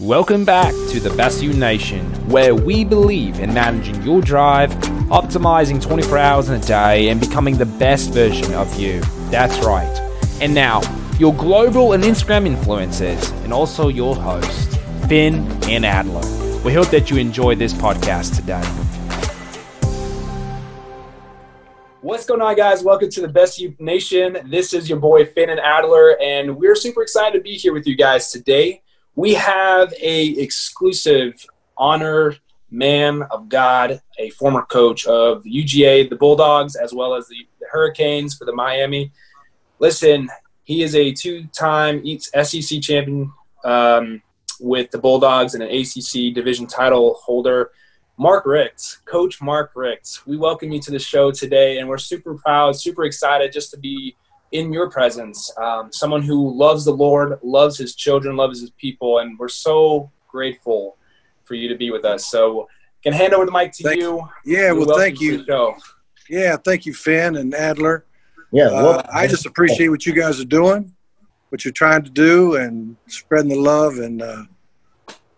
Welcome 0.00 0.44
back 0.44 0.72
to 0.90 1.00
the 1.00 1.10
Best 1.16 1.42
You 1.42 1.52
Nation, 1.52 2.04
where 2.28 2.54
we 2.54 2.84
believe 2.84 3.40
in 3.40 3.52
managing 3.52 4.00
your 4.04 4.20
drive, 4.20 4.70
optimizing 5.10 5.82
24 5.82 6.16
hours 6.16 6.48
in 6.48 6.54
a 6.54 6.64
day, 6.64 7.08
and 7.08 7.20
becoming 7.20 7.58
the 7.58 7.66
best 7.66 8.12
version 8.12 8.54
of 8.54 8.72
you. 8.78 9.00
That's 9.30 9.58
right. 9.66 9.92
And 10.40 10.54
now, 10.54 10.82
your 11.18 11.34
global 11.34 11.94
and 11.94 12.04
Instagram 12.04 12.46
influencers, 12.48 13.28
and 13.42 13.52
also 13.52 13.88
your 13.88 14.14
host, 14.14 14.78
Finn 15.08 15.50
and 15.64 15.84
Adler. 15.84 16.22
We 16.62 16.72
hope 16.72 16.90
that 16.90 17.10
you 17.10 17.16
enjoy 17.16 17.56
this 17.56 17.72
podcast 17.72 18.36
today. 18.36 18.62
What's 22.02 22.24
going 22.24 22.40
on, 22.40 22.54
guys? 22.54 22.84
Welcome 22.84 23.10
to 23.10 23.20
the 23.20 23.26
Best 23.26 23.58
You 23.58 23.74
Nation. 23.80 24.38
This 24.48 24.72
is 24.74 24.88
your 24.88 25.00
boy 25.00 25.24
Finn 25.24 25.50
and 25.50 25.58
Adler, 25.58 26.16
and 26.22 26.56
we're 26.56 26.76
super 26.76 27.02
excited 27.02 27.36
to 27.36 27.42
be 27.42 27.54
here 27.54 27.72
with 27.72 27.84
you 27.88 27.96
guys 27.96 28.30
today 28.30 28.82
we 29.18 29.34
have 29.34 29.92
a 30.00 30.26
exclusive 30.26 31.44
honor 31.76 32.36
man 32.70 33.22
of 33.32 33.48
God, 33.48 34.00
a 34.16 34.30
former 34.30 34.62
coach 34.62 35.08
of 35.08 35.42
UGA, 35.42 36.08
the 36.08 36.14
Bulldogs, 36.14 36.76
as 36.76 36.94
well 36.94 37.16
as 37.16 37.26
the, 37.26 37.48
the 37.58 37.66
Hurricanes 37.68 38.36
for 38.36 38.44
the 38.44 38.52
Miami. 38.52 39.10
Listen, 39.80 40.28
he 40.62 40.84
is 40.84 40.94
a 40.94 41.10
two-time 41.10 42.00
SEC 42.16 42.80
champion 42.80 43.32
um, 43.64 44.22
with 44.60 44.92
the 44.92 44.98
Bulldogs 44.98 45.54
and 45.54 45.64
an 45.64 45.70
ACC 45.70 46.32
division 46.32 46.68
title 46.68 47.14
holder. 47.14 47.72
Mark 48.18 48.46
Richt, 48.46 48.98
Coach 49.04 49.42
Mark 49.42 49.72
Richt. 49.74 50.20
We 50.28 50.36
welcome 50.36 50.70
you 50.70 50.80
to 50.80 50.92
the 50.92 50.98
show 51.00 51.32
today, 51.32 51.78
and 51.78 51.88
we're 51.88 51.98
super 51.98 52.34
proud, 52.34 52.76
super 52.76 53.02
excited 53.02 53.50
just 53.52 53.72
to 53.72 53.78
be– 53.78 54.14
in 54.52 54.72
your 54.72 54.90
presence, 54.90 55.52
um, 55.58 55.92
someone 55.92 56.22
who 56.22 56.54
loves 56.56 56.84
the 56.84 56.92
Lord, 56.92 57.38
loves 57.42 57.76
his 57.76 57.94
children, 57.94 58.36
loves 58.36 58.60
his 58.60 58.70
people, 58.70 59.18
and 59.18 59.38
we're 59.38 59.48
so 59.48 60.10
grateful 60.26 60.96
for 61.44 61.54
you 61.54 61.68
to 61.68 61.76
be 61.76 61.90
with 61.90 62.04
us. 62.04 62.26
So, 62.26 62.68
can 63.02 63.12
hand 63.12 63.32
over 63.32 63.46
the 63.46 63.52
mic 63.52 63.72
to 63.72 63.84
thank, 63.84 64.00
you. 64.00 64.28
Yeah, 64.44 64.72
we 64.72 64.84
well, 64.84 64.98
thank 64.98 65.20
you. 65.20 65.44
Yeah, 66.28 66.56
thank 66.56 66.84
you, 66.84 66.92
Finn 66.92 67.36
and 67.36 67.54
Adler. 67.54 68.04
Yeah, 68.50 68.70
well, 68.70 68.98
uh, 68.98 69.02
I 69.12 69.26
just 69.26 69.46
appreciate 69.46 69.88
what 69.88 70.06
you 70.06 70.14
guys 70.14 70.40
are 70.40 70.44
doing, 70.44 70.94
what 71.50 71.64
you're 71.64 71.72
trying 71.72 72.02
to 72.04 72.10
do, 72.10 72.56
and 72.56 72.96
spreading 73.06 73.50
the 73.50 73.58
love 73.58 73.98
and 73.98 74.22
uh, 74.22 74.44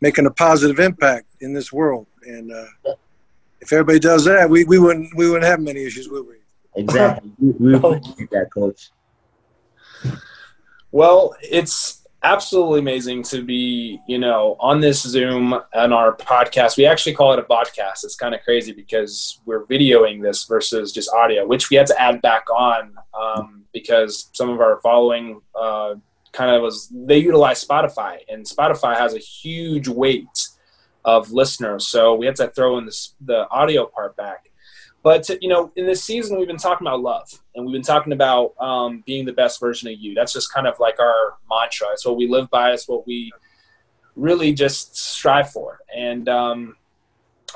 making 0.01 0.27
a 0.27 0.31
positive 0.31 0.79
impact 0.79 1.27
in 1.41 1.53
this 1.53 1.73
world. 1.73 2.07
And 2.25 2.53
uh, 2.53 2.95
if 3.61 3.73
everybody 3.73 3.99
does 3.99 4.25
that, 4.25 4.49
we, 4.49 4.65
we 4.65 4.79
wouldn't 4.79 5.15
we 5.17 5.29
wouldn't 5.29 5.45
have 5.45 5.61
many 5.61 5.85
issues, 5.85 6.09
would 6.09 6.27
we? 6.27 6.37
Exactly. 6.77 7.33
we, 7.39 7.51
we 7.53 7.75
appreciate 7.75 8.31
that, 8.31 8.49
Coach. 8.53 8.91
Well, 10.93 11.35
it's 11.43 12.01
absolutely 12.23 12.81
amazing 12.81 13.23
to 13.23 13.43
be, 13.43 14.01
you 14.07 14.19
know, 14.19 14.57
on 14.61 14.81
this 14.81 15.03
Zoom 15.03 15.59
and 15.73 15.95
our 15.95 16.17
podcast. 16.17 16.77
We 16.77 16.87
actually 16.87 17.15
call 17.15 17.33
it 17.33 17.39
a 17.39 17.43
podcast. 17.43 18.05
It's 18.05 18.17
kind 18.17 18.35
of 18.35 18.43
crazy 18.43 18.73
because 18.73 19.41
we're 19.47 19.65
videoing 19.67 20.23
this 20.23 20.45
versus 20.45 20.93
just 20.93 21.11
audio, 21.15 21.47
which 21.47 21.71
we 21.71 21.77
had 21.77 21.87
to 21.87 22.01
add 22.01 22.21
back 22.21 22.45
on 22.51 22.95
um, 23.15 23.65
because 23.73 24.31
some 24.33 24.51
of 24.51 24.61
our 24.61 24.81
following 24.83 25.41
uh, 25.55 25.95
kind 26.33 26.55
of 26.55 26.63
was 26.63 26.89
they 26.93 27.19
utilize 27.19 27.65
Spotify, 27.65 28.19
and 28.29 28.45
Spotify 28.45 28.97
has 28.97 29.15
a 29.15 29.19
huge 29.19 29.89
weight 29.89 30.49
of 31.05 31.33
listeners, 31.33 31.87
so 31.87 32.15
we 32.15 32.27
had 32.27 32.37
to 32.37 32.49
throw 32.49 32.79
in 32.79 32.85
this, 32.85 33.15
the 33.21 33.49
audio 33.51 33.87
part 33.87 34.17
back. 34.17 34.50
But 35.03 35.29
you 35.41 35.49
know, 35.49 35.73
in 35.77 35.87
this 35.87 36.05
season, 36.05 36.39
we've 36.39 36.47
been 36.47 36.59
talking 36.59 36.87
about 36.87 37.01
love, 37.01 37.31
and 37.55 37.65
we've 37.65 37.73
been 37.73 37.83
talking 37.83 38.13
about 38.13 38.55
um, 38.61 39.03
being 39.07 39.25
the 39.25 39.33
best 39.33 39.59
version 39.59 39.89
of 39.89 39.99
you. 39.99 40.15
That's 40.15 40.33
just 40.33 40.53
kind 40.53 40.67
of 40.67 40.79
like 40.79 41.01
our 41.01 41.37
mantra. 41.49 41.89
It's 41.93 42.05
what 42.05 42.17
we 42.17 42.29
live 42.29 42.51
by. 42.51 42.73
It's 42.73 42.87
what 42.87 43.07
we 43.07 43.33
really 44.15 44.53
just 44.53 44.97
strive 44.97 45.51
for. 45.51 45.81
And 45.95 46.29
um, 46.29 46.77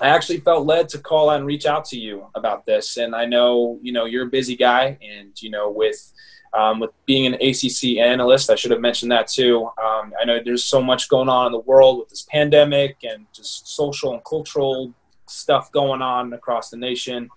I 0.01 0.09
actually 0.09 0.41
felt 0.41 0.67
led 0.67 0.89
to 0.91 0.99
call 0.99 1.31
and 1.31 1.45
reach 1.45 1.67
out 1.67 1.85
to 1.87 1.99
you 1.99 2.27
about 2.35 2.65
this. 2.65 2.97
And 2.97 3.15
I 3.15 3.27
know 3.27 3.79
you 3.83 3.93
know 3.93 4.07
you're 4.07 4.27
a 4.27 4.31
busy 4.31 4.57
guy, 4.57 4.99
and 5.03 5.31
you 5.43 5.51
know 5.51 5.71
with 5.71 6.13
um, 6.55 6.81
with 6.81 6.91
being 7.05 7.27
an 7.27 7.35
ACC 7.35 7.99
analyst, 7.99 8.49
I 8.49 8.55
should 8.55 8.71
have 8.71 8.81
mentioned 8.81 9.13
that 9.13 9.29
too. 9.29 9.67
Um, 9.83 10.15
I 10.19 10.25
know 10.25 10.41
there's 10.43 10.65
so 10.65 10.83
much 10.83 11.09
going 11.11 11.29
on 11.29 11.47
in 11.47 11.53
the 11.53 11.59
world 11.59 11.99
with 11.99 12.09
this 12.09 12.23
pandemic 12.23 12.99
and 13.03 13.27
just 13.35 13.69
social 13.69 14.15
and 14.15 14.25
cultural 14.25 14.95
stuff 15.27 15.73
going 15.73 16.03
on 16.03 16.33
across 16.33 16.71
the 16.71 16.77
nation. 16.77 17.29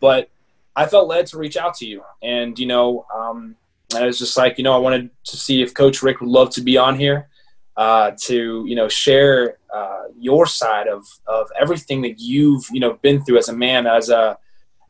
But 0.00 0.30
I 0.76 0.86
felt 0.86 1.08
led 1.08 1.26
to 1.28 1.38
reach 1.38 1.56
out 1.56 1.74
to 1.74 1.86
you. 1.86 2.02
And, 2.22 2.58
you 2.58 2.66
know, 2.66 3.06
um, 3.14 3.56
I 3.94 4.06
was 4.06 4.18
just 4.18 4.36
like, 4.36 4.58
you 4.58 4.64
know, 4.64 4.74
I 4.74 4.78
wanted 4.78 5.10
to 5.24 5.36
see 5.36 5.62
if 5.62 5.72
Coach 5.74 6.02
Richt 6.02 6.20
would 6.20 6.30
love 6.30 6.50
to 6.50 6.62
be 6.62 6.76
on 6.76 6.98
here 6.98 7.28
uh, 7.76 8.12
to, 8.22 8.64
you 8.66 8.74
know, 8.74 8.88
share 8.88 9.58
uh, 9.72 10.04
your 10.18 10.46
side 10.46 10.88
of, 10.88 11.06
of 11.26 11.48
everything 11.58 12.02
that 12.02 12.18
you've, 12.18 12.64
you 12.72 12.80
know, 12.80 12.94
been 13.02 13.24
through 13.24 13.38
as 13.38 13.48
a 13.48 13.52
man, 13.52 13.86
as 13.86 14.10
a, 14.10 14.36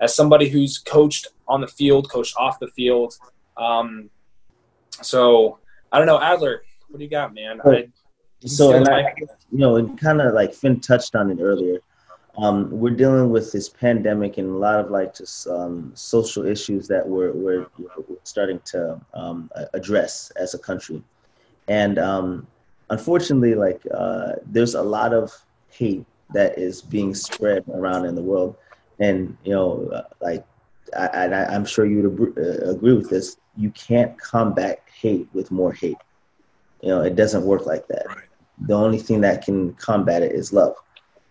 as 0.01 0.15
somebody 0.15 0.49
who's 0.49 0.79
coached 0.79 1.29
on 1.47 1.61
the 1.61 1.67
field, 1.67 2.11
coached 2.11 2.35
off 2.39 2.59
the 2.59 2.69
field. 2.69 3.17
Um, 3.57 4.11
so 5.03 5.59
I 5.93 5.99
don't 5.99 6.07
know, 6.07 6.21
Adler, 6.21 6.63
what 6.89 6.99
do 6.99 7.05
you 7.05 7.11
got, 7.11 7.35
man? 7.35 7.61
I, 7.65 7.89
so, 8.47 8.73
and 8.73 8.89
I, 8.89 9.15
you 9.51 9.59
know, 9.59 9.77
and 9.77 9.99
kind 9.99 10.21
of 10.21 10.35
like 10.35 10.55
Finn 10.55 10.81
touched 10.81 11.15
on 11.15 11.31
it 11.31 11.39
earlier 11.41 11.79
um, 12.37 12.69
we're 12.71 12.91
dealing 12.91 13.31
with 13.31 13.53
this 13.53 13.69
pandemic 13.69 14.39
and 14.39 14.49
a 14.51 14.57
lot 14.57 14.81
of 14.81 14.91
like 14.91 15.15
just 15.15 15.47
um, 15.47 15.93
social 15.95 16.45
issues 16.45 16.89
that 16.89 17.07
we're, 17.07 17.33
we're, 17.33 17.67
we're 17.79 18.17
starting 18.25 18.61
to 18.67 19.01
um, 19.15 19.51
address 19.73 20.31
as 20.37 20.55
a 20.55 20.59
country. 20.59 21.03
And 21.69 21.99
um, 21.99 22.47
unfortunately, 22.91 23.55
like 23.55 23.83
uh, 23.93 24.33
there's 24.47 24.75
a 24.75 24.83
lot 24.83 25.15
of 25.15 25.33
hate 25.71 26.05
that 26.33 26.59
is 26.59 26.83
being 26.83 27.15
spread 27.15 27.65
around 27.73 28.07
in 28.07 28.17
the 28.17 28.23
world. 28.23 28.57
And, 28.99 29.37
you 29.45 29.53
know, 29.53 29.89
uh, 29.93 30.03
like, 30.21 30.45
I, 30.97 31.07
I, 31.07 31.55
am 31.55 31.65
sure 31.65 31.87
you 31.87 32.09
would 32.09 32.39
uh, 32.39 32.71
agree 32.71 32.95
with 32.95 33.11
this. 33.11 33.37
You 33.57 33.71
can't 33.71 34.19
combat 34.21 34.83
hate 35.01 35.29
with 35.33 35.51
more 35.51 35.73
hate. 35.73 35.97
You 36.83 36.91
know, 36.91 37.03
it 37.03 37.17
doesn't 37.17 37.45
work 37.45 37.67
like 37.67 37.87
that. 37.89 38.07
Right. 38.07 38.19
The 38.67 38.75
only 38.75 38.99
thing 38.99 39.21
that 39.23 39.45
can 39.45 39.75
combat 39.75 40.23
it 40.23 40.33
is 40.33 40.53
love 40.53 40.77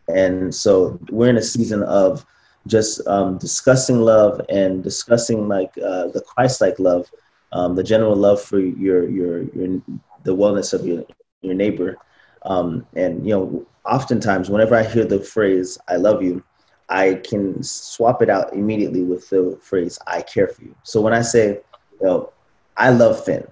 and 0.08 0.54
so 0.54 1.00
we're 1.10 1.30
in 1.30 1.38
a 1.38 1.42
season 1.42 1.84
of 1.84 2.26
just 2.68 3.06
um, 3.08 3.38
discussing 3.38 4.02
love 4.02 4.42
and 4.50 4.84
discussing 4.84 5.48
like 5.48 5.72
uh, 5.78 6.08
the 6.08 6.22
Christ-like 6.22 6.80
love, 6.80 7.10
um, 7.52 7.76
the 7.76 7.84
general 7.84 8.16
love 8.16 8.42
for 8.42 8.60
your 8.60 9.10
your 9.10 9.44
your 9.54 9.82
the 10.24 10.36
wellness 10.36 10.74
of 10.74 10.86
your 10.86 11.04
your 11.42 11.54
neighbor. 11.54 11.98
Um, 12.44 12.86
and 12.96 13.26
you 13.26 13.34
know, 13.34 13.66
oftentimes 13.86 14.50
whenever 14.50 14.76
I 14.76 14.84
hear 14.84 15.06
the 15.06 15.20
phrase 15.20 15.78
"I 15.88 15.98
love 15.98 16.24
you," 16.24 16.44
I 16.90 17.16
can 17.16 17.62
swap 17.64 18.22
it 18.22 18.30
out 18.30 18.54
immediately 18.54 19.04
with 19.04 19.30
the 19.30 19.58
phrase 19.62 20.00
"I 20.08 20.22
care 20.22 20.48
for 20.48 20.64
you." 20.64 20.76
So 20.84 21.02
when 21.02 21.14
I 21.14 21.22
say, 21.22 21.60
you 22.00 22.08
know, 22.08 22.32
I 22.78 22.90
love 22.90 23.24
Finn, 23.24 23.46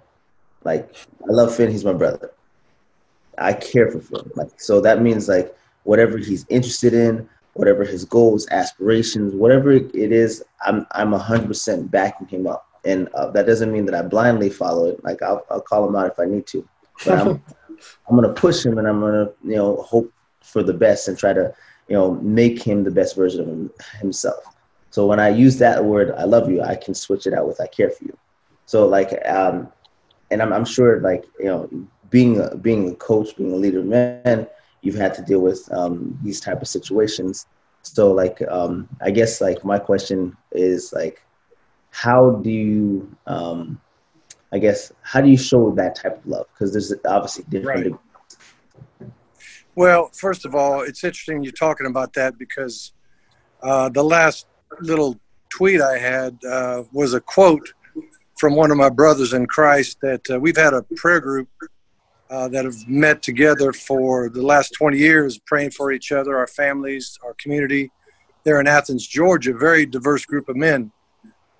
like 0.63 0.95
I 1.27 1.31
love 1.31 1.55
Finn, 1.55 1.71
he's 1.71 1.85
my 1.85 1.93
brother. 1.93 2.31
I 3.37 3.53
care 3.53 3.89
for 3.91 3.99
Finn, 3.99 4.31
like 4.35 4.59
so 4.59 4.81
that 4.81 5.01
means 5.01 5.27
like 5.27 5.55
whatever 5.83 6.17
he's 6.17 6.45
interested 6.49 6.93
in, 6.93 7.27
whatever 7.53 7.83
his 7.83 8.05
goals, 8.05 8.47
aspirations, 8.51 9.33
whatever 9.33 9.71
it 9.71 9.93
is, 9.93 10.43
I'm 10.65 10.85
I'm 10.91 11.11
hundred 11.13 11.47
percent 11.47 11.91
backing 11.91 12.27
him 12.27 12.47
up. 12.47 12.67
And 12.83 13.09
uh, 13.09 13.29
that 13.31 13.45
doesn't 13.45 13.71
mean 13.71 13.85
that 13.85 13.95
I 13.95 14.01
blindly 14.01 14.49
follow 14.49 14.85
it. 14.85 15.03
Like 15.03 15.21
I'll, 15.21 15.45
I'll 15.51 15.61
call 15.61 15.87
him 15.87 15.95
out 15.95 16.07
if 16.07 16.19
I 16.19 16.25
need 16.25 16.47
to, 16.47 16.67
but 17.05 17.19
I'm 17.19 17.43
I'm 18.09 18.15
gonna 18.15 18.33
push 18.33 18.65
him 18.65 18.77
and 18.77 18.87
I'm 18.87 18.99
gonna 18.99 19.29
you 19.43 19.55
know 19.55 19.77
hope 19.77 20.11
for 20.41 20.63
the 20.63 20.73
best 20.73 21.07
and 21.07 21.17
try 21.17 21.33
to 21.33 21.53
you 21.87 21.95
know 21.95 22.13
make 22.15 22.61
him 22.61 22.83
the 22.83 22.91
best 22.91 23.15
version 23.15 23.41
of 23.41 23.47
him, 23.47 23.71
himself. 23.99 24.43
So 24.89 25.05
when 25.05 25.19
I 25.19 25.29
use 25.29 25.57
that 25.57 25.83
word, 25.83 26.11
I 26.11 26.25
love 26.25 26.49
you, 26.49 26.61
I 26.61 26.75
can 26.75 26.93
switch 26.93 27.25
it 27.25 27.33
out 27.33 27.47
with 27.47 27.61
I 27.61 27.67
care 27.67 27.89
for 27.89 28.03
you. 28.03 28.17
So 28.65 28.87
like, 28.87 29.25
um, 29.25 29.71
and 30.31 30.41
I'm, 30.41 30.51
I'm 30.51 30.65
sure 30.65 30.99
like 30.99 31.25
you 31.39 31.45
know 31.45 31.69
being 32.09 32.39
a, 32.39 32.55
being 32.55 32.91
a 32.91 32.95
coach, 32.95 33.35
being 33.37 33.53
a 33.53 33.55
leader, 33.55 33.81
man, 33.81 34.47
you've 34.81 34.95
had 34.95 35.13
to 35.15 35.21
deal 35.21 35.39
with 35.39 35.71
um, 35.71 36.17
these 36.23 36.39
type 36.39 36.61
of 36.61 36.67
situations. 36.67 37.47
So 37.83 38.11
like, 38.11 38.41
um, 38.49 38.87
I 39.01 39.11
guess 39.11 39.41
like 39.41 39.63
my 39.63 39.79
question 39.79 40.35
is 40.51 40.93
like, 40.93 41.21
how 41.91 42.31
do 42.31 42.49
you, 42.49 43.15
um, 43.27 43.79
I 44.51 44.59
guess, 44.59 44.91
how 45.01 45.21
do 45.21 45.29
you 45.29 45.37
show 45.37 45.71
that 45.71 45.95
type 45.95 46.17
of 46.17 46.25
love? 46.25 46.47
Because 46.53 46.71
there's 46.71 46.93
obviously 47.05 47.45
different. 47.49 47.97
Right. 48.99 49.11
Well, 49.75 50.09
first 50.13 50.45
of 50.45 50.53
all, 50.53 50.81
it's 50.81 51.03
interesting 51.03 51.43
you're 51.43 51.53
talking 51.53 51.87
about 51.87 52.13
that 52.13 52.37
because 52.37 52.93
uh, 53.63 53.89
the 53.89 54.03
last 54.03 54.47
little 54.81 55.19
tweet 55.49 55.81
I 55.81 55.97
had 55.97 56.37
uh, 56.43 56.83
was 56.91 57.13
a 57.13 57.21
quote 57.21 57.73
from 58.37 58.55
one 58.55 58.71
of 58.71 58.77
my 58.77 58.89
brothers 58.89 59.33
in 59.33 59.45
Christ 59.45 59.99
that 60.01 60.29
uh, 60.29 60.39
we've 60.39 60.57
had 60.57 60.73
a 60.73 60.81
prayer 60.95 61.19
group 61.19 61.47
uh, 62.31 62.47
that 62.47 62.63
have 62.63 62.87
met 62.87 63.21
together 63.21 63.73
for 63.73 64.29
the 64.29 64.41
last 64.41 64.71
20 64.77 64.97
years, 64.97 65.37
praying 65.37 65.71
for 65.71 65.91
each 65.91 66.13
other, 66.13 66.37
our 66.37 66.47
families, 66.47 67.19
our 67.25 67.33
community. 67.33 67.91
There 68.45 68.59
in 68.59 68.67
Athens, 68.67 69.05
Georgia, 69.05 69.53
very 69.53 69.85
diverse 69.85 70.25
group 70.25 70.47
of 70.47 70.55
men. 70.55 70.91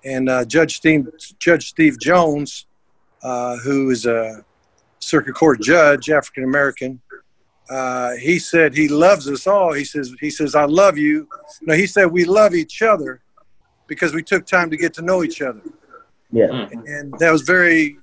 And 0.04 0.28
uh, 0.28 0.46
Judge, 0.46 0.76
Steve, 0.76 1.06
Judge 1.38 1.68
Steve 1.68 2.00
Jones, 2.00 2.66
uh, 3.22 3.58
who 3.58 3.90
is 3.90 4.06
a 4.06 4.44
circuit 4.98 5.34
court 5.34 5.60
judge, 5.60 6.08
African 6.10 6.42
American, 6.42 7.00
uh, 7.70 8.12
he 8.12 8.38
said 8.38 8.74
he 8.74 8.88
loves 8.88 9.28
us 9.28 9.46
all. 9.46 9.72
He 9.72 9.84
says 9.84 10.12
he 10.20 10.30
says 10.30 10.54
I 10.54 10.64
love 10.64 10.98
you. 10.98 11.28
No, 11.60 11.74
he 11.74 11.86
said 11.86 12.06
we 12.06 12.24
love 12.24 12.54
each 12.54 12.82
other 12.82 13.22
because 13.86 14.12
we 14.12 14.22
took 14.22 14.46
time 14.46 14.70
to 14.70 14.76
get 14.76 14.92
to 14.94 15.02
know 15.02 15.22
each 15.22 15.40
other. 15.40 15.62
Yeah, 16.32 16.50
and, 16.50 16.88
and 16.88 17.18
that 17.18 17.30
was 17.30 17.42
very 17.42 17.98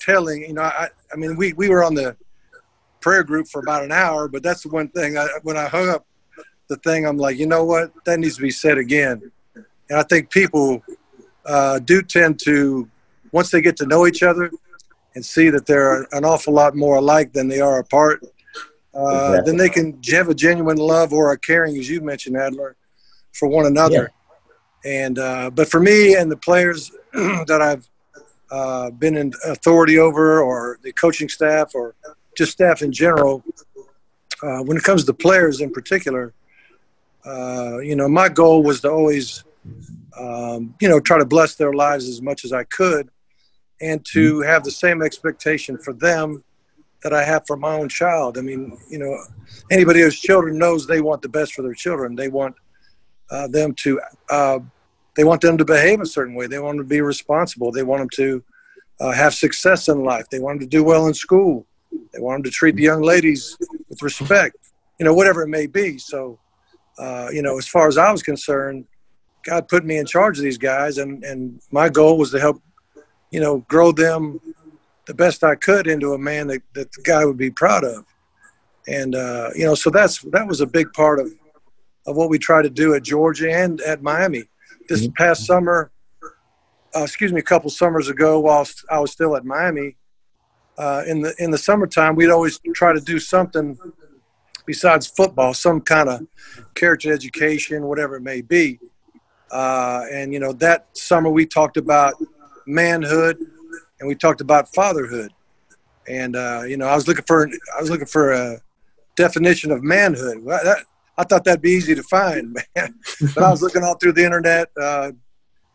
telling. 0.00 0.42
You 0.42 0.54
know, 0.54 0.62
I 0.62 0.88
I 1.12 1.16
mean 1.16 1.36
we 1.36 1.52
we 1.54 1.68
were 1.68 1.84
on 1.84 1.94
the 1.94 2.16
prayer 3.00 3.22
group 3.22 3.48
for 3.48 3.60
about 3.60 3.84
an 3.84 3.92
hour, 3.92 4.28
but 4.28 4.42
that's 4.42 4.62
the 4.62 4.68
one 4.68 4.88
thing. 4.88 5.16
I, 5.16 5.28
when 5.42 5.56
I 5.56 5.68
hung 5.68 5.88
up 5.88 6.06
the 6.68 6.76
thing, 6.76 7.06
I'm 7.06 7.16
like, 7.16 7.38
you 7.38 7.46
know 7.46 7.64
what, 7.64 7.92
that 8.04 8.18
needs 8.18 8.36
to 8.36 8.42
be 8.42 8.50
said 8.50 8.76
again. 8.76 9.30
And 9.54 9.98
I 9.98 10.02
think 10.02 10.30
people 10.30 10.82
uh, 11.46 11.78
do 11.78 12.02
tend 12.02 12.40
to 12.40 12.88
once 13.32 13.50
they 13.50 13.60
get 13.60 13.76
to 13.76 13.86
know 13.86 14.06
each 14.06 14.22
other 14.22 14.50
and 15.14 15.24
see 15.24 15.48
that 15.50 15.64
they're 15.66 16.02
an 16.12 16.24
awful 16.24 16.52
lot 16.52 16.74
more 16.74 16.96
alike 16.96 17.32
than 17.32 17.48
they 17.48 17.60
are 17.60 17.78
apart 17.78 18.22
uh, 18.98 19.30
exactly. 19.30 19.42
then 19.44 19.56
they 19.56 19.68
can 19.68 20.00
have 20.10 20.28
a 20.28 20.34
genuine 20.34 20.76
love 20.76 21.12
or 21.12 21.32
a 21.32 21.38
caring, 21.38 21.76
as 21.76 21.88
you 21.88 22.00
mentioned, 22.00 22.36
Adler, 22.36 22.76
for 23.32 23.48
one 23.48 23.66
another. 23.66 24.12
Yeah. 24.84 24.90
And 25.04 25.18
uh, 25.18 25.50
but 25.50 25.68
for 25.68 25.80
me 25.80 26.16
and 26.16 26.30
the 26.30 26.36
players 26.36 26.90
that 27.12 27.60
I've 27.62 27.88
uh, 28.50 28.90
been 28.90 29.16
in 29.16 29.32
authority 29.44 29.98
over, 29.98 30.42
or 30.42 30.78
the 30.82 30.92
coaching 30.92 31.28
staff, 31.28 31.74
or 31.74 31.94
just 32.36 32.52
staff 32.52 32.82
in 32.82 32.92
general, 32.92 33.42
uh, 34.42 34.60
when 34.62 34.76
it 34.76 34.82
comes 34.82 35.04
to 35.04 35.12
players 35.12 35.60
in 35.60 35.70
particular, 35.70 36.32
uh, 37.26 37.78
you 37.78 37.96
know, 37.96 38.08
my 38.08 38.28
goal 38.28 38.62
was 38.62 38.80
to 38.80 38.90
always, 38.90 39.44
um, 40.18 40.74
you 40.80 40.88
know, 40.88 41.00
try 41.00 41.18
to 41.18 41.24
bless 41.24 41.56
their 41.56 41.72
lives 41.72 42.08
as 42.08 42.22
much 42.22 42.44
as 42.44 42.52
I 42.52 42.64
could, 42.64 43.10
and 43.80 44.04
to 44.06 44.34
mm-hmm. 44.34 44.48
have 44.48 44.64
the 44.64 44.70
same 44.70 45.02
expectation 45.02 45.76
for 45.78 45.92
them 45.92 46.42
that 47.02 47.12
I 47.12 47.24
have 47.24 47.44
for 47.46 47.56
my 47.56 47.74
own 47.74 47.88
child. 47.88 48.38
I 48.38 48.40
mean, 48.40 48.76
you 48.88 48.98
know, 48.98 49.16
anybody 49.70 50.00
who 50.00 50.06
has 50.06 50.18
children 50.18 50.58
knows 50.58 50.86
they 50.86 51.00
want 51.00 51.22
the 51.22 51.28
best 51.28 51.54
for 51.54 51.62
their 51.62 51.74
children. 51.74 52.16
They 52.16 52.28
want 52.28 52.56
uh, 53.30 53.46
them 53.48 53.74
to, 53.74 54.00
uh, 54.30 54.58
they 55.18 55.24
want 55.24 55.40
them 55.40 55.58
to 55.58 55.64
behave 55.64 56.00
a 56.00 56.06
certain 56.06 56.36
way. 56.36 56.46
They 56.46 56.60
want 56.60 56.76
them 56.76 56.86
to 56.86 56.88
be 56.88 57.00
responsible. 57.00 57.72
They 57.72 57.82
want 57.82 58.02
them 58.02 58.08
to 58.10 58.44
uh, 59.00 59.12
have 59.12 59.34
success 59.34 59.88
in 59.88 60.04
life. 60.04 60.30
They 60.30 60.38
want 60.38 60.60
them 60.60 60.68
to 60.70 60.76
do 60.76 60.84
well 60.84 61.08
in 61.08 61.14
school. 61.14 61.66
They 62.12 62.20
want 62.20 62.36
them 62.36 62.44
to 62.44 62.54
treat 62.54 62.76
the 62.76 62.84
young 62.84 63.02
ladies 63.02 63.58
with 63.88 64.00
respect. 64.00 64.56
You 65.00 65.06
know, 65.06 65.14
whatever 65.14 65.42
it 65.42 65.48
may 65.48 65.66
be. 65.66 65.98
So, 65.98 66.38
uh, 67.00 67.30
you 67.32 67.42
know, 67.42 67.58
as 67.58 67.66
far 67.66 67.88
as 67.88 67.98
I 67.98 68.12
was 68.12 68.22
concerned, 68.22 68.84
God 69.44 69.66
put 69.66 69.84
me 69.84 69.96
in 69.98 70.06
charge 70.06 70.38
of 70.38 70.44
these 70.44 70.56
guys, 70.56 70.98
and 70.98 71.24
and 71.24 71.60
my 71.72 71.88
goal 71.88 72.16
was 72.16 72.30
to 72.30 72.38
help, 72.38 72.62
you 73.32 73.40
know, 73.40 73.58
grow 73.66 73.90
them 73.90 74.40
the 75.06 75.14
best 75.14 75.42
I 75.42 75.56
could 75.56 75.88
into 75.88 76.12
a 76.12 76.18
man 76.18 76.46
that, 76.46 76.62
that 76.74 76.92
the 76.92 77.02
guy 77.02 77.24
would 77.24 77.38
be 77.38 77.50
proud 77.50 77.82
of. 77.82 78.04
And, 78.86 79.16
uh, 79.16 79.50
you 79.56 79.64
know, 79.64 79.74
so 79.74 79.90
that's, 79.90 80.20
that 80.30 80.46
was 80.46 80.60
a 80.60 80.66
big 80.66 80.92
part 80.92 81.18
of, 81.18 81.32
of 82.06 82.14
what 82.14 82.28
we 82.28 82.38
try 82.38 82.62
to 82.62 82.70
do 82.70 82.94
at 82.94 83.02
Georgia 83.02 83.50
and 83.52 83.80
at 83.80 84.02
Miami. 84.02 84.44
This 84.88 85.02
mm-hmm. 85.02 85.12
past 85.12 85.46
summer, 85.46 85.90
uh, 86.96 87.02
excuse 87.02 87.32
me, 87.32 87.40
a 87.40 87.44
couple 87.44 87.70
summers 87.70 88.08
ago, 88.08 88.40
while 88.40 88.66
I 88.90 88.98
was 89.00 89.12
still 89.12 89.36
at 89.36 89.44
Miami, 89.44 89.96
uh, 90.78 91.02
in 91.06 91.20
the 91.20 91.34
in 91.38 91.50
the 91.50 91.58
summertime, 91.58 92.14
we'd 92.14 92.30
always 92.30 92.60
try 92.74 92.92
to 92.92 93.00
do 93.00 93.18
something 93.18 93.76
besides 94.64 95.06
football, 95.06 95.52
some 95.54 95.80
kind 95.80 96.08
of 96.08 96.26
character 96.74 97.12
education, 97.12 97.84
whatever 97.84 98.16
it 98.16 98.22
may 98.22 98.42
be. 98.42 98.78
Uh, 99.50 100.04
and 100.12 100.32
you 100.32 100.38
know, 100.38 100.52
that 100.52 100.86
summer 100.96 101.30
we 101.30 101.46
talked 101.46 101.76
about 101.76 102.14
manhood, 102.66 103.38
and 103.98 104.08
we 104.08 104.14
talked 104.14 104.40
about 104.40 104.72
fatherhood. 104.74 105.32
And 106.06 106.36
uh, 106.36 106.62
you 106.66 106.76
know, 106.76 106.86
I 106.86 106.94
was 106.94 107.08
looking 107.08 107.24
for 107.26 107.46
I 107.46 107.80
was 107.80 107.90
looking 107.90 108.06
for 108.06 108.32
a 108.32 108.60
definition 109.16 109.72
of 109.72 109.82
manhood. 109.82 110.38
Well, 110.42 110.60
that, 110.62 110.84
I 111.18 111.24
thought 111.24 111.44
that'd 111.44 111.60
be 111.60 111.72
easy 111.72 111.94
to 111.94 112.02
find, 112.04 112.52
man. 112.76 112.94
but 113.34 113.42
I 113.42 113.50
was 113.50 113.60
looking 113.60 113.82
all 113.82 113.96
through 113.96 114.12
the 114.12 114.24
internet 114.24 114.68
uh, 114.80 115.12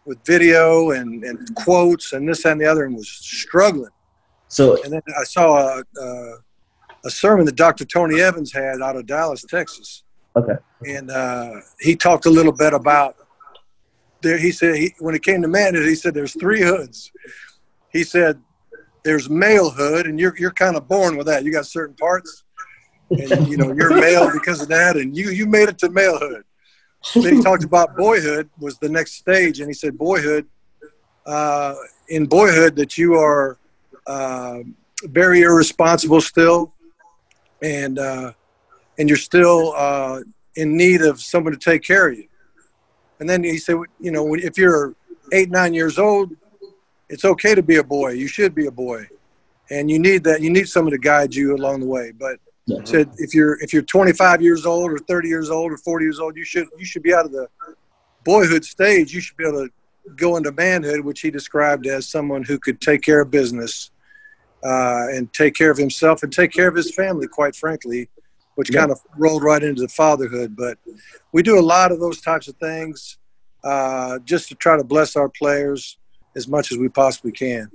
with 0.05 0.17
video 0.25 0.91
and, 0.91 1.23
and 1.23 1.55
quotes 1.55 2.13
and 2.13 2.27
this 2.27 2.45
and 2.45 2.59
the 2.59 2.65
other, 2.65 2.85
and 2.85 2.95
was 2.95 3.09
struggling. 3.09 3.91
So, 4.47 4.81
and 4.83 4.93
then 4.93 5.01
I 5.19 5.23
saw 5.23 5.57
a, 5.57 5.83
a, 6.01 6.33
a 7.05 7.09
sermon 7.09 7.45
that 7.45 7.55
Dr. 7.55 7.85
Tony 7.85 8.21
Evans 8.21 8.51
had 8.51 8.81
out 8.81 8.95
of 8.95 9.05
Dallas, 9.05 9.43
Texas. 9.47 10.03
Okay. 10.35 10.55
And 10.87 11.11
uh, 11.11 11.51
he 11.79 11.95
talked 11.95 12.25
a 12.25 12.29
little 12.29 12.51
bit 12.51 12.73
about 12.73 13.17
there. 14.21 14.37
He 14.37 14.51
said 14.51 14.75
he, 14.75 14.95
when 14.99 15.13
it 15.13 15.23
came 15.23 15.41
to 15.43 15.47
manhood, 15.47 15.85
he 15.85 15.95
said 15.95 16.13
there's 16.13 16.33
three 16.39 16.61
hoods 16.61 17.11
he 17.93 18.03
said 18.03 18.41
there's 19.03 19.27
malehood 19.27 20.05
and 20.05 20.19
you're, 20.19 20.35
you're 20.37 20.51
kind 20.51 20.75
of 20.75 20.87
born 20.87 21.15
with 21.15 21.27
that 21.27 21.45
you 21.45 21.51
got 21.51 21.65
certain 21.65 21.95
parts 21.95 22.43
and 23.11 23.47
you 23.47 23.57
know 23.57 23.71
you're 23.73 23.99
male 23.99 24.31
because 24.31 24.61
of 24.61 24.67
that 24.67 24.95
and 24.95 25.15
you 25.15 25.29
you 25.29 25.45
made 25.45 25.69
it 25.69 25.77
to 25.77 25.89
malehood 25.89 26.43
then 27.15 27.35
he 27.35 27.41
talked 27.41 27.63
about 27.63 27.95
boyhood 27.95 28.49
was 28.59 28.77
the 28.79 28.89
next 28.89 29.13
stage 29.13 29.59
and 29.59 29.69
he 29.69 29.73
said 29.73 29.97
boyhood 29.97 30.45
uh, 31.25 31.75
in 32.09 32.25
boyhood 32.25 32.75
that 32.75 32.97
you 32.97 33.15
are 33.15 33.57
uh, 34.07 34.59
very 35.03 35.41
irresponsible 35.41 36.21
still 36.21 36.73
and 37.61 37.99
uh, 37.99 38.31
and 38.97 39.09
you're 39.09 39.17
still 39.17 39.73
uh, 39.75 40.19
in 40.55 40.75
need 40.77 41.01
of 41.01 41.19
someone 41.21 41.53
to 41.53 41.59
take 41.59 41.83
care 41.83 42.09
of 42.09 42.17
you 42.17 42.27
and 43.19 43.29
then 43.29 43.43
he 43.43 43.57
said 43.57 43.75
you 43.99 44.11
know 44.11 44.33
if 44.33 44.57
you're 44.57 44.95
eight 45.31 45.49
nine 45.49 45.73
years 45.73 45.97
old 45.97 46.29
it's 47.13 47.25
okay 47.25 47.53
to 47.53 47.61
be 47.61 47.77
a 47.77 47.83
boy. 47.83 48.11
You 48.11 48.27
should 48.27 48.55
be 48.55 48.65
a 48.65 48.71
boy, 48.71 49.07
and 49.69 49.89
you 49.89 49.99
need 49.99 50.23
that. 50.23 50.41
You 50.41 50.49
need 50.49 50.67
someone 50.67 50.91
to 50.91 50.97
guide 50.97 51.35
you 51.35 51.55
along 51.55 51.81
the 51.81 51.85
way. 51.85 52.11
But 52.11 52.39
mm-hmm. 52.69 52.85
said 52.85 53.11
if 53.17 53.33
you're 53.33 53.61
if 53.61 53.73
you're 53.73 53.81
25 53.81 54.41
years 54.41 54.65
old 54.65 54.91
or 54.91 54.97
30 54.97 55.27
years 55.27 55.49
old 55.49 55.71
or 55.71 55.77
40 55.77 56.05
years 56.05 56.19
old, 56.19 56.35
you 56.35 56.45
should 56.45 56.67
you 56.77 56.85
should 56.85 57.03
be 57.03 57.13
out 57.13 57.25
of 57.25 57.31
the 57.31 57.47
boyhood 58.23 58.63
stage. 58.63 59.13
You 59.13 59.21
should 59.21 59.37
be 59.37 59.45
able 59.45 59.67
to 59.67 59.71
go 60.15 60.37
into 60.37 60.51
manhood, 60.51 61.01
which 61.01 61.21
he 61.21 61.31
described 61.31 61.87
as 61.87 62.07
someone 62.07 62.43
who 62.43 62.59
could 62.59 62.81
take 62.81 63.01
care 63.01 63.21
of 63.21 63.31
business 63.31 63.91
uh, 64.63 65.07
and 65.11 65.31
take 65.33 65.55
care 65.55 65.71
of 65.71 65.77
himself 65.77 66.23
and 66.23 66.31
take 66.31 66.51
care 66.51 66.67
of 66.67 66.75
his 66.75 66.93
family. 66.93 67.27
Quite 67.27 67.55
frankly, 67.55 68.09
which 68.55 68.71
yeah. 68.71 68.81
kind 68.81 68.91
of 68.91 68.99
rolled 69.17 69.43
right 69.43 69.63
into 69.63 69.81
the 69.81 69.87
fatherhood. 69.87 70.55
But 70.55 70.77
we 71.31 71.43
do 71.43 71.59
a 71.59 71.61
lot 71.61 71.91
of 71.91 71.99
those 71.99 72.21
types 72.21 72.47
of 72.47 72.55
things 72.57 73.17
uh, 73.63 74.19
just 74.19 74.49
to 74.49 74.55
try 74.55 74.77
to 74.77 74.83
bless 74.83 75.15
our 75.15 75.29
players 75.29 75.97
as 76.35 76.47
much 76.47 76.71
as 76.71 76.77
we 76.77 76.89
possibly 76.89 77.31
can. 77.31 77.71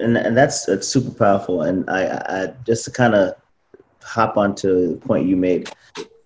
And, 0.00 0.16
and 0.16 0.36
that's, 0.36 0.64
that's 0.64 0.88
super 0.88 1.10
powerful. 1.10 1.62
And 1.62 1.88
I, 1.88 2.02
I 2.06 2.54
just 2.66 2.84
to 2.86 2.90
kind 2.90 3.14
of 3.14 3.34
hop 4.02 4.36
onto 4.36 4.94
the 4.94 4.96
point 4.96 5.28
you 5.28 5.36
made, 5.36 5.70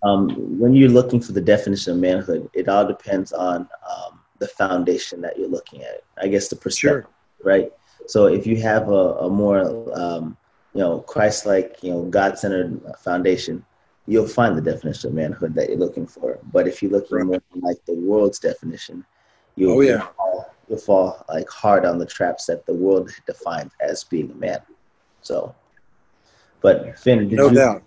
um, 0.02 0.28
when 0.58 0.74
you're 0.74 0.90
looking 0.90 1.20
for 1.20 1.32
the 1.32 1.40
definition 1.40 1.92
of 1.92 1.98
manhood, 1.98 2.48
it 2.54 2.68
all 2.68 2.86
depends 2.86 3.32
on 3.32 3.68
um, 3.90 4.20
the 4.38 4.48
foundation 4.48 5.20
that 5.22 5.38
you're 5.38 5.48
looking 5.48 5.82
at. 5.82 6.02
I 6.22 6.28
guess 6.28 6.48
the 6.48 6.56
perspective, 6.56 7.04
sure. 7.04 7.52
right? 7.52 7.72
So 8.06 8.26
if 8.26 8.46
you 8.46 8.56
have 8.62 8.88
a, 8.88 9.16
a 9.26 9.30
more, 9.30 9.60
um, 9.98 10.36
you 10.74 10.80
know, 10.80 11.00
Christ-like, 11.00 11.82
you 11.82 11.90
know, 11.92 12.02
God-centered 12.04 12.80
foundation, 12.98 13.64
you'll 14.06 14.28
find 14.28 14.56
the 14.56 14.60
definition 14.60 15.08
of 15.08 15.14
manhood 15.14 15.54
that 15.54 15.68
you're 15.68 15.78
looking 15.78 16.06
for. 16.06 16.38
But 16.52 16.68
if 16.68 16.82
you're 16.82 16.92
looking 16.92 17.16
right. 17.16 17.26
more 17.26 17.40
like 17.62 17.84
the 17.86 17.94
world's 17.94 18.38
definition, 18.38 19.04
you 19.56 19.70
oh 19.70 19.80
yeah 19.80 20.08
fall, 20.66 20.76
you'll 20.76 20.78
fall 20.78 21.24
like 21.28 21.48
hard 21.48 21.84
on 21.84 21.98
the 21.98 22.06
traps 22.06 22.46
that 22.46 22.66
the 22.66 22.74
world 22.74 23.10
defines 23.26 23.72
as 23.80 24.04
being 24.04 24.30
a 24.30 24.34
man. 24.34 24.58
So, 25.22 25.54
but 26.60 26.98
Finn, 26.98 27.28
no 27.28 27.48
you, 27.48 27.54
doubt. 27.54 27.82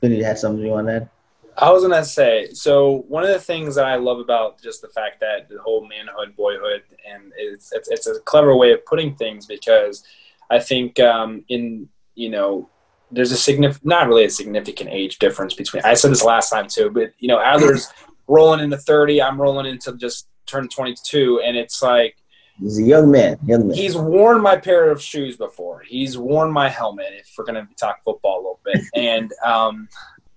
Finn, 0.00 0.12
you 0.12 0.24
had 0.24 0.38
something 0.38 0.64
you 0.64 0.70
want 0.70 0.88
to 0.88 0.94
add? 0.96 1.10
I 1.56 1.70
was 1.70 1.82
gonna 1.82 2.04
say, 2.04 2.48
so 2.52 3.04
one 3.08 3.22
of 3.22 3.30
the 3.30 3.38
things 3.38 3.74
that 3.74 3.84
I 3.84 3.96
love 3.96 4.18
about 4.18 4.62
just 4.62 4.80
the 4.80 4.88
fact 4.88 5.20
that 5.20 5.48
the 5.48 5.58
whole 5.60 5.86
manhood, 5.86 6.34
boyhood, 6.36 6.82
and 7.08 7.32
it's 7.36 7.72
it's, 7.72 7.90
it's 7.90 8.06
a 8.06 8.20
clever 8.20 8.56
way 8.56 8.72
of 8.72 8.84
putting 8.86 9.14
things 9.14 9.46
because 9.46 10.04
I 10.50 10.58
think 10.58 10.98
um, 11.00 11.44
in 11.48 11.88
you 12.14 12.30
know 12.30 12.68
there's 13.12 13.32
a 13.32 13.36
significant, 13.36 13.84
not 13.84 14.08
really 14.08 14.24
a 14.24 14.30
significant 14.30 14.90
age 14.90 15.18
difference 15.18 15.54
between. 15.54 15.82
I 15.84 15.94
said 15.94 16.12
this 16.12 16.24
last 16.24 16.50
time 16.50 16.68
too, 16.68 16.90
but 16.90 17.12
you 17.18 17.28
know, 17.28 17.40
Adler's 17.40 17.88
rolling 18.28 18.60
into 18.60 18.78
30. 18.78 19.20
I'm 19.20 19.40
rolling 19.40 19.66
into 19.66 19.96
just 19.96 20.28
turned 20.50 20.70
22, 20.70 21.40
and 21.44 21.56
it's 21.56 21.82
like 21.82 22.16
he's 22.58 22.78
a 22.78 22.82
young 22.82 23.10
man. 23.10 23.38
Young 23.46 23.68
man. 23.68 23.76
He's 23.76 23.96
worn 23.96 24.42
my 24.42 24.56
pair 24.56 24.90
of 24.90 25.02
shoes 25.02 25.36
before. 25.36 25.82
He's 25.86 26.18
worn 26.18 26.50
my 26.52 26.68
helmet. 26.68 27.12
If 27.12 27.32
we're 27.36 27.44
gonna 27.44 27.68
talk 27.78 28.02
football 28.04 28.36
a 28.36 28.42
little 28.42 28.60
bit, 28.64 28.82
and 28.94 29.32
um, 29.44 29.88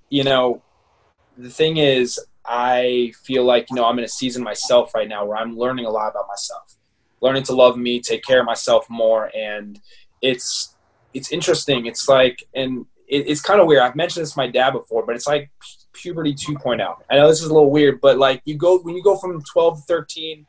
you 0.09 0.23
know, 0.23 0.61
the 1.37 1.49
thing 1.49 1.77
is, 1.77 2.19
I 2.45 3.13
feel 3.23 3.43
like 3.43 3.69
you 3.69 3.75
know 3.75 3.85
I'm 3.85 3.97
in 3.99 4.05
a 4.05 4.09
season 4.09 4.43
myself 4.43 4.93
right 4.93 5.07
now 5.07 5.25
where 5.25 5.37
I'm 5.37 5.57
learning 5.57 5.85
a 5.85 5.89
lot 5.89 6.09
about 6.09 6.27
myself, 6.27 6.75
learning 7.21 7.43
to 7.43 7.55
love 7.55 7.77
me, 7.77 7.99
take 7.99 8.23
care 8.23 8.39
of 8.39 8.45
myself 8.45 8.89
more, 8.89 9.31
and 9.35 9.79
it's 10.21 10.75
it's 11.13 11.31
interesting. 11.31 11.85
It's 11.85 12.07
like 12.07 12.43
and 12.53 12.85
it, 13.07 13.27
it's 13.27 13.41
kind 13.41 13.59
of 13.59 13.67
weird. 13.67 13.81
I've 13.81 13.95
mentioned 13.95 14.23
this 14.23 14.33
to 14.33 14.37
my 14.37 14.47
dad 14.47 14.71
before, 14.71 15.05
but 15.05 15.15
it's 15.15 15.27
like 15.27 15.51
puberty 16.03 16.33
2.0. 16.33 16.95
I 17.09 17.15
know 17.15 17.27
this 17.29 17.41
is 17.41 17.47
a 17.47 17.53
little 17.53 17.71
weird, 17.71 18.01
but 18.01 18.17
like 18.17 18.41
you 18.45 18.55
go 18.55 18.79
when 18.79 18.95
you 18.95 19.01
go 19.01 19.15
from 19.15 19.41
12 19.41 19.77
to 19.77 19.83
13, 19.83 20.45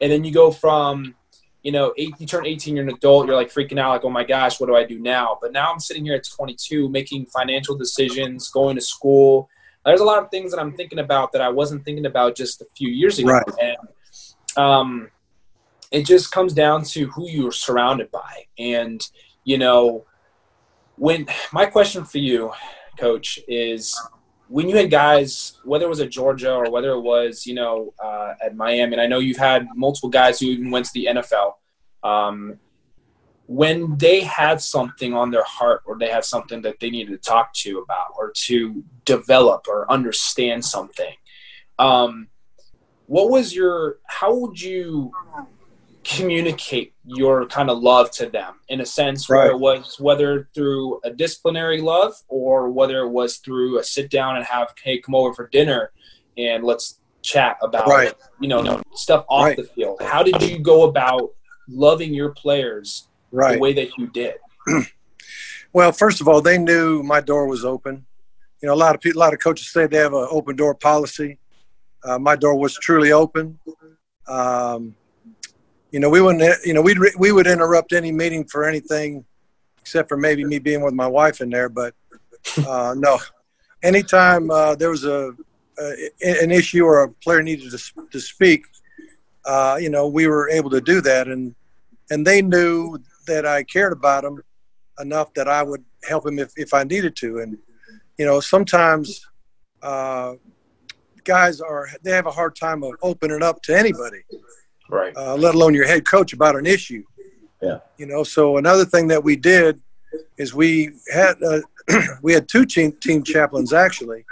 and 0.00 0.12
then 0.12 0.24
you 0.24 0.32
go 0.32 0.50
from 0.50 1.14
you 1.62 1.70
know, 1.70 1.94
eight, 1.96 2.12
you 2.18 2.26
turn 2.26 2.44
18, 2.44 2.74
you're 2.74 2.84
an 2.84 2.92
adult, 2.92 3.26
you're 3.26 3.36
like 3.36 3.52
freaking 3.52 3.78
out, 3.78 3.90
like, 3.90 4.04
oh 4.04 4.10
my 4.10 4.24
gosh, 4.24 4.58
what 4.58 4.66
do 4.66 4.74
I 4.74 4.84
do 4.84 4.98
now? 4.98 5.38
But 5.40 5.52
now 5.52 5.72
I'm 5.72 5.78
sitting 5.78 6.04
here 6.04 6.14
at 6.14 6.24
22, 6.24 6.88
making 6.88 7.26
financial 7.26 7.76
decisions, 7.76 8.50
going 8.50 8.74
to 8.74 8.82
school. 8.82 9.48
There's 9.84 10.00
a 10.00 10.04
lot 10.04 10.22
of 10.22 10.30
things 10.30 10.50
that 10.50 10.60
I'm 10.60 10.74
thinking 10.76 10.98
about 10.98 11.32
that 11.32 11.40
I 11.40 11.48
wasn't 11.48 11.84
thinking 11.84 12.06
about 12.06 12.36
just 12.36 12.60
a 12.60 12.66
few 12.76 12.88
years 12.88 13.18
ago. 13.18 13.30
Right. 13.30 13.44
And 13.60 13.76
um, 14.56 15.10
it 15.92 16.04
just 16.04 16.32
comes 16.32 16.52
down 16.52 16.84
to 16.84 17.06
who 17.06 17.28
you're 17.28 17.52
surrounded 17.52 18.10
by. 18.10 18.46
And, 18.58 19.00
you 19.44 19.58
know, 19.58 20.04
when 20.96 21.26
my 21.52 21.66
question 21.66 22.04
for 22.04 22.18
you, 22.18 22.52
coach, 22.98 23.38
is 23.46 24.00
when 24.52 24.68
you 24.68 24.76
had 24.76 24.90
guys, 24.90 25.58
whether 25.64 25.86
it 25.86 25.88
was 25.88 26.00
at 26.00 26.10
Georgia 26.10 26.52
or 26.52 26.70
whether 26.70 26.90
it 26.90 27.00
was, 27.00 27.46
you 27.46 27.54
know, 27.54 27.94
uh, 27.98 28.34
at 28.44 28.54
Miami, 28.54 28.92
and 28.92 29.00
I 29.00 29.06
know 29.06 29.18
you've 29.18 29.38
had 29.38 29.66
multiple 29.74 30.10
guys 30.10 30.38
who 30.38 30.46
even 30.46 30.70
went 30.70 30.84
to 30.86 30.92
the 30.92 31.06
NFL, 31.06 31.54
um, 32.02 32.58
when 33.46 33.96
they 33.96 34.20
had 34.20 34.60
something 34.60 35.14
on 35.14 35.30
their 35.30 35.44
heart 35.44 35.80
or 35.86 35.96
they 35.98 36.10
had 36.10 36.26
something 36.26 36.60
that 36.62 36.80
they 36.80 36.90
needed 36.90 37.12
to 37.12 37.30
talk 37.30 37.54
to 37.54 37.78
about 37.78 38.08
or 38.18 38.30
to 38.30 38.84
develop 39.06 39.64
or 39.68 39.90
understand 39.90 40.62
something, 40.62 41.14
um, 41.78 42.28
what 43.06 43.30
was 43.30 43.54
your, 43.54 44.00
how 44.06 44.34
would 44.34 44.60
you 44.60 45.12
communicate 46.04 46.91
your 47.04 47.46
kind 47.46 47.68
of 47.68 47.78
love 47.78 48.10
to 48.12 48.26
them 48.26 48.54
in 48.68 48.80
a 48.80 48.86
sense 48.86 49.28
where 49.28 49.50
it 49.50 49.58
was 49.58 49.98
whether 49.98 50.48
through 50.54 51.00
a 51.02 51.10
disciplinary 51.10 51.80
love 51.80 52.14
or 52.28 52.70
whether 52.70 53.00
it 53.00 53.08
was 53.08 53.38
through 53.38 53.78
a 53.78 53.84
sit 53.84 54.08
down 54.08 54.36
and 54.36 54.44
have 54.44 54.68
hey 54.82 54.98
come 54.98 55.14
over 55.14 55.34
for 55.34 55.48
dinner 55.48 55.90
and 56.38 56.62
let's 56.62 57.00
chat 57.22 57.56
about 57.60 57.88
right. 57.88 58.14
you 58.40 58.48
know 58.48 58.80
stuff 58.94 59.24
off 59.28 59.46
right. 59.46 59.56
the 59.56 59.64
field 59.64 60.00
how 60.00 60.22
did 60.22 60.40
you 60.42 60.58
go 60.60 60.84
about 60.84 61.30
loving 61.68 62.14
your 62.14 62.30
players 62.30 63.08
right. 63.32 63.54
the 63.54 63.58
way 63.58 63.72
that 63.72 63.96
you 63.98 64.06
did 64.08 64.34
well 65.72 65.90
first 65.90 66.20
of 66.20 66.28
all 66.28 66.40
they 66.40 66.58
knew 66.58 67.02
my 67.02 67.20
door 67.20 67.48
was 67.48 67.64
open 67.64 68.04
you 68.60 68.68
know 68.68 68.74
a 68.74 68.76
lot 68.76 68.94
of 68.94 69.00
people 69.00 69.18
a 69.18 69.24
lot 69.24 69.32
of 69.32 69.40
coaches 69.40 69.70
say 69.72 69.86
they 69.86 69.96
have 69.96 70.14
an 70.14 70.28
open 70.30 70.54
door 70.54 70.74
policy 70.74 71.38
uh, 72.04 72.18
my 72.18 72.36
door 72.36 72.56
was 72.56 72.74
truly 72.74 73.10
open 73.10 73.58
um, 74.28 74.94
you 75.92 76.00
know, 76.00 76.08
we 76.08 76.20
wouldn't, 76.22 76.64
you 76.64 76.72
know, 76.72 76.80
we'd, 76.80 76.98
we 77.18 77.32
would 77.32 77.46
interrupt 77.46 77.92
any 77.92 78.10
meeting 78.10 78.44
for 78.44 78.64
anything 78.64 79.24
except 79.78 80.08
for 80.08 80.16
maybe 80.16 80.42
me 80.42 80.58
being 80.58 80.80
with 80.80 80.94
my 80.94 81.06
wife 81.06 81.42
in 81.42 81.50
there. 81.50 81.68
But 81.68 81.94
uh, 82.66 82.94
no, 82.96 83.18
anytime 83.82 84.50
uh, 84.50 84.74
there 84.74 84.90
was 84.90 85.04
a, 85.04 85.32
a, 85.78 86.10
an 86.22 86.50
issue 86.50 86.84
or 86.84 87.02
a 87.02 87.08
player 87.10 87.42
needed 87.42 87.70
to, 87.70 88.08
to 88.10 88.20
speak, 88.20 88.64
uh, 89.44 89.76
you 89.78 89.90
know, 89.90 90.08
we 90.08 90.26
were 90.26 90.48
able 90.48 90.70
to 90.70 90.80
do 90.80 91.02
that. 91.02 91.28
And, 91.28 91.54
and 92.10 92.26
they 92.26 92.40
knew 92.40 92.98
that 93.26 93.44
I 93.44 93.62
cared 93.62 93.92
about 93.92 94.22
them 94.24 94.42
enough 94.98 95.34
that 95.34 95.46
I 95.46 95.62
would 95.62 95.84
help 96.04 96.26
him 96.26 96.38
if, 96.38 96.52
if 96.56 96.72
I 96.72 96.84
needed 96.84 97.16
to. 97.16 97.40
And, 97.40 97.58
you 98.16 98.24
know, 98.24 98.40
sometimes 98.40 99.28
uh, 99.82 100.34
guys 101.24 101.60
are, 101.60 101.88
they 102.02 102.12
have 102.12 102.26
a 102.26 102.30
hard 102.30 102.56
time 102.56 102.82
of 102.82 102.92
opening 103.02 103.42
up 103.42 103.60
to 103.62 103.76
anybody 103.76 104.22
right? 104.92 105.16
Uh, 105.16 105.34
let 105.34 105.54
alone 105.54 105.74
your 105.74 105.86
head 105.86 106.06
coach 106.06 106.32
about 106.32 106.54
an 106.54 106.66
issue. 106.66 107.02
Yeah. 107.60 107.78
You 107.96 108.06
know, 108.06 108.22
so 108.22 108.58
another 108.58 108.84
thing 108.84 109.08
that 109.08 109.24
we 109.24 109.36
did 109.36 109.80
is 110.36 110.54
we 110.54 110.90
had 111.12 111.42
uh, 111.42 111.60
we 112.22 112.32
had 112.32 112.48
two 112.48 112.64
team 112.64 112.92
team 113.00 113.22
chaplains 113.22 113.72
actually 113.72 114.24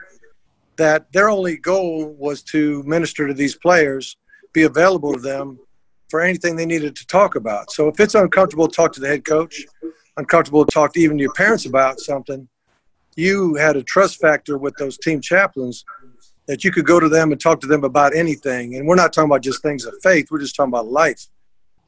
that 0.76 1.12
their 1.12 1.28
only 1.28 1.56
goal 1.56 2.14
was 2.18 2.42
to 2.42 2.82
minister 2.84 3.26
to 3.26 3.34
these 3.34 3.54
players, 3.54 4.16
be 4.52 4.62
available 4.62 5.12
to 5.12 5.20
them 5.20 5.58
for 6.08 6.20
anything 6.22 6.56
they 6.56 6.66
needed 6.66 6.96
to 6.96 7.06
talk 7.06 7.36
about. 7.36 7.70
So 7.70 7.88
if 7.88 8.00
it's 8.00 8.14
uncomfortable 8.14 8.66
to 8.66 8.74
talk 8.74 8.92
to 8.94 9.00
the 9.00 9.06
head 9.06 9.24
coach, 9.24 9.66
uncomfortable 10.16 10.64
to 10.64 10.72
talk 10.72 10.94
to 10.94 11.00
even 11.00 11.18
your 11.18 11.32
parents 11.34 11.66
about 11.66 12.00
something, 12.00 12.48
you 13.14 13.56
had 13.56 13.76
a 13.76 13.82
trust 13.82 14.20
factor 14.20 14.56
with 14.56 14.74
those 14.76 14.96
team 14.96 15.20
chaplains 15.20 15.84
that 16.47 16.64
you 16.64 16.73
could 16.73 16.87
go 16.87 16.99
to 16.99 17.09
them 17.09 17.32
and 17.32 17.40
talk 17.40 17.61
to 17.61 17.66
them 17.66 17.85
about 17.85 18.14
anything. 18.14 18.76
And 18.76 18.87
we're 18.87 18.97
not 18.97 19.12
talking 19.12 19.30
about 19.30 19.42
just 19.42 19.62
things 19.62 19.85
of 19.85 19.94
faith. 20.02 20.30
We're 20.30 20.40
just 20.40 20.56
talking 20.56 20.70
about 20.70 20.87
life. 20.87 21.26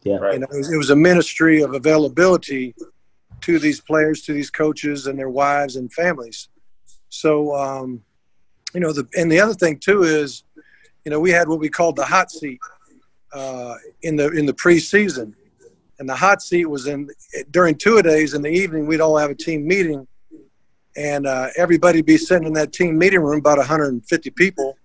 Yeah. 0.02 0.16
Right. 0.16 0.34
You 0.34 0.40
know, 0.40 0.46
it 0.52 0.56
was, 0.56 0.72
it 0.72 0.76
was 0.76 0.90
a 0.90 0.96
ministry 0.96 1.62
of 1.62 1.74
availability 1.74 2.74
to 3.42 3.58
these 3.58 3.80
players, 3.80 4.22
to 4.22 4.32
these 4.32 4.50
coaches 4.50 5.06
and 5.06 5.18
their 5.18 5.30
wives 5.30 5.76
and 5.76 5.92
families. 5.92 6.48
So, 7.08 7.54
um, 7.54 8.02
you 8.74 8.80
know, 8.80 8.92
the, 8.92 9.06
and 9.16 9.30
the 9.30 9.40
other 9.40 9.54
thing 9.54 9.78
too 9.78 10.02
is, 10.02 10.44
you 11.04 11.10
know, 11.10 11.20
we 11.20 11.30
had 11.30 11.48
what 11.48 11.58
we 11.58 11.68
called 11.68 11.96
the 11.96 12.04
hot 12.04 12.30
seat 12.30 12.60
uh, 13.32 13.74
in 14.02 14.16
the, 14.16 14.28
in 14.30 14.46
the 14.46 14.54
preseason 14.54 15.34
and 16.02 16.08
the 16.08 16.16
hot 16.16 16.42
seat 16.42 16.66
was 16.66 16.88
in 16.88 17.08
during 17.52 17.76
two 17.76 17.98
a 17.98 18.02
days 18.02 18.34
in 18.34 18.42
the 18.42 18.50
evening, 18.50 18.86
we'd 18.86 19.00
all 19.00 19.16
have 19.16 19.30
a 19.30 19.36
team 19.36 19.64
meeting 19.64 20.04
and 20.96 21.26
uh, 21.26 21.48
everybody 21.56 22.02
be 22.02 22.18
sitting 22.18 22.46
in 22.46 22.52
that 22.54 22.72
team 22.72 22.98
meeting 22.98 23.20
room, 23.20 23.38
about 23.38 23.58
150 23.58 24.30
people, 24.30 24.76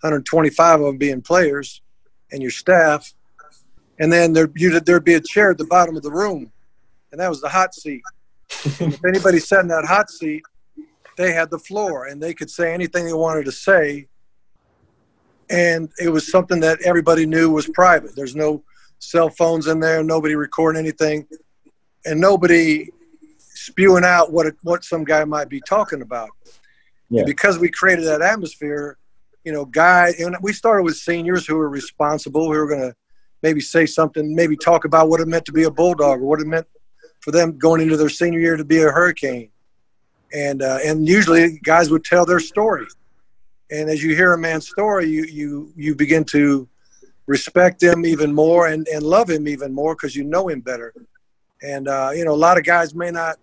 125 0.00 0.80
of 0.80 0.86
them 0.86 0.96
being 0.96 1.20
players, 1.20 1.82
and 2.30 2.40
your 2.40 2.50
staff. 2.50 3.12
And 3.98 4.12
then 4.12 4.32
there, 4.32 4.48
there'd 4.84 5.04
be 5.04 5.14
a 5.14 5.20
chair 5.20 5.50
at 5.50 5.58
the 5.58 5.66
bottom 5.66 5.96
of 5.96 6.02
the 6.02 6.10
room, 6.10 6.50
and 7.10 7.20
that 7.20 7.28
was 7.28 7.40
the 7.40 7.48
hot 7.48 7.74
seat. 7.74 8.02
if 8.64 9.04
anybody 9.04 9.38
sat 9.38 9.60
in 9.60 9.68
that 9.68 9.84
hot 9.84 10.10
seat, 10.10 10.42
they 11.16 11.32
had 11.32 11.50
the 11.50 11.58
floor, 11.58 12.06
and 12.06 12.22
they 12.22 12.32
could 12.32 12.50
say 12.50 12.72
anything 12.72 13.04
they 13.04 13.12
wanted 13.12 13.44
to 13.44 13.52
say. 13.52 14.08
And 15.50 15.90
it 16.00 16.08
was 16.08 16.30
something 16.30 16.60
that 16.60 16.80
everybody 16.82 17.26
knew 17.26 17.50
was 17.50 17.68
private. 17.68 18.16
There's 18.16 18.34
no 18.34 18.64
cell 18.98 19.28
phones 19.28 19.66
in 19.66 19.80
there, 19.80 20.02
nobody 20.02 20.34
recording 20.34 20.80
anything, 20.80 21.26
and 22.06 22.18
nobody 22.18 22.88
spewing 23.64 24.04
out 24.04 24.32
what 24.32 24.46
what 24.62 24.84
some 24.84 25.04
guy 25.04 25.24
might 25.24 25.48
be 25.48 25.60
talking 25.60 26.02
about. 26.02 26.30
Yeah. 27.12 27.24
because 27.26 27.58
we 27.58 27.68
created 27.68 28.06
that 28.06 28.22
atmosphere, 28.22 28.96
you 29.44 29.52
know, 29.52 29.66
guy, 29.66 30.14
and 30.18 30.34
we 30.40 30.54
started 30.54 30.82
with 30.82 30.96
seniors 30.96 31.46
who 31.46 31.56
were 31.56 31.68
responsible, 31.68 32.44
who 32.44 32.58
were 32.58 32.66
going 32.66 32.80
to 32.80 32.96
maybe 33.42 33.60
say 33.60 33.84
something, 33.84 34.34
maybe 34.34 34.56
talk 34.56 34.86
about 34.86 35.10
what 35.10 35.20
it 35.20 35.28
meant 35.28 35.44
to 35.44 35.52
be 35.52 35.64
a 35.64 35.70
bulldog 35.70 36.20
or 36.20 36.24
what 36.24 36.40
it 36.40 36.46
meant 36.46 36.66
for 37.20 37.30
them 37.30 37.58
going 37.58 37.82
into 37.82 37.98
their 37.98 38.08
senior 38.08 38.40
year 38.40 38.56
to 38.56 38.64
be 38.64 38.78
a 38.78 38.90
hurricane. 38.90 39.50
And 40.32 40.62
uh, 40.62 40.78
and 40.82 41.06
usually 41.06 41.58
guys 41.58 41.90
would 41.90 42.04
tell 42.04 42.24
their 42.24 42.40
story. 42.40 42.86
And 43.70 43.90
as 43.90 44.02
you 44.02 44.16
hear 44.16 44.32
a 44.32 44.38
man's 44.38 44.68
story, 44.68 45.06
you 45.10 45.24
you 45.24 45.72
you 45.76 45.94
begin 45.94 46.24
to 46.36 46.66
respect 47.26 47.82
him 47.82 48.06
even 48.06 48.32
more 48.32 48.68
and, 48.68 48.88
and 48.88 49.02
love 49.02 49.28
him 49.28 49.46
even 49.46 49.72
more 49.72 49.94
because 49.94 50.16
you 50.16 50.24
know 50.24 50.48
him 50.48 50.60
better. 50.60 50.94
And 51.62 51.88
uh, 51.88 52.12
you 52.14 52.24
know, 52.24 52.32
a 52.32 52.42
lot 52.46 52.56
of 52.56 52.64
guys 52.64 52.94
may 52.94 53.10
not 53.10 53.36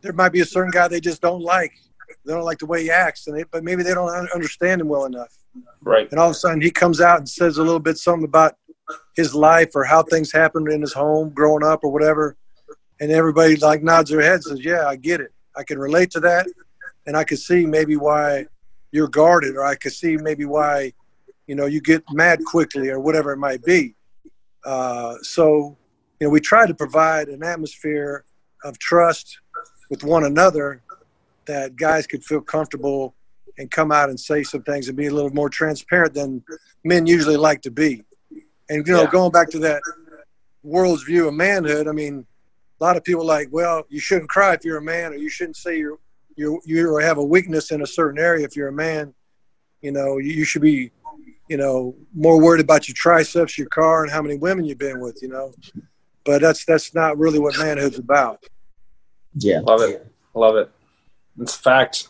there 0.00 0.12
might 0.12 0.32
be 0.32 0.40
a 0.40 0.44
certain 0.44 0.70
guy 0.70 0.88
they 0.88 1.00
just 1.00 1.22
don't 1.22 1.42
like. 1.42 1.72
They 2.24 2.32
don't 2.32 2.44
like 2.44 2.58
the 2.58 2.66
way 2.66 2.82
he 2.82 2.90
acts, 2.90 3.26
and 3.26 3.36
they, 3.36 3.44
but 3.44 3.64
maybe 3.64 3.82
they 3.82 3.94
don't 3.94 4.10
understand 4.30 4.80
him 4.80 4.88
well 4.88 5.04
enough. 5.04 5.36
Right. 5.82 6.10
And 6.10 6.18
all 6.18 6.28
of 6.28 6.32
a 6.32 6.34
sudden, 6.34 6.60
he 6.60 6.70
comes 6.70 7.00
out 7.00 7.18
and 7.18 7.28
says 7.28 7.58
a 7.58 7.62
little 7.62 7.80
bit 7.80 7.98
something 7.98 8.24
about 8.24 8.56
his 9.16 9.34
life 9.34 9.70
or 9.74 9.84
how 9.84 10.02
things 10.02 10.32
happened 10.32 10.68
in 10.68 10.80
his 10.80 10.92
home 10.92 11.30
growing 11.30 11.64
up 11.64 11.80
or 11.84 11.90
whatever, 11.90 12.36
and 13.00 13.10
everybody 13.10 13.56
like 13.56 13.82
nods 13.82 14.10
their 14.10 14.22
head, 14.22 14.42
says, 14.42 14.64
"Yeah, 14.64 14.86
I 14.86 14.96
get 14.96 15.20
it. 15.20 15.32
I 15.56 15.64
can 15.64 15.78
relate 15.78 16.10
to 16.12 16.20
that, 16.20 16.46
and 17.06 17.16
I 17.16 17.24
can 17.24 17.36
see 17.36 17.66
maybe 17.66 17.96
why 17.96 18.46
you're 18.92 19.08
guarded, 19.08 19.56
or 19.56 19.64
I 19.64 19.74
can 19.74 19.90
see 19.90 20.16
maybe 20.16 20.44
why, 20.44 20.92
you 21.46 21.54
know, 21.54 21.66
you 21.66 21.80
get 21.80 22.02
mad 22.12 22.40
quickly 22.44 22.88
or 22.88 23.00
whatever 23.00 23.32
it 23.32 23.38
might 23.38 23.62
be." 23.64 23.94
Uh, 24.64 25.16
so, 25.22 25.76
you 26.20 26.26
know, 26.26 26.30
we 26.30 26.40
try 26.40 26.66
to 26.66 26.74
provide 26.74 27.28
an 27.28 27.42
atmosphere 27.42 28.24
of 28.64 28.78
trust 28.78 29.38
with 29.88 30.04
one 30.04 30.24
another 30.24 30.82
that 31.46 31.76
guys 31.76 32.06
could 32.06 32.24
feel 32.24 32.40
comfortable 32.40 33.14
and 33.58 33.70
come 33.70 33.90
out 33.90 34.08
and 34.08 34.18
say 34.18 34.42
some 34.42 34.62
things 34.62 34.88
and 34.88 34.96
be 34.96 35.06
a 35.06 35.12
little 35.12 35.34
more 35.34 35.48
transparent 35.48 36.14
than 36.14 36.42
men 36.84 37.06
usually 37.06 37.36
like 37.36 37.62
to 37.62 37.70
be. 37.70 38.04
And 38.68 38.86
you 38.86 38.92
know, 38.92 39.02
yeah. 39.02 39.10
going 39.10 39.32
back 39.32 39.50
to 39.50 39.58
that 39.60 39.82
world's 40.62 41.02
view 41.02 41.26
of 41.26 41.34
manhood, 41.34 41.88
I 41.88 41.92
mean, 41.92 42.26
a 42.80 42.84
lot 42.84 42.96
of 42.96 43.04
people 43.04 43.24
like, 43.24 43.48
well, 43.50 43.84
you 43.88 43.98
shouldn't 43.98 44.28
cry 44.28 44.54
if 44.54 44.64
you're 44.64 44.78
a 44.78 44.82
man, 44.82 45.12
or 45.12 45.16
you 45.16 45.28
shouldn't 45.28 45.56
say 45.56 45.78
you're 45.78 45.98
you 46.36 46.60
you 46.64 46.96
have 46.98 47.18
a 47.18 47.24
weakness 47.24 47.72
in 47.72 47.82
a 47.82 47.86
certain 47.86 48.20
area 48.20 48.44
if 48.44 48.54
you're 48.54 48.68
a 48.68 48.72
man. 48.72 49.12
You 49.82 49.92
know, 49.92 50.18
you, 50.18 50.32
you 50.32 50.44
should 50.44 50.62
be, 50.62 50.90
you 51.48 51.56
know, 51.56 51.96
more 52.14 52.40
worried 52.40 52.60
about 52.60 52.88
your 52.88 52.94
triceps, 52.94 53.58
your 53.58 53.68
car, 53.68 54.04
and 54.04 54.12
how 54.12 54.22
many 54.22 54.36
women 54.36 54.64
you've 54.64 54.78
been 54.78 55.00
with. 55.00 55.20
You 55.22 55.28
know, 55.28 55.52
but 56.24 56.40
that's 56.40 56.64
that's 56.64 56.94
not 56.94 57.18
really 57.18 57.40
what 57.40 57.58
manhood's 57.58 57.98
about. 57.98 58.44
Yeah, 59.38 59.60
love 59.60 59.82
it, 59.82 60.06
love 60.34 60.56
it. 60.56 60.70
It's 61.40 61.54
a 61.54 61.58
fact. 61.58 62.08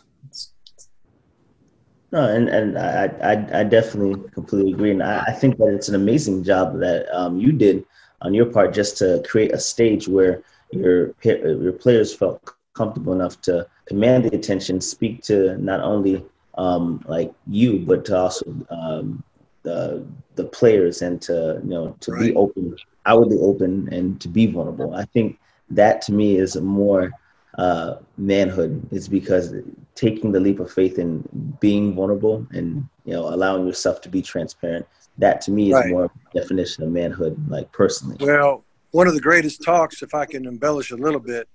No, 2.11 2.27
and 2.27 2.49
and 2.49 2.77
I, 2.77 3.05
I, 3.21 3.59
I 3.59 3.63
definitely 3.63 4.29
completely 4.31 4.73
agree, 4.73 4.91
and 4.91 5.03
I, 5.03 5.23
I 5.27 5.31
think 5.31 5.57
that 5.57 5.67
it's 5.67 5.89
an 5.89 5.95
amazing 5.95 6.43
job 6.43 6.79
that 6.79 7.07
um, 7.15 7.37
you 7.37 7.51
did 7.51 7.85
on 8.21 8.33
your 8.33 8.47
part 8.47 8.73
just 8.73 8.97
to 8.97 9.23
create 9.27 9.53
a 9.53 9.59
stage 9.59 10.07
where 10.07 10.41
your 10.71 11.13
your 11.23 11.73
players 11.73 12.13
felt 12.13 12.55
comfortable 12.73 13.13
enough 13.13 13.41
to 13.41 13.67
command 13.85 14.25
the 14.25 14.35
attention, 14.35 14.81
speak 14.81 15.21
to 15.23 15.57
not 15.57 15.81
only 15.81 16.23
um, 16.57 17.03
like 17.07 17.31
you, 17.47 17.79
but 17.79 18.05
to 18.05 18.17
also 18.17 18.45
um, 18.69 19.23
the 19.63 20.05
the 20.35 20.45
players 20.45 21.01
and 21.01 21.21
to 21.21 21.59
you 21.63 21.69
know 21.69 21.95
to 21.99 22.11
right. 22.11 22.21
be 22.21 22.35
open, 22.35 22.75
outwardly 23.05 23.37
open, 23.39 23.87
and 23.93 24.19
to 24.21 24.27
be 24.27 24.47
vulnerable. 24.47 24.95
I 24.95 25.05
think 25.05 25.39
that 25.71 26.01
to 26.03 26.13
me 26.13 26.37
is 26.37 26.55
more 26.55 27.11
uh, 27.57 27.95
manhood. 28.17 28.87
Is 28.91 29.07
because 29.07 29.53
taking 29.95 30.31
the 30.31 30.39
leap 30.39 30.59
of 30.59 30.71
faith 30.71 30.97
and 30.97 31.57
being 31.59 31.93
vulnerable 31.93 32.45
and 32.51 32.87
you 33.05 33.13
know 33.13 33.27
allowing 33.27 33.65
yourself 33.65 34.01
to 34.01 34.09
be 34.09 34.21
transparent. 34.21 34.85
That 35.17 35.41
to 35.41 35.51
me 35.51 35.69
is 35.69 35.73
right. 35.73 35.89
more 35.89 36.11
definition 36.33 36.83
of 36.83 36.91
manhood, 36.91 37.37
like 37.49 37.71
personally. 37.71 38.17
Well, 38.19 38.63
one 38.91 39.07
of 39.07 39.13
the 39.13 39.21
greatest 39.21 39.63
talks, 39.63 40.01
if 40.01 40.13
I 40.13 40.25
can 40.25 40.45
embellish 40.45 40.91
a 40.91 40.95
little 40.95 41.19
bit. 41.19 41.47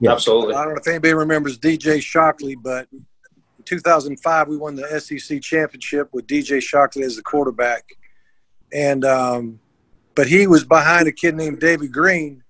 Yeah. 0.00 0.12
Absolutely. 0.12 0.54
I 0.54 0.64
don't 0.64 0.74
know 0.74 0.80
if 0.80 0.86
anybody 0.86 1.12
remembers 1.14 1.58
DJ 1.58 2.00
Shockley, 2.00 2.54
but 2.54 2.86
2005, 3.64 4.48
we 4.48 4.56
won 4.56 4.76
the 4.76 5.00
SEC 5.00 5.42
championship 5.42 6.08
with 6.12 6.26
DJ 6.28 6.62
Shockley 6.62 7.02
as 7.02 7.16
the 7.16 7.22
quarterback, 7.22 7.84
and 8.72 9.04
um, 9.04 9.58
but 10.14 10.28
he 10.28 10.46
was 10.46 10.64
behind 10.64 11.08
a 11.08 11.12
kid 11.12 11.34
named 11.34 11.58
David 11.60 11.92
Greene 11.92 12.42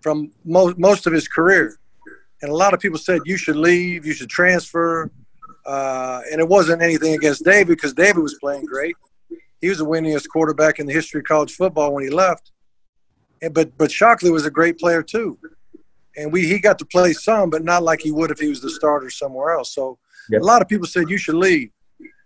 from 0.00 0.30
most 0.44 0.78
most 0.78 1.06
of 1.06 1.12
his 1.12 1.28
career, 1.28 1.78
and 2.42 2.50
a 2.50 2.54
lot 2.54 2.74
of 2.74 2.80
people 2.80 2.98
said 2.98 3.20
you 3.24 3.36
should 3.36 3.56
leave, 3.56 4.06
you 4.06 4.12
should 4.12 4.30
transfer, 4.30 5.10
uh, 5.66 6.20
and 6.30 6.40
it 6.40 6.48
wasn't 6.48 6.82
anything 6.82 7.14
against 7.14 7.44
David 7.44 7.76
because 7.76 7.92
David 7.92 8.22
was 8.22 8.36
playing 8.40 8.64
great. 8.64 8.96
He 9.60 9.68
was 9.68 9.78
the 9.78 9.86
winningest 9.86 10.28
quarterback 10.28 10.78
in 10.78 10.86
the 10.86 10.92
history 10.92 11.20
of 11.20 11.26
college 11.26 11.52
football 11.52 11.92
when 11.94 12.04
he 12.04 12.10
left, 12.10 12.52
and 13.42 13.52
but 13.52 13.76
but 13.76 13.90
Shockley 13.90 14.30
was 14.30 14.46
a 14.46 14.50
great 14.50 14.78
player 14.78 15.02
too, 15.02 15.38
and 16.16 16.32
we 16.32 16.46
he 16.46 16.58
got 16.58 16.78
to 16.78 16.84
play 16.84 17.12
some, 17.12 17.50
but 17.50 17.64
not 17.64 17.82
like 17.82 18.00
he 18.00 18.12
would 18.12 18.30
if 18.30 18.38
he 18.38 18.48
was 18.48 18.60
the 18.60 18.70
starter 18.70 19.10
somewhere 19.10 19.50
else. 19.50 19.74
So 19.74 19.98
Yep. 20.30 20.42
A 20.42 20.44
lot 20.44 20.62
of 20.62 20.68
people 20.68 20.86
said 20.86 21.08
you 21.08 21.18
should 21.18 21.34
leave. 21.34 21.70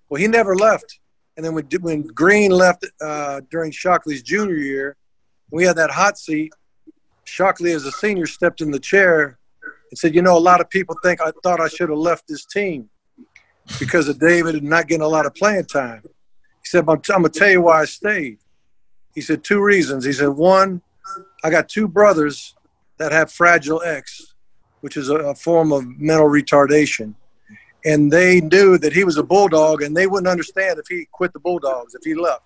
Well, 0.09 0.21
he 0.21 0.27
never 0.27 0.57
left. 0.57 0.99
And 1.37 1.47
then 1.47 1.55
when, 1.55 1.67
when 1.81 2.03
Greene 2.03 2.51
left 2.51 2.87
uh, 3.01 3.41
during 3.51 3.71
Shockley's 3.71 4.23
junior 4.23 4.57
year, 4.57 4.97
we 5.51 5.65
had 5.65 5.77
that 5.77 5.91
hot 5.91 6.19
seat. 6.19 6.53
Shockley, 7.25 7.73
as 7.73 7.85
a 7.85 7.93
senior, 7.93 8.27
stepped 8.27 8.61
in 8.61 8.71
the 8.71 8.79
chair 8.79 9.39
and 9.91 9.99
said, 9.99 10.15
"You 10.15 10.23
know, 10.23 10.37
a 10.37 10.41
lot 10.41 10.61
of 10.61 10.69
people 10.71 10.97
think 11.03 11.21
I 11.21 11.33
thought 11.43 11.61
I 11.61 11.69
should 11.69 11.89
have 11.89 11.99
left 11.99 12.29
this 12.29 12.45
team 12.45 12.91
because 13.79 14.09
of 14.09 14.19
David 14.19 14.57
and 14.57 14.69
not 14.69 14.89
getting 14.89 15.03
a 15.03 15.09
lot 15.09 15.27
of 15.27 15.35
playing 15.35 15.67
time." 15.67 16.03
He 16.05 16.67
said, 16.67 16.85
"I'm, 16.89 16.91
I'm 16.91 17.01
gonna 17.01 17.29
tell 17.29 17.51
you 17.51 17.63
why 17.63 17.83
I 17.83 17.85
stayed." 17.85 18.39
He 19.15 19.21
said 19.21 19.45
two 19.45 19.63
reasons. 19.63 20.05
He 20.05 20.13
said, 20.13 20.29
"One, 20.29 20.83
I 21.45 21.51
got 21.51 21.69
two 21.69 21.89
brothers 21.89 22.55
that 22.99 23.13
have 23.13 23.33
Fragile 23.33 23.83
X, 23.83 24.35
which 24.81 24.97
is 24.97 25.09
a, 25.09 25.17
a 25.17 25.35
form 25.35 25.73
of 25.73 25.87
mental 25.99 26.29
retardation." 26.29 27.15
and 27.85 28.13
they 28.13 28.41
knew 28.41 28.79
that 28.79 28.93
he 28.93 29.05
was 29.05 29.17
a 29.17 29.23
bulldog, 29.23 29.83
and 29.83 29.97
they 29.97 30.07
wouldn't 30.07 30.29
understand 30.29 30.79
if 30.79 30.87
he 30.89 31.07
quit 31.11 31.33
the 31.33 31.41
Bulldogs 31.41 31.95
if 31.95 32.03
he 32.05 32.15
left. 32.15 32.43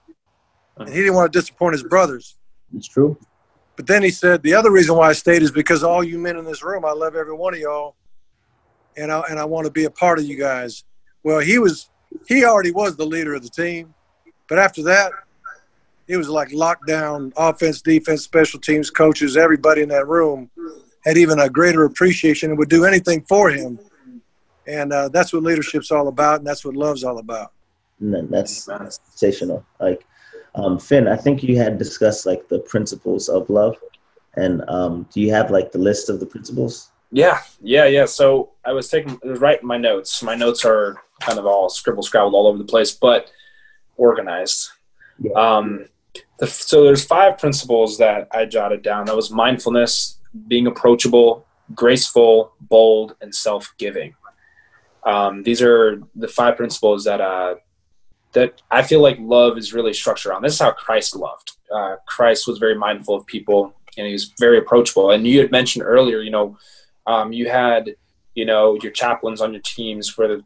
And 0.78 0.88
he 0.88 0.96
didn't 0.96 1.14
want 1.14 1.32
to 1.32 1.38
disappoint 1.38 1.74
his 1.74 1.82
brothers. 1.82 2.36
It's 2.74 2.88
true. 2.88 3.18
But 3.76 3.86
then 3.86 4.02
he 4.02 4.10
said 4.10 4.42
the 4.42 4.54
other 4.54 4.70
reason 4.70 4.96
why 4.96 5.08
I 5.08 5.12
stayed 5.12 5.42
is 5.42 5.50
because 5.50 5.82
all 5.84 6.02
you 6.02 6.18
men 6.18 6.36
in 6.36 6.44
this 6.44 6.62
room, 6.62 6.84
I 6.84 6.92
love 6.92 7.14
every 7.14 7.34
one 7.34 7.54
of 7.54 7.60
y'all, 7.60 7.94
and 8.96 9.12
I 9.12 9.20
and 9.28 9.38
I 9.38 9.44
want 9.44 9.66
to 9.66 9.70
be 9.70 9.84
a 9.84 9.90
part 9.90 10.18
of 10.18 10.24
you 10.24 10.38
guys. 10.38 10.84
Well, 11.22 11.40
he 11.40 11.58
was 11.58 11.90
he 12.26 12.44
already 12.44 12.72
was 12.72 12.96
the 12.96 13.06
leader 13.06 13.34
of 13.34 13.42
the 13.42 13.50
team, 13.50 13.94
but 14.48 14.58
after 14.58 14.82
that, 14.84 15.12
it 16.08 16.16
was 16.16 16.28
like 16.28 16.48
lockdown 16.48 17.32
offense, 17.36 17.82
defense, 17.82 18.22
special 18.22 18.60
teams, 18.60 18.90
coaches, 18.90 19.36
everybody 19.36 19.82
in 19.82 19.88
that 19.90 20.08
room 20.08 20.50
had 21.04 21.18
even 21.18 21.38
a 21.38 21.48
greater 21.48 21.84
appreciation 21.84 22.50
and 22.50 22.58
would 22.58 22.70
do 22.70 22.84
anything 22.84 23.22
for 23.28 23.50
him 23.50 23.78
and 24.66 24.92
uh, 24.92 25.08
that's 25.08 25.32
what 25.32 25.42
leadership's 25.42 25.90
all 25.90 26.08
about, 26.08 26.38
and 26.38 26.46
that's 26.46 26.64
what 26.64 26.74
love's 26.74 27.04
all 27.04 27.18
about. 27.18 27.52
And 28.00 28.28
that's, 28.30 28.64
that's 28.64 28.98
sensational. 29.04 29.64
Like 29.80 30.06
um, 30.56 30.78
Finn, 30.78 31.06
I 31.06 31.16
think 31.16 31.42
you 31.42 31.56
had 31.56 31.78
discussed 31.78 32.26
like 32.26 32.48
the 32.48 32.58
principles 32.58 33.28
of 33.28 33.48
love, 33.48 33.76
and 34.36 34.68
um, 34.68 35.06
do 35.12 35.20
you 35.20 35.30
have 35.32 35.50
like 35.50 35.70
the 35.70 35.78
list 35.78 36.08
of 36.08 36.18
the 36.18 36.26
principles? 36.26 36.90
Yeah, 37.12 37.40
yeah, 37.62 37.84
yeah. 37.84 38.06
So 38.06 38.50
I 38.64 38.72
was 38.72 38.88
taking 38.88 39.18
was 39.22 39.40
writing 39.40 39.66
my 39.66 39.76
notes. 39.76 40.22
My 40.22 40.34
notes 40.34 40.64
are 40.64 41.02
kind 41.20 41.38
of 41.38 41.46
all 41.46 41.68
scribble 41.68 42.02
scrabbled 42.02 42.34
all 42.34 42.46
over 42.46 42.58
the 42.58 42.64
place, 42.64 42.92
but 42.92 43.30
organized. 43.96 44.70
Yeah. 45.18 45.32
Um, 45.32 45.86
the, 46.38 46.46
so 46.46 46.84
there's 46.84 47.04
five 47.04 47.38
principles 47.38 47.98
that 47.98 48.28
I 48.32 48.44
jotted 48.46 48.82
down. 48.82 49.06
That 49.06 49.16
was 49.16 49.30
mindfulness, 49.30 50.18
being 50.48 50.66
approachable, 50.66 51.46
graceful, 51.74 52.52
bold, 52.60 53.14
and 53.20 53.34
self-giving. 53.34 54.14
Um, 55.04 55.42
these 55.42 55.62
are 55.62 56.02
the 56.14 56.28
five 56.28 56.56
principles 56.56 57.04
that 57.04 57.20
uh, 57.20 57.56
that 58.36 58.60
I 58.70 58.82
feel 58.82 59.00
like 59.00 59.16
love 59.18 59.56
is 59.56 59.72
really 59.72 59.94
structured 59.94 60.32
on. 60.32 60.42
This 60.42 60.52
is 60.52 60.60
how 60.60 60.72
Christ 60.72 61.16
loved. 61.16 61.52
Uh, 61.74 61.96
Christ 62.06 62.46
was 62.46 62.58
very 62.58 62.76
mindful 62.86 63.14
of 63.16 63.26
people, 63.26 63.74
and 63.96 64.06
he 64.06 64.12
was 64.12 64.32
very 64.38 64.58
approachable. 64.58 65.10
And 65.10 65.26
you 65.26 65.40
had 65.40 65.50
mentioned 65.50 65.84
earlier, 65.84 66.20
you 66.20 66.30
know, 66.30 66.56
um, 67.06 67.32
you 67.32 67.48
had 67.48 67.96
you 68.34 68.44
know 68.44 68.78
your 68.82 68.92
chaplains 68.92 69.40
on 69.40 69.52
your 69.54 69.62
teams 69.64 70.08
for 70.08 70.28
the 70.28 70.42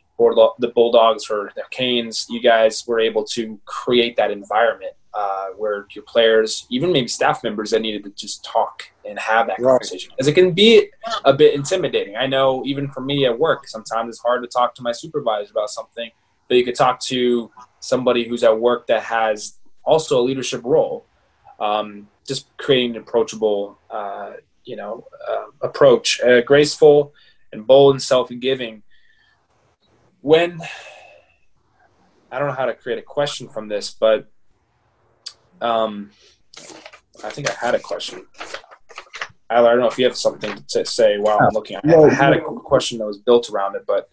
the 0.64 0.68
Bulldogs 0.68 1.24
for 1.24 1.50
the 1.56 1.64
Canes. 1.70 2.26
You 2.30 2.40
guys 2.40 2.84
were 2.86 3.00
able 3.00 3.24
to 3.36 3.58
create 3.64 4.16
that 4.16 4.30
environment 4.30 4.94
uh, 5.12 5.48
where 5.58 5.86
your 5.96 6.04
players, 6.04 6.66
even 6.70 6.92
maybe 6.92 7.08
staff 7.08 7.42
members, 7.42 7.70
that 7.70 7.80
needed 7.80 8.04
to 8.04 8.10
just 8.10 8.44
talk 8.44 8.84
and 9.08 9.18
have 9.18 9.48
that 9.48 9.56
conversation, 9.56 10.12
because 10.12 10.28
it 10.28 10.34
can 10.34 10.52
be 10.52 10.88
a 11.24 11.32
bit 11.32 11.54
intimidating. 11.54 12.14
I 12.16 12.26
know 12.26 12.62
even 12.64 12.88
for 12.94 13.00
me 13.00 13.26
at 13.26 13.36
work, 13.36 13.66
sometimes 13.66 14.10
it's 14.10 14.20
hard 14.20 14.42
to 14.44 14.48
talk 14.48 14.74
to 14.76 14.82
my 14.82 14.92
supervisor 14.92 15.50
about 15.50 15.70
something, 15.70 16.10
but 16.50 16.56
you 16.56 16.64
could 16.64 16.74
talk 16.74 16.98
to 16.98 17.48
somebody 17.78 18.28
who's 18.28 18.42
at 18.42 18.58
work 18.58 18.88
that 18.88 19.04
has 19.04 19.54
also 19.84 20.20
a 20.20 20.22
leadership 20.22 20.62
role. 20.64 21.06
Um, 21.60 22.08
just 22.26 22.48
creating 22.56 22.96
an 22.96 23.02
approachable, 23.02 23.78
uh, 23.88 24.32
you 24.64 24.74
know, 24.74 25.06
uh, 25.28 25.44
approach, 25.62 26.20
uh, 26.20 26.40
graceful 26.40 27.14
and 27.52 27.64
bold 27.64 27.94
and 27.94 28.02
self-giving. 28.02 28.82
When 30.22 30.60
I 32.32 32.38
don't 32.40 32.48
know 32.48 32.54
how 32.54 32.66
to 32.66 32.74
create 32.74 32.98
a 32.98 33.02
question 33.02 33.48
from 33.48 33.68
this, 33.68 33.92
but 33.92 34.28
um, 35.60 36.10
I 37.22 37.30
think 37.30 37.48
I 37.48 37.54
had 37.54 37.76
a 37.76 37.80
question. 37.80 38.26
I 39.48 39.62
don't 39.62 39.78
know 39.78 39.86
if 39.86 39.98
you 39.98 40.04
have 40.04 40.16
something 40.16 40.64
to 40.68 40.84
say 40.84 41.18
while 41.18 41.38
I'm 41.40 41.50
looking. 41.52 41.76
I, 41.76 41.94
I 41.94 42.12
had 42.12 42.32
a 42.32 42.40
question 42.40 42.98
that 42.98 43.06
was 43.06 43.18
built 43.18 43.50
around 43.50 43.76
it, 43.76 43.84
but 43.86 44.08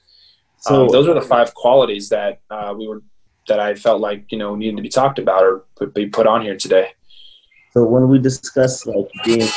um, 0.65 0.87
so, 0.87 0.87
those 0.87 1.07
are 1.07 1.13
the 1.13 1.21
five 1.21 1.53
qualities 1.53 2.09
that 2.09 2.39
uh, 2.49 2.73
we 2.77 2.87
were 2.87 3.01
that 3.47 3.59
I 3.59 3.75
felt 3.75 4.01
like 4.01 4.31
you 4.31 4.37
know 4.37 4.55
needed 4.55 4.77
to 4.77 4.83
be 4.83 4.89
talked 4.89 5.19
about 5.19 5.43
or 5.43 5.63
put, 5.75 5.93
be 5.93 6.07
put 6.07 6.27
on 6.27 6.41
here 6.41 6.57
today. 6.57 6.93
So 7.71 7.83
when 7.85 8.07
we 8.09 8.19
discuss 8.19 8.85
like 8.85 9.07
being 9.23 9.47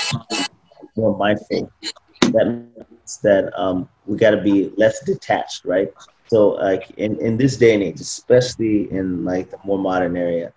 more 0.96 1.16
mindful, 1.16 1.72
that 2.20 2.46
means 2.76 3.18
that 3.22 3.50
um, 3.58 3.88
we 4.06 4.16
got 4.18 4.32
to 4.32 4.42
be 4.42 4.70
less 4.76 5.02
detached, 5.04 5.64
right? 5.64 5.90
So 6.26 6.50
like 6.50 6.90
in, 6.96 7.18
in 7.20 7.36
this 7.36 7.56
day 7.56 7.74
and 7.74 7.82
age, 7.82 8.00
especially 8.00 8.90
in 8.92 9.24
like 9.24 9.50
the 9.50 9.58
more 9.64 9.78
modern 9.78 10.16
area, 10.16 10.52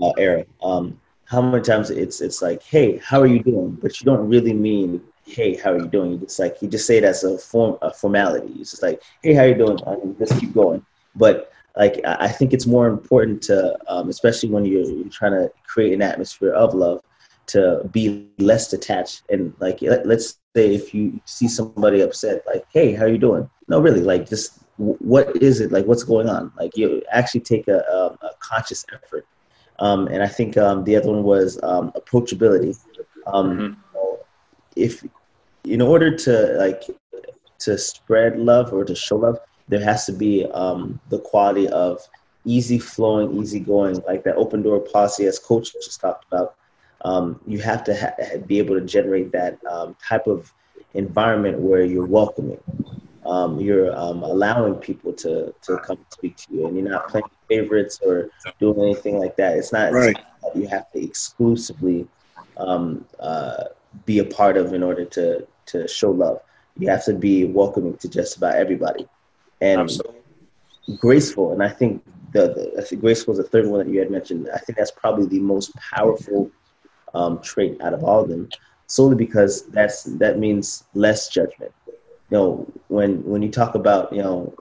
uh, 0.00 0.12
era. 0.18 0.44
Um, 0.62 0.98
how 1.26 1.40
many 1.40 1.62
times 1.62 1.90
it's 1.90 2.20
it's 2.20 2.42
like, 2.42 2.62
hey, 2.62 2.98
how 2.98 3.20
are 3.20 3.26
you 3.26 3.42
doing? 3.42 3.78
But 3.80 4.00
you 4.00 4.04
don't 4.04 4.28
really 4.28 4.52
mean, 4.52 5.00
hey, 5.32 5.56
how 5.56 5.72
are 5.72 5.78
you 5.78 5.88
doing? 5.88 6.20
It's 6.22 6.38
like 6.38 6.60
you 6.60 6.68
just 6.68 6.86
say 6.86 6.98
it 6.98 7.04
as 7.04 7.24
a 7.24 7.38
form 7.38 7.78
a 7.82 7.92
formality. 7.92 8.52
It's 8.60 8.70
just 8.70 8.82
like, 8.82 9.02
hey, 9.22 9.34
how 9.34 9.42
are 9.42 9.48
you 9.48 9.54
doing? 9.54 9.78
I 9.86 9.96
mean, 9.96 10.16
just 10.18 10.38
keep 10.38 10.52
going. 10.54 10.84
But 11.14 11.50
like 11.76 12.00
I 12.04 12.28
think 12.28 12.52
it's 12.52 12.66
more 12.66 12.88
important 12.88 13.42
to, 13.44 13.78
um, 13.88 14.08
especially 14.08 14.50
when 14.50 14.64
you're, 14.64 14.84
you're 14.84 15.08
trying 15.08 15.32
to 15.32 15.50
create 15.66 15.92
an 15.92 16.02
atmosphere 16.02 16.52
of 16.52 16.74
love, 16.74 17.00
to 17.46 17.88
be 17.90 18.28
less 18.38 18.70
detached 18.70 19.22
and 19.28 19.52
like 19.58 19.80
let's 19.82 20.38
say 20.54 20.74
if 20.74 20.94
you 20.94 21.20
see 21.24 21.48
somebody 21.48 22.00
upset 22.00 22.40
like 22.46 22.64
hey 22.72 22.94
how 22.94 23.04
are 23.04 23.08
you 23.08 23.18
doing 23.18 23.50
no 23.66 23.80
really 23.80 24.00
like 24.00 24.28
just 24.28 24.60
what 24.76 25.36
is 25.42 25.60
it 25.60 25.72
like 25.72 25.84
what's 25.86 26.04
going 26.04 26.28
on 26.28 26.52
like 26.56 26.76
you 26.76 27.02
actually 27.10 27.40
take 27.40 27.66
a, 27.66 27.78
a, 27.78 28.26
a 28.26 28.30
conscious 28.38 28.86
effort 28.94 29.26
um, 29.82 30.06
and 30.08 30.22
I 30.22 30.28
think 30.28 30.56
um, 30.56 30.84
the 30.84 30.94
other 30.96 31.10
one 31.10 31.24
was 31.24 31.58
um, 31.64 31.90
approachability. 31.92 32.78
Um, 33.26 33.58
mm-hmm. 33.58 34.14
If 34.76 35.04
in 35.64 35.80
order 35.80 36.16
to 36.16 36.54
like 36.58 36.84
to 37.60 37.78
spread 37.78 38.38
love 38.38 38.72
or 38.72 38.84
to 38.84 38.94
show 38.94 39.16
love, 39.16 39.38
there 39.68 39.82
has 39.82 40.06
to 40.06 40.12
be 40.12 40.44
um, 40.46 41.00
the 41.08 41.18
quality 41.18 41.68
of 41.68 42.00
easy 42.44 42.78
flowing, 42.78 43.40
easy 43.40 43.60
going, 43.60 44.00
like 44.06 44.24
that 44.24 44.36
open 44.36 44.62
door 44.62 44.80
policy 44.80 45.26
as 45.26 45.38
coach 45.38 45.72
just 45.72 46.00
talked 46.00 46.26
about. 46.32 46.56
Um, 47.04 47.40
you 47.46 47.58
have 47.58 47.84
to 47.84 47.96
ha- 47.96 48.38
be 48.46 48.58
able 48.58 48.78
to 48.78 48.84
generate 48.84 49.32
that 49.32 49.58
type 50.06 50.26
of 50.26 50.52
environment 50.94 51.58
where 51.58 51.84
you're 51.84 52.06
welcoming 52.06 52.58
um, 53.24 53.60
you're 53.60 53.96
um, 53.96 54.22
allowing 54.22 54.74
people 54.74 55.12
to 55.14 55.54
to 55.62 55.78
come 55.78 55.98
speak 56.10 56.36
to 56.36 56.54
you, 56.54 56.66
and 56.66 56.76
you're 56.76 56.88
not 56.88 57.08
playing 57.08 57.24
favorites 57.48 58.00
or 58.04 58.30
doing 58.58 58.80
anything 58.80 59.18
like 59.18 59.36
that. 59.36 59.56
It's 59.56 59.72
not, 59.72 59.92
right. 59.92 60.18
You 60.54 60.66
have 60.66 60.90
to 60.92 61.02
exclusively 61.02 62.08
um, 62.56 63.04
uh, 63.20 63.64
be 64.04 64.18
a 64.18 64.24
part 64.24 64.56
of 64.56 64.74
in 64.74 64.82
order 64.82 65.04
to 65.04 65.46
to 65.72 65.88
show 65.88 66.10
love. 66.10 66.40
You 66.78 66.88
have 66.88 67.04
to 67.04 67.14
be 67.14 67.44
welcoming 67.44 67.96
to 67.98 68.08
just 68.08 68.36
about 68.36 68.54
everybody, 68.56 69.06
and 69.60 69.80
Absolutely. 69.80 70.20
graceful. 70.96 71.52
And 71.52 71.62
I 71.62 71.68
think 71.68 72.02
the, 72.32 72.48
the 72.48 72.74
I 72.78 72.84
think 72.84 73.00
grace 73.00 73.26
was 73.26 73.38
the 73.38 73.44
third 73.44 73.66
one 73.66 73.84
that 73.84 73.92
you 73.92 73.98
had 73.98 74.10
mentioned. 74.10 74.48
I 74.54 74.58
think 74.58 74.78
that's 74.78 74.90
probably 74.90 75.26
the 75.26 75.40
most 75.40 75.72
powerful 75.76 76.50
um, 77.14 77.40
trait 77.42 77.80
out 77.82 77.94
of 77.94 78.04
all 78.04 78.22
of 78.22 78.28
them, 78.28 78.48
solely 78.86 79.16
because 79.16 79.66
that's 79.66 80.04
that 80.04 80.38
means 80.38 80.84
less 80.94 81.28
judgment. 81.28 81.72
You 82.30 82.38
know, 82.38 82.72
when 82.88 83.22
when 83.24 83.42
you 83.42 83.50
talk 83.50 83.74
about 83.74 84.12
you 84.12 84.22
know 84.22 84.54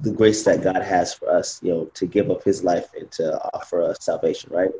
the 0.00 0.12
grace 0.12 0.44
that 0.44 0.62
God 0.62 0.82
has 0.82 1.14
for 1.14 1.30
us, 1.30 1.60
you 1.62 1.72
know, 1.72 1.84
to 1.94 2.06
give 2.06 2.30
up 2.30 2.42
His 2.44 2.64
life 2.64 2.88
and 2.98 3.10
to 3.12 3.38
offer 3.54 3.82
us 3.82 3.98
salvation, 4.00 4.50
right? 4.52 4.70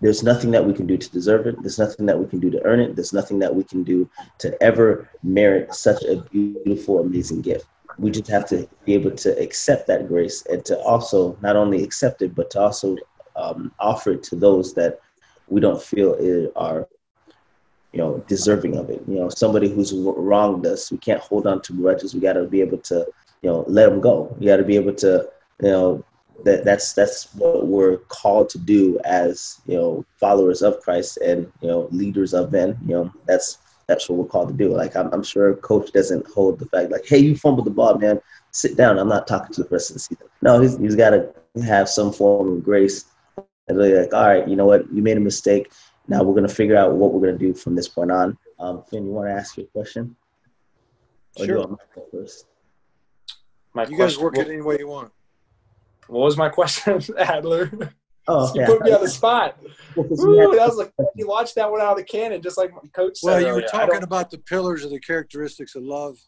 There's 0.00 0.22
nothing 0.22 0.50
that 0.52 0.64
we 0.64 0.72
can 0.72 0.86
do 0.86 0.96
to 0.96 1.10
deserve 1.10 1.46
it. 1.46 1.60
There's 1.60 1.78
nothing 1.78 2.06
that 2.06 2.18
we 2.18 2.26
can 2.26 2.40
do 2.40 2.50
to 2.50 2.64
earn 2.64 2.80
it. 2.80 2.96
There's 2.96 3.12
nothing 3.12 3.38
that 3.40 3.54
we 3.54 3.64
can 3.64 3.82
do 3.82 4.08
to 4.38 4.60
ever 4.62 5.08
merit 5.22 5.74
such 5.74 6.02
a 6.04 6.16
beautiful, 6.16 7.00
amazing 7.00 7.42
gift. 7.42 7.66
We 7.98 8.10
just 8.10 8.28
have 8.28 8.48
to 8.48 8.68
be 8.84 8.94
able 8.94 9.12
to 9.12 9.38
accept 9.40 9.86
that 9.88 10.08
grace 10.08 10.44
and 10.46 10.64
to 10.64 10.78
also 10.80 11.36
not 11.42 11.56
only 11.56 11.84
accept 11.84 12.22
it, 12.22 12.34
but 12.34 12.50
to 12.52 12.60
also 12.60 12.96
um, 13.36 13.72
offer 13.78 14.12
it 14.12 14.22
to 14.24 14.36
those 14.36 14.74
that 14.74 15.00
we 15.48 15.60
don't 15.60 15.82
feel 15.82 16.50
are, 16.56 16.88
you 17.92 17.98
know, 17.98 18.24
deserving 18.26 18.76
of 18.76 18.88
it. 18.90 19.02
You 19.06 19.16
know, 19.16 19.28
somebody 19.28 19.68
who's 19.68 19.92
wronged 19.92 20.66
us, 20.66 20.90
we 20.90 20.98
can't 20.98 21.20
hold 21.20 21.46
on 21.46 21.60
to 21.62 21.72
grudges. 21.74 22.14
We 22.14 22.20
got 22.20 22.34
to 22.34 22.44
be 22.44 22.60
able 22.60 22.78
to, 22.78 23.06
you 23.42 23.50
know, 23.50 23.64
let 23.68 23.90
them 23.90 24.00
go. 24.00 24.34
we 24.38 24.46
got 24.46 24.56
to 24.56 24.64
be 24.64 24.76
able 24.76 24.94
to, 24.94 25.28
you 25.60 25.68
know, 25.68 26.04
that 26.44 26.64
that's 26.64 26.92
that's 26.92 27.32
what 27.34 27.66
we're 27.66 27.98
called 28.08 28.48
to 28.50 28.58
do 28.58 28.98
as 29.04 29.60
you 29.66 29.76
know 29.76 30.04
followers 30.16 30.62
of 30.62 30.80
Christ 30.80 31.18
and 31.18 31.50
you 31.60 31.68
know 31.68 31.88
leaders 31.90 32.34
of 32.34 32.52
men. 32.52 32.78
You 32.86 32.94
know 32.94 33.12
that's 33.26 33.58
that's 33.86 34.08
what 34.08 34.18
we're 34.18 34.26
called 34.26 34.48
to 34.48 34.54
do. 34.54 34.74
Like 34.74 34.96
I'm, 34.96 35.12
I'm 35.12 35.22
sure 35.22 35.54
coach 35.56 35.92
doesn't 35.92 36.26
hold 36.28 36.58
the 36.58 36.66
fact 36.66 36.90
like, 36.90 37.06
hey, 37.06 37.18
you 37.18 37.36
fumbled 37.36 37.66
the 37.66 37.70
ball, 37.70 37.98
man. 37.98 38.20
Sit 38.50 38.76
down. 38.76 38.98
I'm 38.98 39.08
not 39.08 39.26
talking 39.26 39.52
to 39.54 39.62
the 39.62 39.68
rest 39.68 39.90
of 39.90 39.94
the 39.94 40.00
season. 40.00 40.26
No, 40.40 40.60
he's, 40.60 40.76
he's 40.78 40.96
got 40.96 41.10
to 41.10 41.32
have 41.64 41.88
some 41.88 42.12
form 42.12 42.56
of 42.56 42.64
grace 42.64 43.06
and 43.68 43.78
really 43.78 43.94
like, 43.94 44.14
all 44.14 44.26
right, 44.26 44.48
you 44.48 44.56
know 44.56 44.66
what, 44.66 44.90
you 44.92 45.02
made 45.02 45.16
a 45.16 45.20
mistake. 45.20 45.72
Now 46.08 46.22
we're 46.22 46.34
gonna 46.34 46.48
figure 46.48 46.76
out 46.76 46.92
what 46.94 47.12
we're 47.12 47.20
gonna 47.20 47.38
do 47.38 47.54
from 47.54 47.74
this 47.74 47.88
point 47.88 48.10
on. 48.10 48.36
Um, 48.58 48.82
Finn, 48.84 49.06
you 49.06 49.12
want 49.12 49.28
to 49.28 49.32
ask 49.32 49.56
your 49.56 49.66
question? 49.66 50.16
Or 51.38 51.46
sure. 51.46 51.66
Do 51.66 51.78
first? 52.10 52.46
My 53.74 53.86
you 53.86 53.96
guys 53.96 54.18
work 54.18 54.36
it 54.36 54.48
any 54.48 54.60
way 54.60 54.78
you 54.78 54.88
want. 54.88 55.12
What 56.06 56.24
was 56.24 56.36
my 56.36 56.48
question, 56.48 57.00
Adler? 57.18 57.70
Oh, 58.28 58.52
you 58.54 58.60
yeah. 58.60 58.66
put 58.66 58.82
me 58.82 58.92
on 58.92 59.00
the 59.00 59.08
spot. 59.08 59.56
Ooh, 59.98 60.04
that 60.04 60.66
was 60.68 60.76
like 60.76 60.92
you 61.16 61.26
launched 61.26 61.56
that 61.56 61.70
one 61.70 61.80
out 61.80 61.92
of 61.92 61.96
the 61.96 62.04
cannon, 62.04 62.40
just 62.40 62.56
like 62.56 62.70
Coach 62.92 63.18
said. 63.18 63.26
Well, 63.26 63.40
you 63.40 63.52
were 63.52 63.62
talking 63.62 64.02
about 64.02 64.30
the 64.30 64.38
pillars 64.38 64.84
of 64.84 64.90
the 64.90 65.00
characteristics 65.00 65.74
of 65.74 65.82
love. 65.82 66.18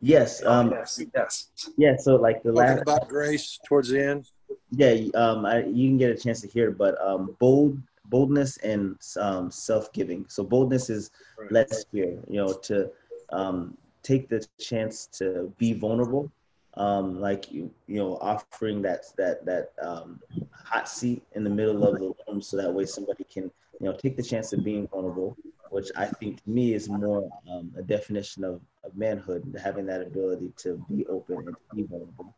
Yes. 0.00 0.42
Oh, 0.44 0.52
um, 0.52 0.70
yes. 0.70 1.02
Yes. 1.14 1.48
Yeah. 1.76 1.96
So, 1.96 2.16
like 2.16 2.42
the 2.42 2.52
talking 2.52 2.68
last 2.68 2.82
about 2.82 3.08
grace 3.08 3.58
towards 3.66 3.88
the 3.88 4.00
end. 4.00 4.28
Yeah. 4.70 5.08
Um. 5.14 5.44
I, 5.44 5.64
you 5.64 5.88
can 5.88 5.98
get 5.98 6.10
a 6.10 6.16
chance 6.16 6.40
to 6.42 6.48
hear, 6.48 6.70
but 6.70 7.00
um, 7.04 7.34
bold, 7.40 7.80
boldness, 8.04 8.58
and 8.58 8.96
um, 9.18 9.50
self-giving. 9.50 10.26
So 10.28 10.44
boldness 10.44 10.88
is 10.88 11.10
right. 11.36 11.50
less 11.50 11.84
fear. 11.90 12.16
You 12.28 12.44
know, 12.44 12.52
to 12.52 12.90
um, 13.30 13.76
take 14.04 14.28
the 14.28 14.46
chance 14.60 15.06
to 15.18 15.52
be 15.58 15.72
vulnerable 15.72 16.30
um, 16.78 17.20
like 17.20 17.50
you 17.52 17.70
you 17.86 17.96
know 17.96 18.16
offering 18.20 18.80
that 18.82 19.04
that 19.16 19.44
that 19.44 19.72
um, 19.82 20.20
hot 20.52 20.88
seat 20.88 21.22
in 21.34 21.44
the 21.44 21.50
middle 21.50 21.84
of 21.84 21.98
the 21.98 22.14
room 22.26 22.40
so 22.40 22.56
that 22.56 22.72
way 22.72 22.86
somebody 22.86 23.24
can 23.24 23.44
you 23.80 23.86
know 23.86 23.92
take 23.92 24.16
the 24.16 24.22
chance 24.22 24.52
of 24.52 24.64
being 24.64 24.86
vulnerable 24.88 25.36
which 25.70 25.90
i 25.96 26.06
think 26.06 26.42
to 26.42 26.50
me 26.50 26.72
is 26.72 26.88
more 26.88 27.30
um, 27.50 27.70
a 27.76 27.82
definition 27.82 28.44
of, 28.44 28.60
of 28.84 28.96
manhood 28.96 29.44
having 29.62 29.84
that 29.86 30.00
ability 30.00 30.52
to 30.56 30.82
be 30.88 31.04
open 31.06 31.36
and 31.36 31.56
to 31.56 31.76
be 31.76 31.82
vulnerable. 31.82 32.34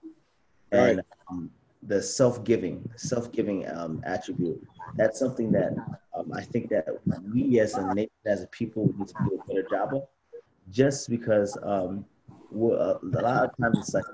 And 0.72 1.02
um, 1.28 1.50
the 1.82 2.02
self-giving 2.02 2.88
self-giving 2.96 3.68
um, 3.70 4.02
attribute. 4.04 4.62
That's 4.96 5.18
something 5.18 5.50
that 5.52 5.72
um, 6.16 6.32
i 6.34 6.42
think 6.42 6.68
that 6.70 6.86
we 7.32 7.60
as 7.60 7.74
a 7.74 7.94
nation 7.94 8.10
as 8.26 8.42
a 8.42 8.46
people 8.48 8.92
need 8.96 9.08
to 9.08 9.14
do 9.24 9.40
a 9.42 9.46
better 9.48 9.66
job 9.68 9.94
of 9.94 10.02
just 10.70 11.08
because 11.08 11.56
um, 11.62 12.04
uh, 12.54 12.98
a 13.02 13.22
lot 13.22 13.44
of 13.44 13.56
times 13.56 13.78
it's 13.78 13.94
like 13.94 14.04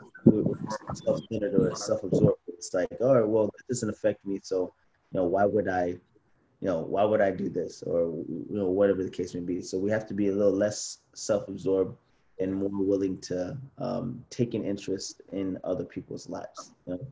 self-centered 0.95 1.55
or 1.55 1.75
self-absorbed. 1.75 2.39
It's 2.49 2.73
like, 2.75 2.89
oh, 3.01 3.27
well, 3.27 3.45
it 3.47 3.67
doesn't 3.69 3.91
affect 3.91 4.25
me, 4.25 4.41
so 4.43 4.73
you 5.13 5.21
know, 5.21 5.25
why 5.25 5.45
would 5.45 5.69
I, 5.69 5.87
you 5.87 6.69
know, 6.69 6.81
why 6.81 7.05
would 7.05 7.21
I 7.21 7.31
do 7.31 7.49
this, 7.49 7.83
or 7.83 8.25
you 8.29 8.47
know, 8.51 8.67
whatever 8.67 9.03
the 9.05 9.11
case 9.11 9.35
may 9.35 9.41
be. 9.41 9.61
So 9.63 9.79
we 9.79 9.91
have 9.91 10.07
to 10.09 10.15
be 10.15 10.29
a 10.29 10.33
little 10.33 10.53
less 10.53 10.99
self-absorbed 11.15 11.97
and 12.39 12.55
more 12.55 12.71
willing 12.73 13.19
to 13.23 13.57
um, 13.79 14.25
take 14.31 14.55
an 14.55 14.65
interest 14.65 15.23
in 15.33 15.59
other 15.65 15.85
people's 15.85 16.29
lives. 16.29 16.73
You 16.87 16.95
know? 16.95 17.07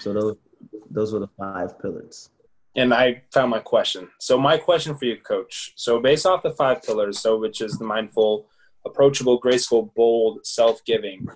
So 0.00 0.12
those 0.12 0.36
those 0.90 1.12
were 1.12 1.20
the 1.20 1.30
five 1.38 1.78
pillars. 1.80 2.30
And 2.76 2.94
I 2.94 3.22
found 3.32 3.50
my 3.50 3.58
question. 3.58 4.08
So 4.18 4.38
my 4.38 4.56
question 4.56 4.94
for 4.94 5.04
you, 5.04 5.16
Coach. 5.16 5.72
So 5.74 6.00
based 6.00 6.26
off 6.26 6.42
the 6.42 6.52
five 6.52 6.82
pillars, 6.82 7.18
so 7.18 7.36
which 7.36 7.60
is 7.60 7.78
the 7.78 7.84
mindful, 7.84 8.46
approachable, 8.84 9.38
graceful, 9.38 9.92
bold, 9.96 10.46
self-giving. 10.46 11.28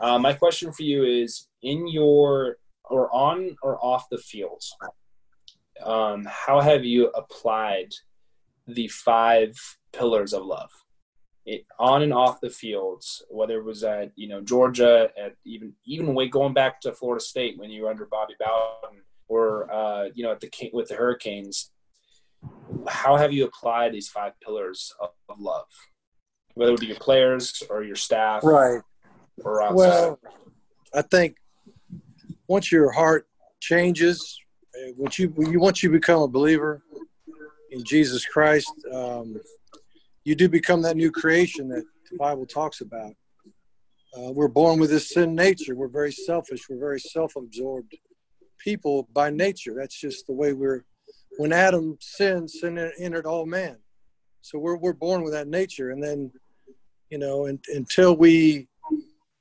Uh, 0.00 0.18
my 0.18 0.32
question 0.32 0.72
for 0.72 0.82
you 0.82 1.04
is 1.04 1.48
in 1.62 1.86
your 1.86 2.56
or 2.84 3.14
on 3.14 3.56
or 3.62 3.78
off 3.84 4.08
the 4.10 4.18
field, 4.18 4.62
um, 5.84 6.26
how 6.28 6.60
have 6.60 6.84
you 6.84 7.08
applied 7.08 7.92
the 8.66 8.88
five 8.88 9.56
pillars 9.92 10.32
of 10.32 10.44
love? 10.44 10.70
It, 11.46 11.64
on 11.78 12.02
and 12.02 12.12
off 12.12 12.40
the 12.40 12.50
fields, 12.50 13.22
whether 13.30 13.58
it 13.58 13.64
was 13.64 13.82
at 13.84 14.12
you 14.16 14.28
know 14.28 14.40
Georgia, 14.40 15.10
at 15.18 15.34
even 15.44 15.74
even 15.84 16.14
way 16.14 16.28
going 16.28 16.54
back 16.54 16.80
to 16.82 16.92
Florida 16.92 17.22
State 17.22 17.58
when 17.58 17.70
you 17.70 17.82
were 17.82 17.90
under 17.90 18.06
Bobby 18.06 18.34
Bowden, 18.38 19.02
or 19.28 19.72
uh, 19.72 20.08
you 20.14 20.22
know 20.22 20.32
at 20.32 20.40
the 20.40 20.50
with 20.72 20.88
the 20.88 20.94
Hurricanes, 20.94 21.70
how 22.88 23.16
have 23.16 23.32
you 23.32 23.44
applied 23.44 23.92
these 23.92 24.08
five 24.08 24.32
pillars 24.40 24.92
of, 25.00 25.10
of 25.28 25.40
love, 25.40 25.66
whether 26.54 26.72
it 26.72 26.80
be 26.80 26.86
your 26.86 26.96
players 26.96 27.62
or 27.70 27.82
your 27.82 27.96
staff? 27.96 28.44
Right. 28.44 28.82
Well, 29.44 30.18
I 30.94 31.02
think 31.02 31.36
once 32.48 32.70
your 32.72 32.90
heart 32.90 33.28
changes, 33.60 34.38
uh, 34.74 34.92
once 34.96 35.18
you, 35.18 35.32
you 35.38 35.60
once 35.60 35.82
you 35.82 35.90
become 35.90 36.22
a 36.22 36.28
believer 36.28 36.82
in 37.70 37.84
Jesus 37.84 38.24
Christ, 38.26 38.72
um, 38.92 39.40
you 40.24 40.34
do 40.34 40.48
become 40.48 40.82
that 40.82 40.96
new 40.96 41.10
creation 41.10 41.68
that 41.68 41.84
the 42.10 42.16
Bible 42.16 42.46
talks 42.46 42.80
about. 42.80 43.12
Uh, 44.16 44.32
we're 44.32 44.48
born 44.48 44.80
with 44.80 44.90
this 44.90 45.10
sin 45.10 45.34
nature. 45.34 45.76
We're 45.76 45.88
very 45.88 46.12
selfish. 46.12 46.68
We're 46.68 46.78
very 46.78 47.00
self-absorbed 47.00 47.94
people 48.58 49.08
by 49.12 49.30
nature. 49.30 49.74
That's 49.76 49.98
just 49.98 50.26
the 50.26 50.32
way 50.32 50.52
we're. 50.52 50.84
When 51.38 51.52
Adam 51.52 51.96
sinned, 52.00 52.50
sin 52.50 52.76
entered 52.98 53.24
all 53.24 53.46
man. 53.46 53.78
So 54.42 54.58
we're 54.58 54.76
we're 54.76 54.92
born 54.92 55.22
with 55.22 55.32
that 55.32 55.46
nature, 55.46 55.90
and 55.90 56.02
then, 56.02 56.32
you 57.08 57.18
know, 57.18 57.46
and, 57.46 57.62
until 57.68 58.16
we 58.16 58.68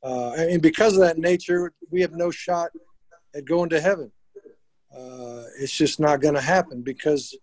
uh, 0.04 0.32
and 0.38 0.62
because 0.62 0.94
of 0.94 1.02
that 1.02 1.18
nature, 1.18 1.74
we 1.90 2.02
have 2.02 2.14
no 2.14 2.32
shot 2.32 2.72
at 3.36 3.46
going 3.46 3.70
to 3.70 3.82
heaven. 3.82 4.12
Uh, 4.94 5.44
it's 5.60 5.76
just 5.76 6.00
not 6.00 6.22
going 6.22 6.34
to 6.34 6.42
happen 6.42 6.82
because 6.82 7.38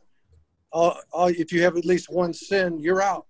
all, 0.73 0.99
all, 1.13 1.29
if 1.29 1.53
you 1.53 1.63
have 1.63 1.77
at 1.77 1.85
least 1.85 2.11
one 2.11 2.33
sin, 2.33 2.81
you're 2.81 3.03
out. 3.03 3.27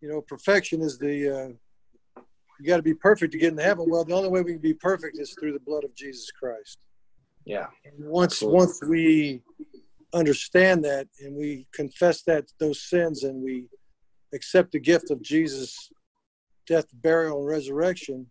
You 0.00 0.08
know, 0.08 0.20
perfection 0.20 0.82
is 0.82 0.98
the, 0.98 1.28
uh, 1.36 2.22
you 2.60 2.66
got 2.66 2.76
to 2.76 2.82
be 2.82 2.94
perfect 2.94 3.32
to 3.32 3.38
get 3.38 3.50
into 3.50 3.62
heaven. 3.62 3.86
Well, 3.88 4.04
the 4.04 4.14
only 4.14 4.28
way 4.28 4.42
we 4.42 4.52
can 4.52 4.60
be 4.60 4.74
perfect 4.74 5.18
is 5.18 5.34
through 5.38 5.52
the 5.52 5.60
blood 5.60 5.84
of 5.84 5.94
Jesus 5.94 6.30
Christ. 6.30 6.78
Yeah. 7.44 7.66
And 7.84 8.08
once, 8.08 8.34
Absolutely. 8.34 8.58
once 8.58 8.80
we 8.86 9.42
understand 10.12 10.84
that 10.84 11.08
and 11.20 11.34
we 11.34 11.66
confess 11.72 12.22
that 12.22 12.44
those 12.60 12.82
sins 12.82 13.24
and 13.24 13.42
we 13.42 13.66
accept 14.32 14.72
the 14.72 14.78
gift 14.78 15.10
of 15.10 15.22
Jesus 15.22 15.90
death, 16.68 16.86
burial, 16.92 17.38
and 17.38 17.48
resurrection, 17.48 18.26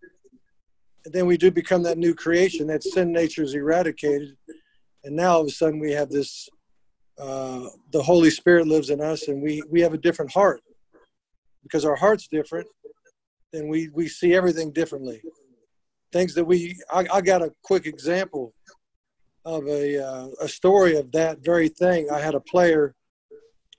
and 1.06 1.13
then 1.13 1.26
we 1.26 1.38
do 1.38 1.50
become 1.52 1.84
that 1.84 1.97
new 1.97 2.13
creation. 2.13 2.67
That 2.67 2.84
sin 2.84 3.12
nature 3.12 3.43
is 3.43 3.54
eradicated, 3.54 4.38
and 5.04 5.15
now 5.15 5.36
all 5.36 5.41
of 5.41 5.47
a 5.47 5.52
sudden 5.52 5.80
we 5.80 5.91
have 5.91 6.10
this. 6.10 6.47
Uh, 7.19 7.69
the 7.91 8.04
Holy 8.04 8.30
Spirit 8.30 8.67
lives 8.67 8.91
in 8.91 9.02
us, 9.02 9.28
and 9.28 9.41
we 9.41 9.63
we 9.69 9.82
have 9.82 9.93
a 9.93 9.97
different 9.97 10.32
heart 10.32 10.62
because 11.63 11.84
our 11.84 11.95
heart's 11.95 12.28
different, 12.28 12.67
and 13.54 13.69
we 13.69 13.89
we 13.93 14.08
see 14.08 14.36
everything 14.36 14.71
differently. 14.71 15.21
Things 16.12 16.34
that 16.36 16.45
we 16.45 16.80
I, 16.91 17.08
I 17.12 17.21
got 17.21 17.41
a 17.41 17.54
quick 17.63 17.86
example 17.86 18.54
of 19.45 19.65
a 19.67 20.06
uh, 20.06 20.28
a 20.41 20.47
story 20.47 20.97
of 20.97 21.12
that 21.13 21.39
very 21.39 21.69
thing. 21.69 22.10
I 22.12 22.19
had 22.19 22.36
a 22.36 22.39
player 22.41 22.93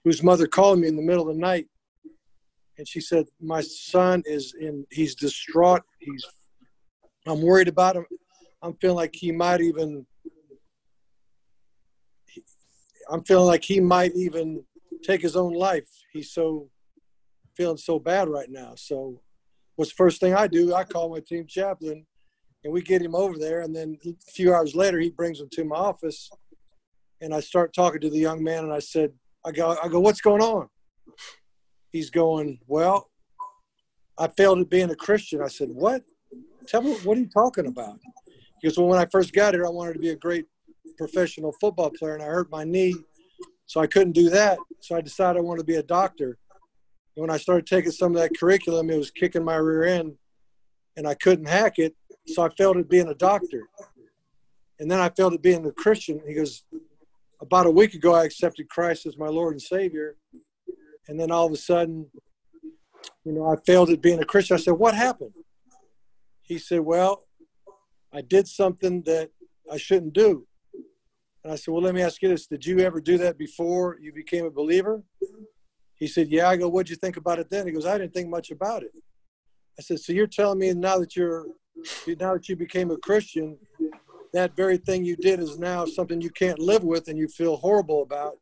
whose 0.05 0.23
mother 0.23 0.47
called 0.47 0.81
me 0.81 0.89
in 0.89 0.97
the 0.97 1.03
middle 1.03 1.29
of 1.29 1.35
the 1.35 1.41
night 1.41 1.67
and 2.79 2.87
she 2.89 3.01
said, 3.01 3.27
"My 3.41 3.61
son 3.61 4.23
is 4.25 4.55
in. 4.59 4.87
He's 4.91 5.15
distraught. 5.15 5.83
He's. 5.99 6.25
I'm 7.27 7.43
worried 7.43 7.69
about 7.69 7.97
him. 7.97 8.07
I'm 8.63 8.75
feeling 8.75 8.97
like 8.97 9.15
he 9.15 9.33
might 9.33 9.61
even. 9.61 10.07
I'm 13.11 13.25
feeling 13.25 13.47
like 13.47 13.65
he 13.65 13.81
might 13.81 14.15
even 14.15 14.65
take 15.03 15.21
his 15.21 15.37
own 15.37 15.53
life. 15.53 15.89
He's 16.13 16.33
so 16.33 16.69
feeling 17.57 17.77
so 17.77 17.99
bad 17.99 18.29
right 18.29 18.51
now. 18.51 18.75
So, 18.77 19.21
what's 19.77 19.91
the 19.91 19.97
first 19.97 20.21
thing 20.21 20.35
I 20.35 20.47
do? 20.47 20.75
I 20.75 20.85
call 20.85 21.11
my 21.11 21.21
team 21.21 21.47
chaplain, 21.47 22.07
and 22.63 22.73
we 22.73 22.83
get 22.83 23.03
him 23.03 23.15
over 23.15 23.37
there. 23.39 23.63
And 23.63 23.75
then 23.75 23.99
a 24.07 24.31
few 24.31 24.55
hours 24.55 24.77
later, 24.77 25.01
he 25.01 25.11
brings 25.11 25.41
him 25.41 25.49
to 25.53 25.65
my 25.65 25.77
office, 25.77 26.31
and 27.21 27.35
I 27.35 27.41
start 27.41 27.75
talking 27.75 28.01
to 28.01 28.11
the 28.11 28.19
young 28.19 28.43
man, 28.43 28.65
and 28.65 28.73
I 28.73 28.79
said, 28.79 29.13
I 29.45 29.51
go, 29.51 29.77
I 29.83 29.89
go, 29.89 30.01
what's 30.01 30.21
going 30.21 30.43
on? 30.43 30.69
He's 31.91 32.11
going, 32.11 32.61
well, 32.67 33.11
I 34.19 34.29
failed 34.29 34.61
at 34.61 34.71
being 34.71 34.91
a 34.91 34.97
Christian. 34.97 35.43
I 35.43 35.49
said, 35.49 35.71
what? 35.71 36.03
Tell 36.67 36.83
me, 36.83 36.95
what 37.05 37.17
are 37.17 37.21
you 37.21 37.29
talking 37.29 37.67
about? 37.67 37.99
He 38.61 38.69
goes, 38.69 38.77
well, 38.77 38.89
when 38.89 38.99
I 38.99 39.07
first 39.07 39.33
got 39.33 39.55
here, 39.55 39.65
I 39.65 39.71
wanted 39.71 39.95
to 39.95 40.01
be 40.01 40.11
a 40.11 40.17
great 40.17 40.47
professional 40.99 41.55
football 41.61 41.91
player, 41.91 42.15
and 42.15 42.23
I 42.23 42.27
hurt 42.27 42.51
my 42.51 42.65
knee, 42.65 42.95
so 43.67 43.81
I 43.81 43.87
couldn't 43.87 44.13
do 44.13 44.29
that. 44.31 44.59
So 44.81 44.97
I 44.97 45.01
decided 45.01 45.39
I 45.39 45.43
wanted 45.43 45.61
to 45.61 45.67
be 45.67 45.77
a 45.77 45.83
doctor. 45.83 46.39
And 47.17 47.23
when 47.23 47.31
I 47.31 47.37
started 47.37 47.67
taking 47.67 47.93
some 47.93 48.15
of 48.15 48.21
that 48.21 48.37
curriculum, 48.39 48.91
it 48.91 48.99
was 48.99 49.11
kicking 49.11 49.45
my 49.45 49.57
rear 49.57 49.85
end, 49.85 50.15
and 50.97 51.07
I 51.07 51.15
couldn't 51.15 51.47
hack 51.47 51.79
it. 51.79 51.95
So 52.27 52.43
I 52.43 52.49
failed 52.51 52.77
at 52.77 52.89
being 52.89 53.09
a 53.09 53.15
doctor. 53.15 53.63
And 54.81 54.91
then 54.91 55.01
I 55.01 55.09
failed 55.09 55.35
at 55.35 55.43
being 55.43 55.65
a 55.65 55.73
Christian. 55.73 56.21
He 56.27 56.35
goes, 56.35 56.65
about 57.41 57.67
a 57.67 57.71
week 57.71 57.95
ago, 57.95 58.15
I 58.15 58.25
accepted 58.25 58.69
Christ 58.69 59.07
as 59.07 59.17
my 59.17 59.29
Lord 59.29 59.55
and 59.55 59.63
Savior. 59.63 60.17
And 61.09 61.19
then 61.19 61.31
all 61.31 61.47
of 61.47 61.53
a 61.53 61.57
sudden, 61.57 62.07
you 63.25 63.33
know, 63.33 63.47
I 63.47 63.57
failed 63.67 63.91
at 63.91 64.03
being 64.03 64.21
a 64.21 64.25
Christian. 64.25 64.57
I 64.57 64.61
said, 64.61 64.75
What 64.75 64.95
happened? 64.95 65.33
He 66.43 66.59
said, 66.59 66.81
Well, 66.81 67.25
I 68.13 68.21
did 68.21 68.47
something 68.47 69.03
that 69.03 69.31
I 69.71 69.77
shouldn't 69.77 70.13
do. 70.13 70.47
And 71.43 71.53
I 71.53 71.57
said, 71.57 71.73
Well, 71.73 71.83
let 71.83 71.95
me 71.95 72.03
ask 72.03 72.23
you 72.23 72.29
this 72.29 72.47
Did 72.47 72.65
you 72.67 72.81
ever 72.81 73.01
do 73.01 73.19
that 73.19 73.39
before 73.39 73.97
you 74.01 74.13
became 74.13 74.45
a 74.45 74.51
believer? 74.51 75.03
He 75.95 76.07
said, 76.07 76.29
Yeah. 76.29 76.49
I 76.49 76.57
go, 76.57 76.69
What'd 76.69 76.91
you 76.91 76.97
think 76.97 77.17
about 77.17 77.39
it 77.39 77.51
then? 77.51 77.67
He 77.67 77.73
goes, 77.73 77.87
I 77.87 77.99
didn't 77.99 78.15
think 78.15 78.29
much 78.29 78.51
about 78.51 78.83
it. 78.83 78.93
I 79.79 79.83
said, 79.83 80.01
So 80.01 80.13
you're 80.13 80.27
telling 80.27 80.59
me 80.59 80.73
now 80.75 80.99
that 80.99 81.17
you're 81.17 81.47
now 82.19 82.35
that 82.35 82.49
you 82.49 82.57
became 82.57 82.91
a 82.91 82.97
Christian, 82.99 83.57
that 84.33 84.57
very 84.57 84.77
thing 84.77 85.05
you 85.05 85.17
did 85.17 85.41
is 85.41 85.59
now 85.59 85.85
something 85.85 86.21
you 86.21 86.31
can't 86.31 86.59
live 86.59 86.85
with 86.85 87.09
and 87.09 87.19
you 87.19 87.29
feel 87.29 87.57
horrible 87.57 88.03
about. 88.03 88.39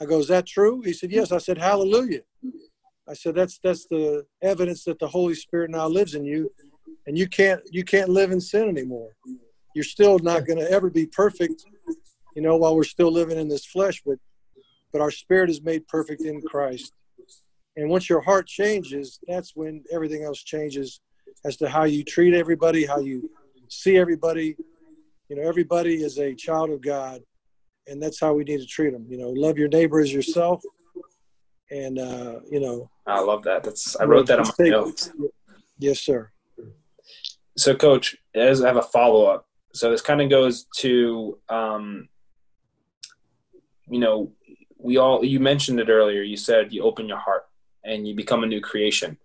I 0.00 0.04
go, 0.04 0.18
Is 0.18 0.28
that 0.28 0.46
true? 0.46 0.82
He 0.82 0.92
said, 0.92 1.10
Yes. 1.12 1.32
I 1.32 1.38
said, 1.38 1.58
Hallelujah. 1.58 2.22
I 3.08 3.14
said, 3.14 3.34
That's 3.34 3.58
that's 3.62 3.86
the 3.86 4.26
evidence 4.42 4.84
that 4.84 4.98
the 4.98 5.08
Holy 5.08 5.34
Spirit 5.34 5.70
now 5.70 5.86
lives 5.86 6.14
in 6.14 6.24
you 6.24 6.50
and 7.06 7.18
you 7.18 7.28
can't 7.28 7.60
you 7.70 7.84
can't 7.84 8.08
live 8.08 8.30
in 8.30 8.40
sin 8.40 8.68
anymore. 8.68 9.14
You're 9.74 9.84
still 9.84 10.18
not 10.18 10.46
gonna 10.46 10.64
ever 10.64 10.90
be 10.90 11.06
perfect, 11.06 11.64
you 12.36 12.42
know, 12.42 12.56
while 12.56 12.76
we're 12.76 12.84
still 12.84 13.10
living 13.10 13.38
in 13.38 13.48
this 13.48 13.66
flesh, 13.66 14.02
but 14.04 14.18
but 14.92 15.00
our 15.00 15.10
spirit 15.10 15.50
is 15.50 15.62
made 15.62 15.88
perfect 15.88 16.22
in 16.22 16.42
Christ. 16.42 16.92
And 17.76 17.88
once 17.88 18.10
your 18.10 18.20
heart 18.20 18.46
changes, 18.46 19.18
that's 19.26 19.56
when 19.56 19.82
everything 19.90 20.24
else 20.24 20.42
changes 20.42 21.00
as 21.44 21.56
to 21.56 21.68
how 21.68 21.84
you 21.84 22.04
treat 22.04 22.34
everybody, 22.34 22.84
how 22.84 22.98
you 22.98 23.30
see 23.68 23.96
everybody. 23.96 24.56
You 25.28 25.36
know, 25.36 25.48
everybody 25.48 26.02
is 26.02 26.18
a 26.18 26.34
child 26.34 26.70
of 26.70 26.82
God, 26.82 27.22
and 27.86 28.02
that's 28.02 28.20
how 28.20 28.32
we 28.32 28.44
need 28.44 28.60
to 28.60 28.66
treat 28.66 28.90
them. 28.90 29.06
You 29.08 29.18
know, 29.18 29.30
love 29.30 29.58
your 29.58 29.68
neighbor 29.68 30.00
as 30.00 30.12
yourself, 30.12 30.62
and 31.70 31.98
uh, 31.98 32.40
you 32.50 32.60
know. 32.60 32.90
I 33.06 33.20
love 33.20 33.42
that. 33.44 33.64
That's 33.64 33.96
I 33.96 34.04
wrote 34.04 34.26
that 34.28 34.40
on 34.40 34.50
my 34.58 34.68
notes. 34.68 35.10
Yes, 35.78 36.00
sir. 36.00 36.30
So, 37.56 37.74
coach, 37.74 38.16
as 38.34 38.62
I 38.62 38.68
have 38.68 38.76
a 38.76 38.82
follow 38.82 39.26
up. 39.26 39.46
So 39.74 39.90
this 39.90 40.02
kind 40.02 40.20
of 40.20 40.28
goes 40.28 40.66
to, 40.78 41.38
um, 41.48 42.08
you 43.88 43.98
know, 43.98 44.32
we 44.78 44.98
all. 44.98 45.24
You 45.24 45.40
mentioned 45.40 45.80
it 45.80 45.88
earlier. 45.88 46.22
You 46.22 46.36
said 46.36 46.72
you 46.72 46.82
open 46.82 47.08
your 47.08 47.18
heart 47.18 47.44
and 47.84 48.06
you 48.06 48.14
become 48.14 48.44
a 48.44 48.46
new 48.46 48.60
creation, 48.60 49.16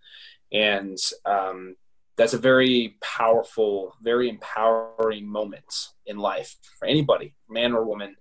and 0.52 0.98
um, 1.26 1.76
that's 2.18 2.34
a 2.34 2.38
very 2.38 2.96
powerful, 3.02 3.94
very 4.02 4.30
empowering 4.30 5.28
moment 5.28 5.90
in 6.06 6.18
life 6.18 6.56
for 6.80 6.88
anybody, 6.88 7.34
man 7.50 7.74
or 7.74 7.84
woman, 7.84 8.16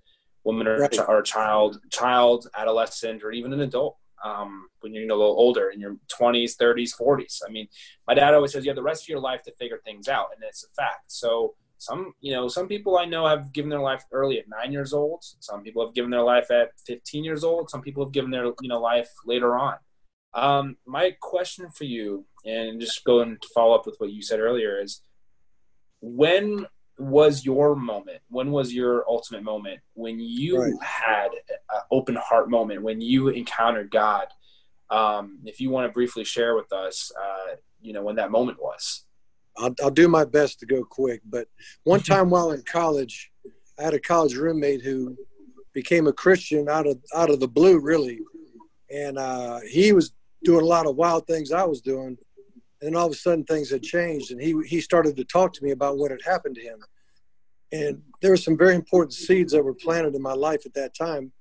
woman 0.46 0.66
or, 0.66 0.78
right. 0.78 0.98
or 1.08 1.20
child, 1.22 1.80
child, 1.90 2.48
adolescent, 2.56 3.22
or 3.22 3.32
even 3.32 3.52
an 3.52 3.60
adult. 3.60 3.98
Um, 4.24 4.68
when 4.80 4.94
you're 4.94 5.04
a 5.04 5.14
little 5.14 5.36
older 5.38 5.68
in 5.68 5.78
your 5.78 5.96
20s, 6.08 6.56
30s, 6.56 6.98
40s. 6.98 7.42
I 7.46 7.50
mean, 7.50 7.68
my 8.08 8.14
dad 8.14 8.32
always 8.32 8.52
says 8.52 8.64
you 8.64 8.70
have 8.70 8.76
the 8.76 8.82
rest 8.82 9.04
of 9.04 9.08
your 9.08 9.20
life 9.20 9.42
to 9.42 9.52
figure 9.52 9.78
things 9.84 10.08
out, 10.08 10.28
and 10.34 10.42
it's 10.42 10.64
a 10.64 10.68
fact. 10.74 11.12
So 11.12 11.54
some, 11.76 12.14
you 12.20 12.32
know, 12.32 12.48
some 12.48 12.66
people 12.66 12.96
I 12.96 13.04
know 13.04 13.26
have 13.26 13.52
given 13.52 13.68
their 13.68 13.80
life 13.80 14.04
early 14.10 14.38
at 14.38 14.48
nine 14.48 14.72
years 14.72 14.94
old. 14.94 15.22
Some 15.40 15.62
people 15.62 15.84
have 15.84 15.94
given 15.94 16.10
their 16.10 16.22
life 16.22 16.50
at 16.50 16.70
15 16.86 17.24
years 17.24 17.44
old. 17.44 17.68
Some 17.68 17.82
people 17.82 18.04
have 18.04 18.12
given 18.12 18.30
their, 18.30 18.46
you 18.46 18.68
know, 18.68 18.80
life 18.80 19.10
later 19.26 19.56
on. 19.58 19.76
Um, 20.32 20.76
my 20.86 21.14
question 21.20 21.68
for 21.70 21.84
you, 21.84 22.26
and 22.44 22.80
just 22.80 23.04
going 23.04 23.36
to 23.40 23.48
follow 23.54 23.74
up 23.74 23.86
with 23.86 23.96
what 23.98 24.12
you 24.12 24.22
said 24.22 24.40
earlier, 24.40 24.80
is 24.80 25.02
when 26.00 26.66
was 26.98 27.44
your 27.44 27.76
moment? 27.76 28.20
When 28.28 28.50
was 28.50 28.72
your 28.72 29.04
ultimate 29.08 29.42
moment 29.42 29.80
when 29.94 30.18
you 30.18 30.60
right. 30.60 30.72
had 30.82 31.28
an 31.50 31.80
open 31.90 32.16
heart 32.16 32.48
moment 32.50 32.82
when 32.82 33.00
you 33.00 33.28
encountered 33.28 33.90
God? 33.90 34.26
Um, 34.88 35.40
if 35.44 35.60
you 35.60 35.70
want 35.70 35.88
to 35.88 35.92
briefly 35.92 36.24
share 36.24 36.54
with 36.54 36.72
us, 36.72 37.10
uh, 37.20 37.56
you 37.80 37.92
know, 37.92 38.02
when 38.02 38.16
that 38.16 38.30
moment 38.30 38.60
was. 38.60 39.04
I'll, 39.58 39.74
I'll 39.82 39.90
do 39.90 40.08
my 40.08 40.24
best 40.24 40.60
to 40.60 40.66
go 40.66 40.84
quick. 40.84 41.20
But 41.24 41.48
one 41.84 42.00
time 42.12 42.30
while 42.30 42.52
in 42.52 42.62
college, 42.62 43.30
I 43.78 43.84
had 43.84 43.94
a 43.94 44.00
college 44.00 44.34
roommate 44.34 44.82
who 44.82 45.16
became 45.74 46.06
a 46.06 46.12
Christian 46.12 46.68
out 46.68 46.86
of 46.86 46.98
out 47.14 47.30
of 47.30 47.40
the 47.40 47.48
blue, 47.48 47.78
really, 47.78 48.20
and 48.90 49.18
uh, 49.18 49.60
he 49.70 49.92
was 49.92 50.12
doing 50.44 50.62
a 50.62 50.66
lot 50.66 50.86
of 50.86 50.96
wild 50.96 51.26
things 51.26 51.52
I 51.52 51.64
was 51.64 51.80
doing. 51.80 52.16
And 52.86 52.94
then 52.94 53.00
all 53.00 53.08
of 53.08 53.12
a 53.12 53.16
sudden 53.16 53.42
things 53.42 53.68
had 53.68 53.82
changed 53.82 54.30
and 54.30 54.40
he, 54.40 54.54
he 54.64 54.80
started 54.80 55.16
to 55.16 55.24
talk 55.24 55.52
to 55.54 55.64
me 55.64 55.72
about 55.72 55.98
what 55.98 56.12
had 56.12 56.22
happened 56.24 56.54
to 56.54 56.62
him. 56.62 56.78
And 57.72 58.00
there 58.22 58.30
were 58.30 58.36
some 58.36 58.56
very 58.56 58.76
important 58.76 59.12
seeds 59.12 59.52
that 59.52 59.64
were 59.64 59.74
planted 59.74 60.14
in 60.14 60.22
my 60.22 60.34
life 60.34 60.64
at 60.66 60.74
that 60.74 60.94
time, 60.94 61.32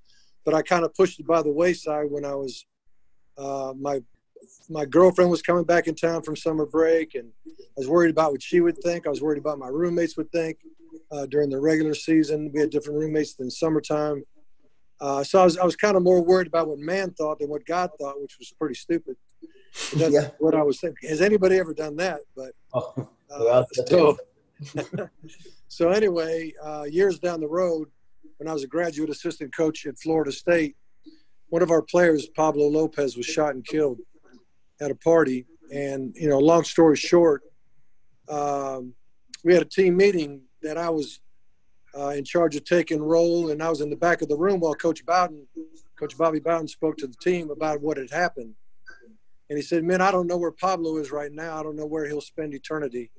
but 0.43 0.55
I 0.55 0.63
kind 0.63 0.83
of 0.83 0.95
pushed 0.95 1.19
it 1.19 1.27
by 1.27 1.43
the 1.43 1.51
wayside 1.51 2.07
when 2.09 2.25
I 2.25 2.33
was, 2.33 2.65
uh, 3.37 3.73
my, 3.79 4.01
my 4.69 4.85
girlfriend 4.85 5.29
was 5.29 5.43
coming 5.43 5.65
back 5.65 5.85
in 5.85 5.93
town 5.93 6.23
from 6.23 6.35
summer 6.35 6.65
break 6.65 7.13
and 7.13 7.29
I 7.47 7.51
was 7.77 7.87
worried 7.87 8.09
about 8.09 8.31
what 8.31 8.41
she 8.41 8.59
would 8.59 8.79
think. 8.79 9.05
I 9.05 9.11
was 9.11 9.21
worried 9.21 9.37
about 9.37 9.59
my 9.59 9.67
roommates 9.67 10.17
would 10.17 10.31
think 10.31 10.57
uh, 11.11 11.27
during 11.27 11.51
the 11.51 11.59
regular 11.59 11.93
season. 11.93 12.49
We 12.55 12.59
had 12.59 12.71
different 12.71 12.97
roommates 12.97 13.35
than 13.35 13.51
summertime. 13.51 14.23
Uh, 14.99 15.23
so 15.23 15.41
I 15.41 15.43
was, 15.43 15.59
I 15.59 15.65
was 15.65 15.75
kind 15.75 15.95
of 15.95 16.01
more 16.01 16.23
worried 16.23 16.47
about 16.47 16.69
what 16.69 16.79
man 16.79 17.11
thought 17.11 17.37
than 17.37 17.49
what 17.49 17.67
God 17.67 17.91
thought, 17.99 18.19
which 18.19 18.37
was 18.39 18.51
pretty 18.57 18.73
stupid. 18.73 19.15
That's 19.95 20.13
yeah. 20.13 20.29
what 20.39 20.55
I 20.55 20.63
was 20.63 20.79
thinking. 20.79 21.09
Has 21.09 21.21
anybody 21.21 21.57
ever 21.57 21.73
done 21.73 21.95
that? 21.97 22.21
But 22.35 22.53
oh, 22.73 23.09
uh, 23.29 23.63
so, 23.87 24.17
so 25.67 25.89
anyway, 25.89 26.53
uh, 26.63 26.83
years 26.83 27.19
down 27.19 27.41
the 27.41 27.47
road, 27.47 27.89
when 28.37 28.47
I 28.47 28.53
was 28.53 28.63
a 28.63 28.67
graduate 28.67 29.09
assistant 29.09 29.55
coach 29.55 29.85
at 29.85 29.99
Florida 29.99 30.31
State, 30.31 30.75
one 31.49 31.61
of 31.61 31.71
our 31.71 31.81
players, 31.81 32.27
Pablo 32.27 32.67
Lopez, 32.67 33.15
was 33.17 33.25
shot 33.25 33.55
and 33.55 33.65
killed 33.65 33.99
at 34.81 34.91
a 34.91 34.95
party. 34.95 35.45
And 35.71 36.15
you 36.15 36.29
know, 36.29 36.39
long 36.39 36.63
story 36.63 36.95
short, 36.95 37.43
um, 38.29 38.93
we 39.43 39.53
had 39.53 39.61
a 39.61 39.69
team 39.69 39.97
meeting 39.97 40.41
that 40.61 40.77
I 40.77 40.89
was 40.89 41.19
uh, 41.97 42.09
in 42.09 42.23
charge 42.23 42.55
of 42.55 42.65
taking 42.65 43.01
roll, 43.01 43.51
and 43.51 43.61
I 43.61 43.69
was 43.69 43.81
in 43.81 43.89
the 43.89 43.95
back 43.95 44.21
of 44.21 44.29
the 44.29 44.37
room 44.37 44.59
while 44.59 44.73
Coach 44.73 45.05
Bowden, 45.05 45.47
Coach 45.97 46.17
Bobby 46.17 46.39
Bowden, 46.39 46.67
spoke 46.67 46.97
to 46.97 47.07
the 47.07 47.15
team 47.21 47.51
about 47.51 47.81
what 47.81 47.97
had 47.97 48.09
happened. 48.09 48.53
And 49.49 49.57
he 49.57 49.61
said, 49.61 49.83
"Man, 49.83 50.01
I 50.01 50.11
don't 50.11 50.27
know 50.27 50.37
where 50.37 50.51
Pablo 50.51 50.97
is 50.97 51.11
right 51.11 51.31
now. 51.31 51.57
I 51.57 51.63
don't 51.63 51.75
know 51.75 51.85
where 51.85 52.05
he'll 52.05 52.21
spend 52.21 52.53
eternity." 52.53 53.11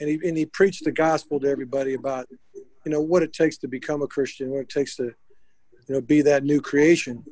And 0.00 0.08
he 0.08 0.20
and 0.26 0.36
he 0.36 0.46
preached 0.46 0.84
the 0.84 0.92
gospel 0.92 1.40
to 1.40 1.48
everybody 1.48 1.94
about, 1.94 2.28
you 2.54 2.92
know, 2.92 3.00
what 3.00 3.22
it 3.22 3.32
takes 3.32 3.58
to 3.58 3.68
become 3.68 4.02
a 4.02 4.06
Christian, 4.06 4.50
what 4.50 4.60
it 4.60 4.68
takes 4.68 4.96
to, 4.96 5.04
you 5.04 5.94
know, 5.94 6.00
be 6.00 6.22
that 6.22 6.44
new 6.44 6.60
creation. 6.60 7.24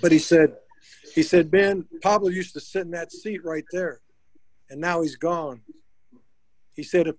But 0.00 0.12
he 0.12 0.18
said, 0.18 0.54
he 1.14 1.22
said, 1.22 1.50
"Ben, 1.50 1.86
Pablo 2.02 2.28
used 2.28 2.52
to 2.54 2.60
sit 2.60 2.82
in 2.82 2.90
that 2.92 3.12
seat 3.12 3.44
right 3.44 3.64
there, 3.72 4.00
and 4.68 4.80
now 4.80 5.02
he's 5.02 5.16
gone." 5.16 5.62
He 6.74 6.84
said, 6.84 7.12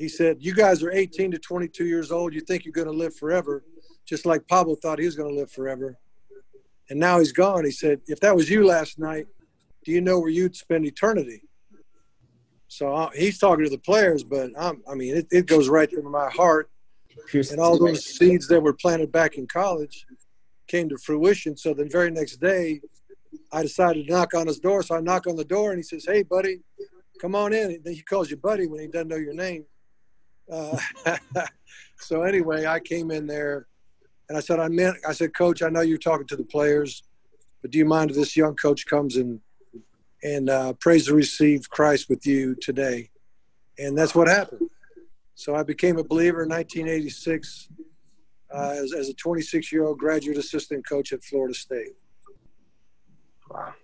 he 0.00 0.08
said, 0.08 0.38
You 0.40 0.54
guys 0.54 0.82
are 0.82 0.90
18 0.90 1.32
to 1.32 1.38
22 1.38 1.84
years 1.84 2.10
old. 2.10 2.32
You 2.32 2.40
think 2.40 2.64
you're 2.64 2.72
going 2.72 2.86
to 2.86 2.92
live 2.92 3.14
forever, 3.14 3.64
just 4.06 4.24
like 4.24 4.48
Pablo 4.48 4.74
thought 4.74 4.98
he 4.98 5.04
was 5.04 5.14
going 5.14 5.28
to 5.28 5.38
live 5.38 5.52
forever. 5.52 5.98
And 6.88 6.98
now 6.98 7.18
he's 7.18 7.32
gone. 7.32 7.66
He 7.66 7.70
said, 7.70 8.00
If 8.06 8.18
that 8.20 8.34
was 8.34 8.48
you 8.48 8.64
last 8.66 8.98
night, 8.98 9.26
do 9.84 9.92
you 9.92 10.00
know 10.00 10.18
where 10.20 10.30
you'd 10.30 10.56
spend 10.56 10.84
eternity? 10.86 11.42
So 12.68 12.94
uh, 12.94 13.10
he's 13.14 13.38
talking 13.38 13.64
to 13.64 13.70
the 13.70 13.78
players, 13.78 14.22
but 14.22 14.50
I'm, 14.58 14.82
i 14.88 14.94
mean, 14.94 15.16
it, 15.16 15.26
it 15.30 15.46
goes 15.46 15.68
right 15.68 15.90
to 15.90 16.02
my 16.02 16.30
heart. 16.30 16.70
And 17.50 17.60
all 17.60 17.78
those 17.78 18.04
seeds 18.04 18.46
that 18.48 18.60
were 18.60 18.72
planted 18.72 19.10
back 19.10 19.36
in 19.36 19.46
college 19.46 20.06
came 20.68 20.88
to 20.88 20.96
fruition. 20.98 21.56
So 21.56 21.74
the 21.74 21.84
very 21.86 22.10
next 22.10 22.36
day, 22.36 22.80
I 23.52 23.62
decided 23.62 24.06
to 24.06 24.12
knock 24.12 24.34
on 24.34 24.46
his 24.46 24.60
door. 24.60 24.82
So 24.82 24.96
I 24.96 25.00
knock 25.00 25.26
on 25.26 25.36
the 25.36 25.44
door, 25.44 25.70
and 25.70 25.78
he 25.78 25.82
says, 25.82 26.04
"Hey, 26.06 26.22
buddy, 26.22 26.60
come 27.20 27.34
on 27.34 27.52
in." 27.52 27.80
Then 27.84 27.94
he 27.94 28.02
calls 28.02 28.30
you 28.30 28.36
buddy 28.36 28.66
when 28.68 28.80
he 28.80 28.86
doesn't 28.86 29.08
know 29.08 29.16
your 29.16 29.34
name. 29.34 29.64
Uh, 30.50 30.78
so 31.98 32.22
anyway, 32.22 32.66
I 32.66 32.80
came 32.80 33.10
in 33.10 33.26
there 33.26 33.66
and 34.28 34.36
I 34.36 34.40
said, 34.40 34.60
I 34.60 34.68
meant, 34.68 34.96
I 35.06 35.12
said, 35.12 35.34
coach, 35.34 35.60
I 35.62 35.68
know 35.68 35.80
you're 35.80 35.98
talking 35.98 36.26
to 36.28 36.36
the 36.36 36.44
players, 36.44 37.02
but 37.62 37.72
do 37.72 37.78
you 37.78 37.84
mind 37.84 38.10
if 38.10 38.16
this 38.16 38.36
young 38.36 38.54
coach 38.54 38.86
comes 38.86 39.16
and, 39.16 39.40
and 40.22 40.50
uh, 40.50 40.72
prays 40.74 41.06
to 41.06 41.14
receive 41.14 41.70
Christ 41.70 42.08
with 42.08 42.26
you 42.26 42.54
today? 42.54 43.10
and 43.80 43.96
that's 43.96 44.14
what 44.14 44.28
happened. 44.28 44.70
So 45.34 45.54
I 45.54 45.62
became 45.62 45.98
a 45.98 46.04
believer 46.04 46.42
in 46.42 46.50
1986 46.50 47.68
uh, 48.54 48.74
as, 48.76 48.92
as 48.92 49.08
a 49.08 49.14
26 49.14 49.72
year 49.72 49.84
old 49.84 49.98
graduate 49.98 50.36
assistant 50.36 50.86
coach 50.86 51.12
at 51.12 51.24
Florida 51.24 51.54
State. 51.54 51.94
Wow. 53.50 53.74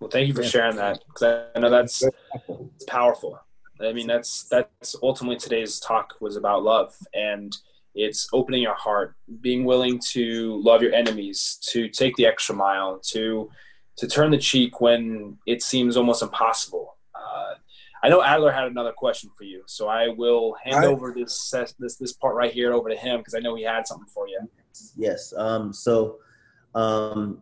Well, 0.00 0.10
thank 0.10 0.28
you 0.28 0.34
for 0.34 0.42
sharing 0.42 0.76
that 0.76 1.00
because 1.06 1.46
I 1.54 1.58
know 1.58 1.70
that's 1.70 2.02
it's 2.02 2.84
powerful. 2.86 3.38
I 3.80 3.92
mean, 3.92 4.06
that's 4.06 4.44
that's 4.44 4.96
ultimately 5.02 5.36
today's 5.36 5.80
talk 5.80 6.14
was 6.20 6.36
about 6.36 6.62
love, 6.62 6.94
and 7.14 7.56
it's 7.94 8.28
opening 8.32 8.62
your 8.62 8.74
heart, 8.74 9.14
being 9.40 9.64
willing 9.64 9.98
to 10.12 10.60
love 10.62 10.82
your 10.82 10.92
enemies, 10.92 11.58
to 11.70 11.88
take 11.88 12.14
the 12.16 12.26
extra 12.26 12.54
mile, 12.54 13.00
to 13.10 13.50
to 13.96 14.06
turn 14.06 14.30
the 14.30 14.38
cheek 14.38 14.80
when 14.80 15.38
it 15.46 15.62
seems 15.62 15.96
almost 15.96 16.22
impossible. 16.22 16.96
Uh, 17.14 17.54
I 18.02 18.08
know 18.08 18.22
Adler 18.22 18.52
had 18.52 18.64
another 18.64 18.92
question 18.92 19.30
for 19.36 19.44
you, 19.44 19.62
so 19.66 19.88
I 19.88 20.08
will 20.08 20.54
hand 20.62 20.76
right. 20.76 20.86
over 20.86 21.14
this 21.16 21.52
this 21.78 21.96
this 21.96 22.12
part 22.12 22.34
right 22.34 22.52
here 22.52 22.72
over 22.72 22.88
to 22.88 22.96
him 22.96 23.18
because 23.18 23.34
I 23.34 23.38
know 23.38 23.54
he 23.54 23.62
had 23.62 23.86
something 23.86 24.08
for 24.08 24.28
you. 24.28 24.40
Yes. 24.96 25.32
Um, 25.36 25.72
so, 25.72 26.18
um, 26.74 27.40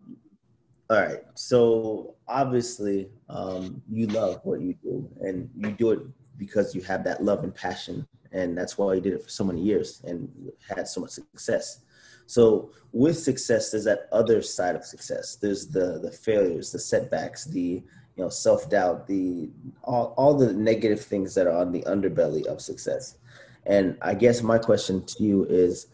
all 0.89 1.01
right. 1.01 1.21
So 1.35 2.15
obviously, 2.29 3.09
um, 3.29 3.83
you 3.91 4.07
love 4.07 4.41
what 4.45 4.61
you 4.61 4.75
do, 4.83 5.09
and 5.21 5.51
you 5.57 5.73
do 5.73 5.91
it 5.91 6.01
because 6.39 6.75
you 6.75 6.83
have 6.83 7.05
that 7.05 7.23
love 7.23 7.43
and 7.43 7.55
passion, 7.55 8.07
and 8.33 8.57
that's 8.57 8.79
why 8.79 8.95
you 8.95 9.01
did 9.01 9.15
it 9.15 9.23
for 9.23 9.31
so 9.31 9.45
many 9.45 9.61
years 9.61 10.03
and 10.05 10.29
had 10.69 10.87
so 10.87 11.01
much 11.01 11.11
success. 11.11 11.81
So 12.27 12.71
with 12.93 13.19
success, 13.19 13.71
there's 13.71 13.85
that 13.85 14.09
other 14.13 14.41
side 14.41 14.77
of 14.77 14.85
success. 14.85 15.37
There's 15.37 15.67
the 15.67 15.99
the 15.99 16.11
failures, 16.11 16.73
the 16.73 16.79
setbacks, 16.79 17.45
the 17.45 17.83
you 18.17 18.23
know 18.23 18.29
self 18.29 18.71
doubt, 18.71 19.07
the 19.07 19.51
all 19.83 20.15
all 20.17 20.35
the 20.35 20.53
negative 20.53 21.01
things 21.01 21.35
that 21.35 21.47
are 21.47 21.57
on 21.57 21.73
the 21.73 21.83
underbelly 21.83 22.47
of 22.47 22.61
success. 22.61 23.19
And 23.67 23.97
I 24.03 24.15
guess 24.15 24.43
my 24.43 24.59
question 24.59 25.05
to 25.05 25.25
you 25.25 25.45
is, 25.47 25.87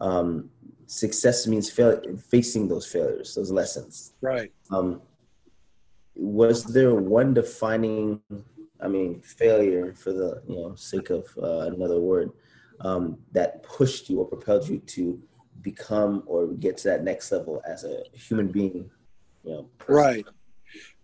um, 0.00 0.50
success 0.86 1.46
means 1.46 1.70
fail, 1.70 2.00
facing 2.30 2.68
those 2.68 2.86
failures, 2.86 3.34
those 3.34 3.50
lessons. 3.50 4.14
Right. 4.20 4.52
Um, 4.70 5.02
was 6.14 6.64
there 6.64 6.94
one 6.94 7.34
defining, 7.34 8.20
I 8.80 8.88
mean, 8.88 9.20
failure 9.20 9.92
for 9.94 10.12
the 10.12 10.42
you 10.48 10.56
know 10.56 10.74
sake 10.74 11.10
of 11.10 11.26
uh, 11.40 11.70
another 11.72 12.00
word, 12.00 12.30
um, 12.80 13.18
that 13.32 13.62
pushed 13.62 14.10
you 14.10 14.20
or 14.20 14.26
propelled 14.26 14.68
you 14.68 14.78
to 14.78 15.20
become 15.64 16.22
or 16.26 16.46
get 16.46 16.76
to 16.78 16.88
that 16.88 17.02
next 17.02 17.32
level 17.32 17.60
as 17.66 17.82
a 17.82 18.04
human 18.12 18.46
being? 18.48 18.88
You 19.42 19.50
know. 19.50 19.70
Right. 19.88 20.24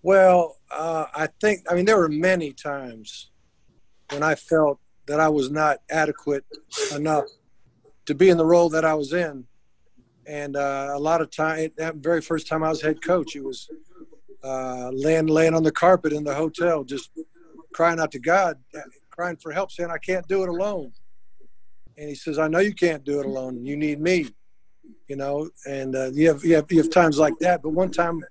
Well, 0.02 0.58
uh, 0.70 1.06
I 1.12 1.28
think 1.40 1.66
I 1.68 1.74
mean 1.74 1.84
there 1.84 1.98
were 1.98 2.08
many 2.08 2.52
times 2.52 3.30
when 4.10 4.22
I 4.22 4.36
felt 4.36 4.78
that 5.06 5.18
I 5.18 5.28
was 5.28 5.50
not 5.50 5.78
adequate 5.90 6.44
enough 6.94 7.24
to 8.06 8.14
be 8.14 8.28
in 8.28 8.38
the 8.38 8.46
role 8.46 8.68
that 8.68 8.84
I 8.84 8.94
was 8.94 9.12
in 9.12 9.46
and 10.30 10.56
uh, 10.56 10.92
a 10.94 10.98
lot 10.98 11.20
of 11.20 11.30
time 11.30 11.70
that 11.76 11.96
very 11.96 12.20
first 12.20 12.46
time 12.46 12.62
I 12.62 12.68
was 12.68 12.80
head 12.80 13.02
coach, 13.02 13.34
it 13.34 13.44
was 13.44 13.68
uh, 14.44 14.90
laying 14.92 15.26
laying 15.26 15.54
on 15.54 15.64
the 15.64 15.72
carpet 15.72 16.12
in 16.12 16.22
the 16.22 16.34
hotel, 16.34 16.84
just 16.84 17.10
crying 17.72 17.98
out 17.98 18.12
to 18.12 18.20
God, 18.20 18.56
crying 19.10 19.36
for 19.36 19.50
help, 19.50 19.72
saying 19.72 19.90
I 19.90 19.98
can't 19.98 20.26
do 20.28 20.44
it 20.44 20.48
alone. 20.48 20.92
And 21.98 22.08
he 22.08 22.14
says, 22.14 22.38
I 22.38 22.46
know 22.46 22.60
you 22.60 22.74
can't 22.74 23.04
do 23.04 23.18
it 23.18 23.26
alone. 23.26 23.66
You 23.66 23.76
need 23.76 24.00
me, 24.00 24.28
you 25.08 25.16
know. 25.16 25.50
And 25.66 25.94
uh, 25.96 26.10
you 26.12 26.28
have 26.28 26.44
you 26.44 26.56
have 26.56 26.70
you 26.70 26.78
have 26.78 26.90
times 26.90 27.18
like 27.18 27.34
that. 27.40 27.62
But 27.62 27.70
one 27.70 27.90
time, 27.90 28.22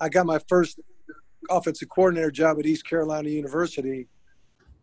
I 0.00 0.08
got 0.08 0.26
my 0.26 0.38
first 0.48 0.80
offensive 1.50 1.88
coordinator 1.88 2.30
job 2.30 2.58
at 2.58 2.66
East 2.66 2.86
Carolina 2.86 3.28
University, 3.28 4.08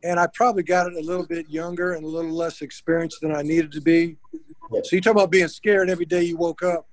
and 0.03 0.19
I 0.19 0.27
probably 0.33 0.63
got 0.63 0.87
it 0.87 0.93
a 0.93 1.01
little 1.01 1.25
bit 1.25 1.49
younger 1.49 1.93
and 1.93 2.05
a 2.05 2.07
little 2.07 2.31
less 2.31 2.61
experienced 2.61 3.21
than 3.21 3.35
I 3.35 3.41
needed 3.41 3.71
to 3.73 3.81
be. 3.81 4.17
So 4.83 4.95
you 4.95 5.01
talk 5.01 5.13
about 5.13 5.31
being 5.31 5.47
scared 5.47 5.89
every 5.89 6.05
day 6.05 6.23
you 6.23 6.37
woke 6.37 6.61
up, 6.61 6.87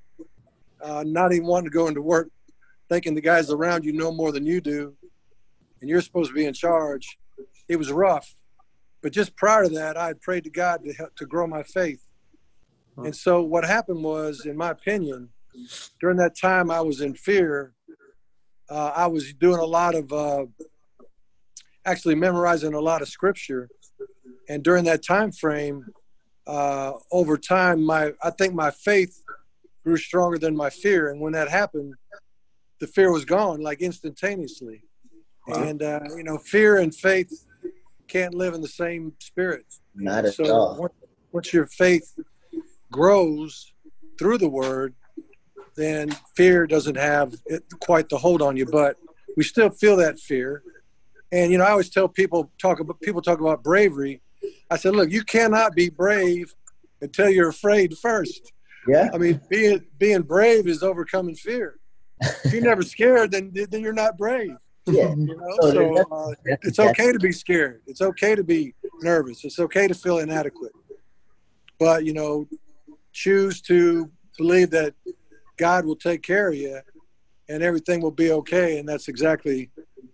uh, 0.83 1.05
not 1.07 1.33
even 1.33 1.47
wanting 1.47 1.71
to 1.71 1.75
go 1.75 1.89
into 1.89 2.01
work, 2.01 2.31
thinking 2.89 3.15
the 3.15 3.21
guys 3.21 3.51
around 3.51 3.85
you 3.85 3.93
know 3.93 4.13
more 4.13 4.33
than 4.33 4.47
you 4.47 4.61
do, 4.61 4.95
and 5.81 5.91
you're 5.91 6.01
supposed 6.01 6.31
to 6.31 6.35
be 6.35 6.47
in 6.47 6.55
charge. 6.55 7.19
It 7.69 7.77
was 7.77 7.91
rough, 7.91 8.35
but 9.03 9.13
just 9.13 9.37
prior 9.37 9.65
to 9.65 9.69
that, 9.71 9.97
I 9.97 10.07
had 10.07 10.21
prayed 10.21 10.45
to 10.45 10.51
God 10.51 10.85
to 10.85 10.93
help, 10.93 11.15
to 11.17 11.27
grow 11.27 11.47
my 11.47 11.63
faith. 11.63 12.06
And 13.05 13.15
so 13.15 13.43
what 13.43 13.65
happened 13.65 14.03
was, 14.03 14.47
in 14.47 14.57
my 14.57 14.71
opinion, 14.71 15.29
during 16.01 16.17
that 16.19 16.37
time 16.37 16.71
I 16.71 16.81
was 16.81 17.01
in 17.01 17.15
fear. 17.15 17.73
Uh, 18.69 18.93
I 18.97 19.07
was 19.07 19.33
doing 19.35 19.61
a 19.61 19.65
lot 19.65 19.95
of 19.95 20.13
uh, 20.13 20.47
actually 21.85 22.17
memorizing 22.17 22.75
a 22.75 22.81
lot 22.81 23.03
of 23.03 23.09
scripture, 23.09 23.69
and 24.49 24.63
during 24.63 24.85
that 24.85 25.05
time 25.05 25.31
frame, 25.31 25.87
uh, 26.47 26.93
over 27.13 27.37
time, 27.37 27.85
my 27.85 28.13
I 28.23 28.31
think 28.31 28.55
my 28.55 28.71
faith 28.71 29.23
grew 29.85 29.97
stronger 29.97 30.39
than 30.39 30.57
my 30.57 30.71
fear, 30.71 31.11
and 31.11 31.21
when 31.21 31.33
that 31.35 31.49
happened, 31.49 31.95
the 32.81 32.89
fear 32.89 33.13
was 33.13 33.25
gone 33.25 33.61
like 33.61 33.81
instantaneously. 33.81 34.83
Wow. 35.47 35.63
And 35.63 35.83
uh, 35.83 36.01
you 36.17 36.25
know, 36.25 36.39
fear 36.39 36.79
and 36.79 36.93
faith 36.93 37.47
can't 38.09 38.35
live 38.35 38.55
in 38.55 38.63
the 38.63 38.69
same 38.69 39.13
spirit. 39.21 39.65
Not 39.95 40.25
at 40.25 40.35
so 40.35 40.53
all. 40.53 40.77
Once, 40.79 40.95
once 41.33 41.53
your 41.53 41.67
faith 41.67 42.17
grows 42.91 43.73
through 44.19 44.39
the 44.39 44.49
Word, 44.49 44.95
then 45.77 46.11
fear 46.35 46.67
doesn't 46.67 46.97
have 46.97 47.35
quite 47.81 48.09
the 48.09 48.19
hold 48.19 48.43
on 48.43 48.57
you. 48.57 48.67
But 48.67 48.97
we 49.37 49.45
still 49.45 49.71
feel 49.71 49.97
that 49.97 50.19
fear. 50.19 50.63
And 51.33 51.51
you 51.53 51.59
know, 51.59 51.65
I 51.65 51.71
always 51.71 51.91
tell 51.91 52.09
people 52.09 52.51
talk 52.61 52.81
about 52.81 53.01
people 53.01 53.21
talk 53.21 53.41
about 53.41 53.63
bravery. 53.63 54.21
I 54.71 54.77
said, 54.77 54.97
look, 54.97 55.11
you 55.11 55.23
cannot 55.23 55.75
be 55.75 55.91
brave 55.91 56.55
until 57.01 57.29
you're 57.29 57.49
afraid 57.49 57.97
first. 57.99 58.53
Yeah. 58.89 59.11
I 59.13 59.19
mean, 59.19 59.41
being 59.49 59.85
being 59.99 60.23
brave 60.23 60.67
is 60.67 60.83
overcoming 60.83 61.35
fear. 61.35 61.79
If 62.45 62.53
you're 62.53 62.63
never 62.63 62.83
scared, 62.83 63.33
then 63.33 63.53
then 63.53 63.83
you're 63.83 63.93
not 63.93 64.17
brave. 64.17 64.57
Yeah. 64.87 65.11
You 65.11 65.37
know? 65.37 65.71
So 65.73 65.97
uh, 66.11 66.33
it's 66.63 66.79
okay 66.79 67.13
to 67.13 67.19
be 67.19 67.33
scared. 67.33 67.83
It's 67.87 68.01
okay 68.01 68.35
to 68.35 68.45
be 68.45 68.75
nervous. 69.03 69.45
It's 69.45 69.59
okay 69.59 69.89
to 69.89 69.95
feel 69.95 70.19
inadequate. 70.19 70.73
But 71.79 72.05
you 72.05 72.15
know, 72.15 72.49
choose 73.17 73.61
to 73.63 74.11
believe 74.37 74.71
that 74.71 74.95
God 75.57 75.87
will 75.87 75.97
take 75.97 76.23
care 76.23 76.49
of 76.49 76.55
you, 76.55 76.79
and 77.49 77.63
everything 77.63 78.03
will 78.03 78.11
be 78.11 78.31
okay. 78.33 78.79
And 78.79 78.87
that's 78.89 79.09
exactly 79.09 79.71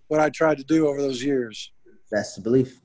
what 0.08 0.20
I 0.20 0.30
tried 0.30 0.58
to 0.58 0.64
do 0.64 0.86
over 0.88 1.02
those 1.02 1.22
years. 1.22 1.72
That's 2.10 2.36
the 2.36 2.42
belief. 2.42 2.80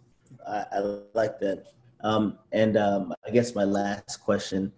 I, 0.47 0.65
I 0.71 0.79
like 1.13 1.39
that. 1.39 1.65
Um, 2.01 2.39
and 2.51 2.77
um, 2.77 3.13
I 3.27 3.29
guess 3.31 3.53
my 3.53 3.63
last 3.63 4.17
question, 4.17 4.71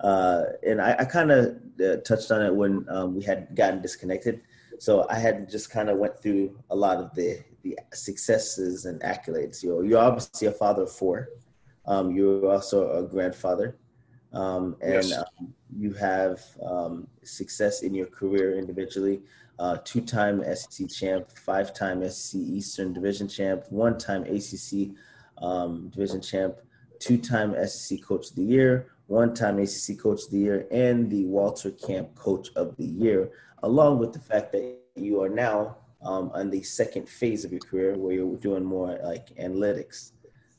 uh, 0.00 0.42
and 0.66 0.80
I, 0.80 0.96
I 0.98 1.04
kind 1.04 1.30
of 1.30 1.56
uh, 1.80 1.96
touched 2.02 2.30
on 2.30 2.42
it 2.42 2.54
when 2.54 2.84
um, 2.90 3.14
we 3.14 3.22
had 3.22 3.54
gotten 3.54 3.80
disconnected. 3.80 4.42
So 4.78 5.06
I 5.08 5.18
had 5.18 5.48
just 5.48 5.70
kind 5.70 5.88
of 5.88 5.98
went 5.98 6.20
through 6.20 6.58
a 6.70 6.76
lot 6.76 6.98
of 6.98 7.14
the 7.14 7.42
the 7.62 7.78
successes 7.94 8.84
and 8.84 9.00
accolades. 9.00 9.62
You 9.62 9.70
know, 9.70 9.80
you're 9.80 9.98
obviously 9.98 10.48
a 10.48 10.52
father 10.52 10.82
of 10.82 10.92
four. 10.92 11.30
Um, 11.86 12.14
you're 12.14 12.50
also 12.50 12.78
a 12.98 13.02
grandfather, 13.02 13.78
um, 14.34 14.76
and 14.80 15.04
yes. 15.04 15.12
Um, 15.12 15.54
you 15.76 15.92
have 15.94 16.40
um, 16.64 17.08
success 17.22 17.82
in 17.82 17.94
your 17.94 18.06
career 18.06 18.58
individually 18.58 19.22
uh, 19.58 19.78
two-time 19.84 20.42
SEC 20.54 20.88
champ, 20.90 21.30
five-time 21.30 22.08
SEC 22.08 22.40
Eastern 22.40 22.92
Division 22.92 23.28
champ, 23.28 23.64
one-time 23.70 24.24
ACC 24.24 24.90
um, 25.38 25.88
Division 25.90 26.20
champ, 26.20 26.56
two-time 26.98 27.54
SEC 27.66 28.02
Coach 28.02 28.30
of 28.30 28.36
the 28.36 28.42
Year, 28.42 28.88
one-time 29.06 29.58
ACC 29.58 29.98
Coach 29.98 30.24
of 30.24 30.30
the 30.30 30.38
Year, 30.38 30.66
and 30.70 31.10
the 31.10 31.24
Walter 31.26 31.70
Camp 31.70 32.14
Coach 32.14 32.48
of 32.56 32.76
the 32.76 32.86
Year, 32.86 33.30
along 33.62 33.98
with 33.98 34.12
the 34.12 34.18
fact 34.18 34.52
that 34.52 34.78
you 34.96 35.22
are 35.22 35.28
now 35.28 35.76
um, 36.02 36.30
on 36.34 36.50
the 36.50 36.62
second 36.62 37.08
phase 37.08 37.44
of 37.44 37.52
your 37.52 37.60
career 37.60 37.96
where 37.96 38.12
you're 38.12 38.36
doing 38.36 38.64
more 38.64 38.98
like 39.02 39.34
analytics. 39.36 40.12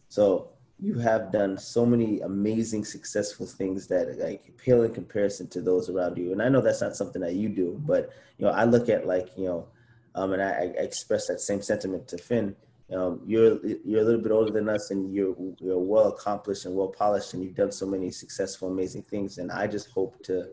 So 0.07 0.51
you 0.79 0.99
have 0.99 1.31
done 1.31 1.57
so 1.57 1.85
many 1.85 2.19
amazing 2.21 2.83
successful 2.83 3.45
things 3.45 3.87
that 3.87 4.17
like 4.19 4.55
pale 4.57 4.83
in 4.83 4.93
comparison 4.93 5.47
to 5.47 5.61
those 5.61 5.89
around 5.89 6.17
you. 6.17 6.31
And 6.31 6.41
i 6.41 6.49
know 6.49 6.61
that's 6.61 6.81
not 6.81 6.95
something 6.95 7.21
that 7.21 7.33
you 7.33 7.49
do 7.49 7.81
but 7.85 8.11
you 8.37 8.45
know 8.45 8.51
i 8.51 8.65
look 8.65 8.89
at 8.89 9.07
like 9.07 9.29
you 9.37 9.45
know 9.45 9.67
um, 10.15 10.31
and 10.31 10.41
I, 10.41 10.49
I 10.49 10.61
express 10.77 11.27
that 11.27 11.41
same 11.41 11.61
sentiment 11.61 12.07
to 12.07 12.17
finn. 12.17 12.55
Um, 12.93 13.21
you're 13.25 13.59
you're 13.65 14.01
a 14.01 14.05
little 14.05 14.21
bit 14.21 14.31
older 14.31 14.51
than 14.51 14.69
us 14.69 14.91
and 14.91 15.13
you're 15.13 15.35
you're 15.59 15.79
well 15.79 16.07
accomplished 16.07 16.65
and 16.65 16.75
well 16.75 16.87
polished 16.87 17.33
and 17.33 17.43
you've 17.43 17.55
done 17.55 17.71
so 17.71 17.85
many 17.85 18.11
successful 18.11 18.69
amazing 18.69 19.03
things. 19.03 19.39
And 19.39 19.51
i 19.51 19.67
just 19.67 19.89
hope 19.89 20.23
to 20.23 20.49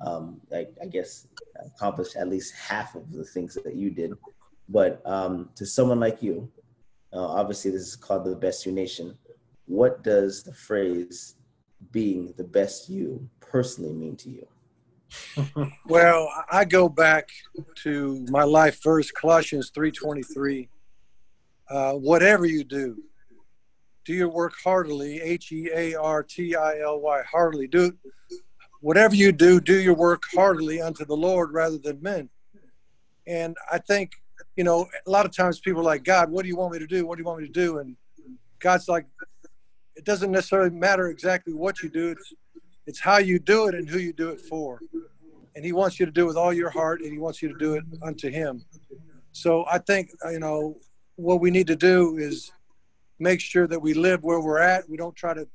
um, 0.00 0.40
I, 0.52 0.66
I 0.80 0.86
guess 0.86 1.26
accomplish 1.74 2.16
at 2.16 2.28
least 2.28 2.54
half 2.54 2.94
of 2.94 3.10
the 3.12 3.24
things 3.24 3.54
that 3.54 3.74
you 3.74 3.90
did. 3.90 4.12
But 4.68 5.02
um, 5.04 5.50
to 5.56 5.66
someone 5.66 6.00
like 6.00 6.22
you 6.22 6.50
uh, 7.12 7.26
obviously 7.26 7.72
this 7.72 7.82
is 7.82 7.96
called 7.96 8.24
the 8.24 8.36
best 8.36 8.64
you 8.64 8.72
nation 8.72 9.18
what 9.66 10.02
does 10.02 10.42
the 10.42 10.52
phrase 10.52 11.34
being 11.92 12.32
the 12.36 12.44
best 12.44 12.88
you 12.88 13.28
personally 13.40 13.92
mean 13.92 14.16
to 14.16 14.30
you? 14.30 14.46
well, 15.86 16.30
I 16.50 16.64
go 16.64 16.88
back 16.88 17.28
to 17.82 18.26
my 18.28 18.42
life 18.42 18.82
verse, 18.82 19.10
Colossians 19.10 19.70
3.23. 19.70 20.68
Uh, 21.68 21.92
whatever 21.94 22.46
you 22.46 22.64
do, 22.64 23.02
do 24.04 24.14
your 24.14 24.28
work 24.28 24.54
heartily, 24.62 25.20
H 25.20 25.50
E 25.50 25.68
A 25.74 25.94
R 25.94 26.22
T 26.22 26.54
I 26.54 26.80
L 26.80 27.00
Y, 27.00 27.22
heartily. 27.28 27.66
Do 27.66 27.92
whatever 28.80 29.16
you 29.16 29.32
do, 29.32 29.60
do 29.60 29.80
your 29.80 29.94
work 29.94 30.22
heartily 30.32 30.80
unto 30.80 31.04
the 31.04 31.16
Lord 31.16 31.52
rather 31.52 31.78
than 31.78 32.00
men. 32.00 32.28
And 33.26 33.56
I 33.70 33.78
think, 33.78 34.12
you 34.54 34.62
know, 34.62 34.86
a 35.06 35.10
lot 35.10 35.26
of 35.26 35.36
times 35.36 35.58
people 35.58 35.80
are 35.80 35.84
like, 35.84 36.04
God, 36.04 36.30
what 36.30 36.42
do 36.42 36.48
you 36.48 36.56
want 36.56 36.72
me 36.72 36.78
to 36.78 36.86
do? 36.86 37.04
What 37.04 37.16
do 37.16 37.22
you 37.22 37.26
want 37.26 37.40
me 37.40 37.46
to 37.46 37.52
do? 37.52 37.78
And 37.78 37.96
God's 38.60 38.88
like, 38.88 39.06
it 39.96 40.04
doesn't 40.04 40.30
necessarily 40.30 40.70
matter 40.70 41.08
exactly 41.08 41.54
what 41.54 41.82
you 41.82 41.88
do. 41.88 42.10
It's, 42.10 42.32
it's 42.86 43.00
how 43.00 43.18
you 43.18 43.38
do 43.38 43.68
it 43.68 43.74
and 43.74 43.88
who 43.88 43.98
you 43.98 44.12
do 44.12 44.28
it 44.30 44.40
for. 44.40 44.80
And 45.54 45.64
he 45.64 45.72
wants 45.72 45.98
you 45.98 46.06
to 46.06 46.12
do 46.12 46.24
it 46.24 46.26
with 46.26 46.36
all 46.36 46.52
your 46.52 46.70
heart 46.70 47.00
and 47.00 47.10
he 47.10 47.18
wants 47.18 47.42
you 47.42 47.48
to 47.48 47.58
do 47.58 47.74
it 47.74 47.84
unto 48.02 48.30
him. 48.30 48.64
So 49.32 49.64
I 49.70 49.78
think, 49.78 50.10
uh, 50.24 50.30
you 50.30 50.38
know, 50.38 50.76
what 51.16 51.40
we 51.40 51.50
need 51.50 51.66
to 51.68 51.76
do 51.76 52.18
is 52.18 52.52
make 53.18 53.40
sure 53.40 53.66
that 53.66 53.80
we 53.80 53.94
live 53.94 54.22
where 54.22 54.40
we're 54.40 54.58
at. 54.58 54.88
We 54.88 54.96
don't 54.96 55.16
try 55.16 55.34
to 55.34 55.48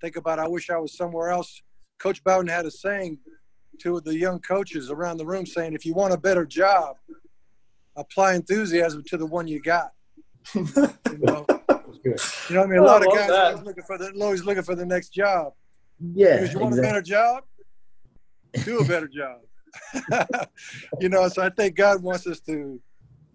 think 0.00 0.16
about, 0.16 0.38
I 0.38 0.46
wish 0.46 0.68
I 0.70 0.76
was 0.76 0.96
somewhere 0.96 1.30
else. 1.30 1.62
Coach 1.98 2.22
Bowden 2.22 2.48
had 2.48 2.66
a 2.66 2.70
saying 2.70 3.18
to 3.80 4.00
the 4.00 4.16
young 4.16 4.40
coaches 4.40 4.90
around 4.90 5.16
the 5.16 5.26
room 5.26 5.46
saying, 5.46 5.72
if 5.72 5.86
you 5.86 5.94
want 5.94 6.12
a 6.12 6.18
better 6.18 6.44
job, 6.44 6.96
apply 7.96 8.34
enthusiasm 8.34 9.02
to 9.08 9.16
the 9.16 9.26
one 9.26 9.48
you 9.48 9.60
got. 9.60 9.92
you, 10.54 10.68
know? 11.18 11.46
You 12.10 12.54
know 12.54 12.60
what 12.60 12.66
I 12.66 12.70
mean? 12.70 12.78
A 12.78 12.84
lot 12.84 13.06
of 13.06 13.12
guys 13.12 13.30
are 13.30 13.46
always 13.46 13.62
looking 13.62 13.84
for 13.84 13.98
the 13.98 14.12
always 14.20 14.44
looking 14.44 14.62
for 14.62 14.74
the 14.74 14.86
next 14.86 15.10
job. 15.10 15.52
Yeah. 16.00 16.36
Because 16.36 16.52
you 16.52 16.60
want 16.60 16.74
exactly. 16.74 16.88
a 16.88 16.92
better 16.92 17.02
job, 17.02 17.44
do 18.64 18.78
a 18.78 18.84
better 18.84 19.08
job. 19.08 19.40
you 21.00 21.08
know, 21.08 21.28
so 21.28 21.42
I 21.42 21.50
think 21.50 21.76
God 21.76 22.02
wants 22.02 22.26
us 22.26 22.40
to 22.40 22.80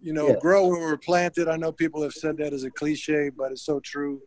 you 0.02 0.14
know, 0.14 0.30
yeah. 0.30 0.40
grow 0.40 0.68
where 0.68 0.82
we're 0.82 0.98
planted. 0.98 1.48
I 1.48 1.58
know 1.58 1.72
people 1.72 2.02
have 2.02 2.14
said 2.14 2.38
that 2.38 2.54
as 2.54 2.64
a 2.64 2.72
cliche, 2.72 3.30
but 3.30 3.52
it's 3.52 3.64
so 3.64 3.80
true. 3.80 4.22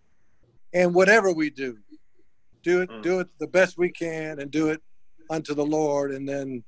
And 0.72 0.94
whatever 0.94 1.32
we 1.32 1.50
do, 1.50 1.78
do 2.62 2.82
it, 2.82 2.90
mm. 2.90 3.02
do 3.02 3.20
it 3.20 3.28
the 3.38 3.48
best 3.48 3.76
we 3.76 3.90
can, 3.90 4.38
and 4.38 4.50
do 4.50 4.68
it 4.68 4.80
unto 5.30 5.54
the 5.54 5.64
Lord. 5.64 6.12
And 6.12 6.28
then, 6.28 6.62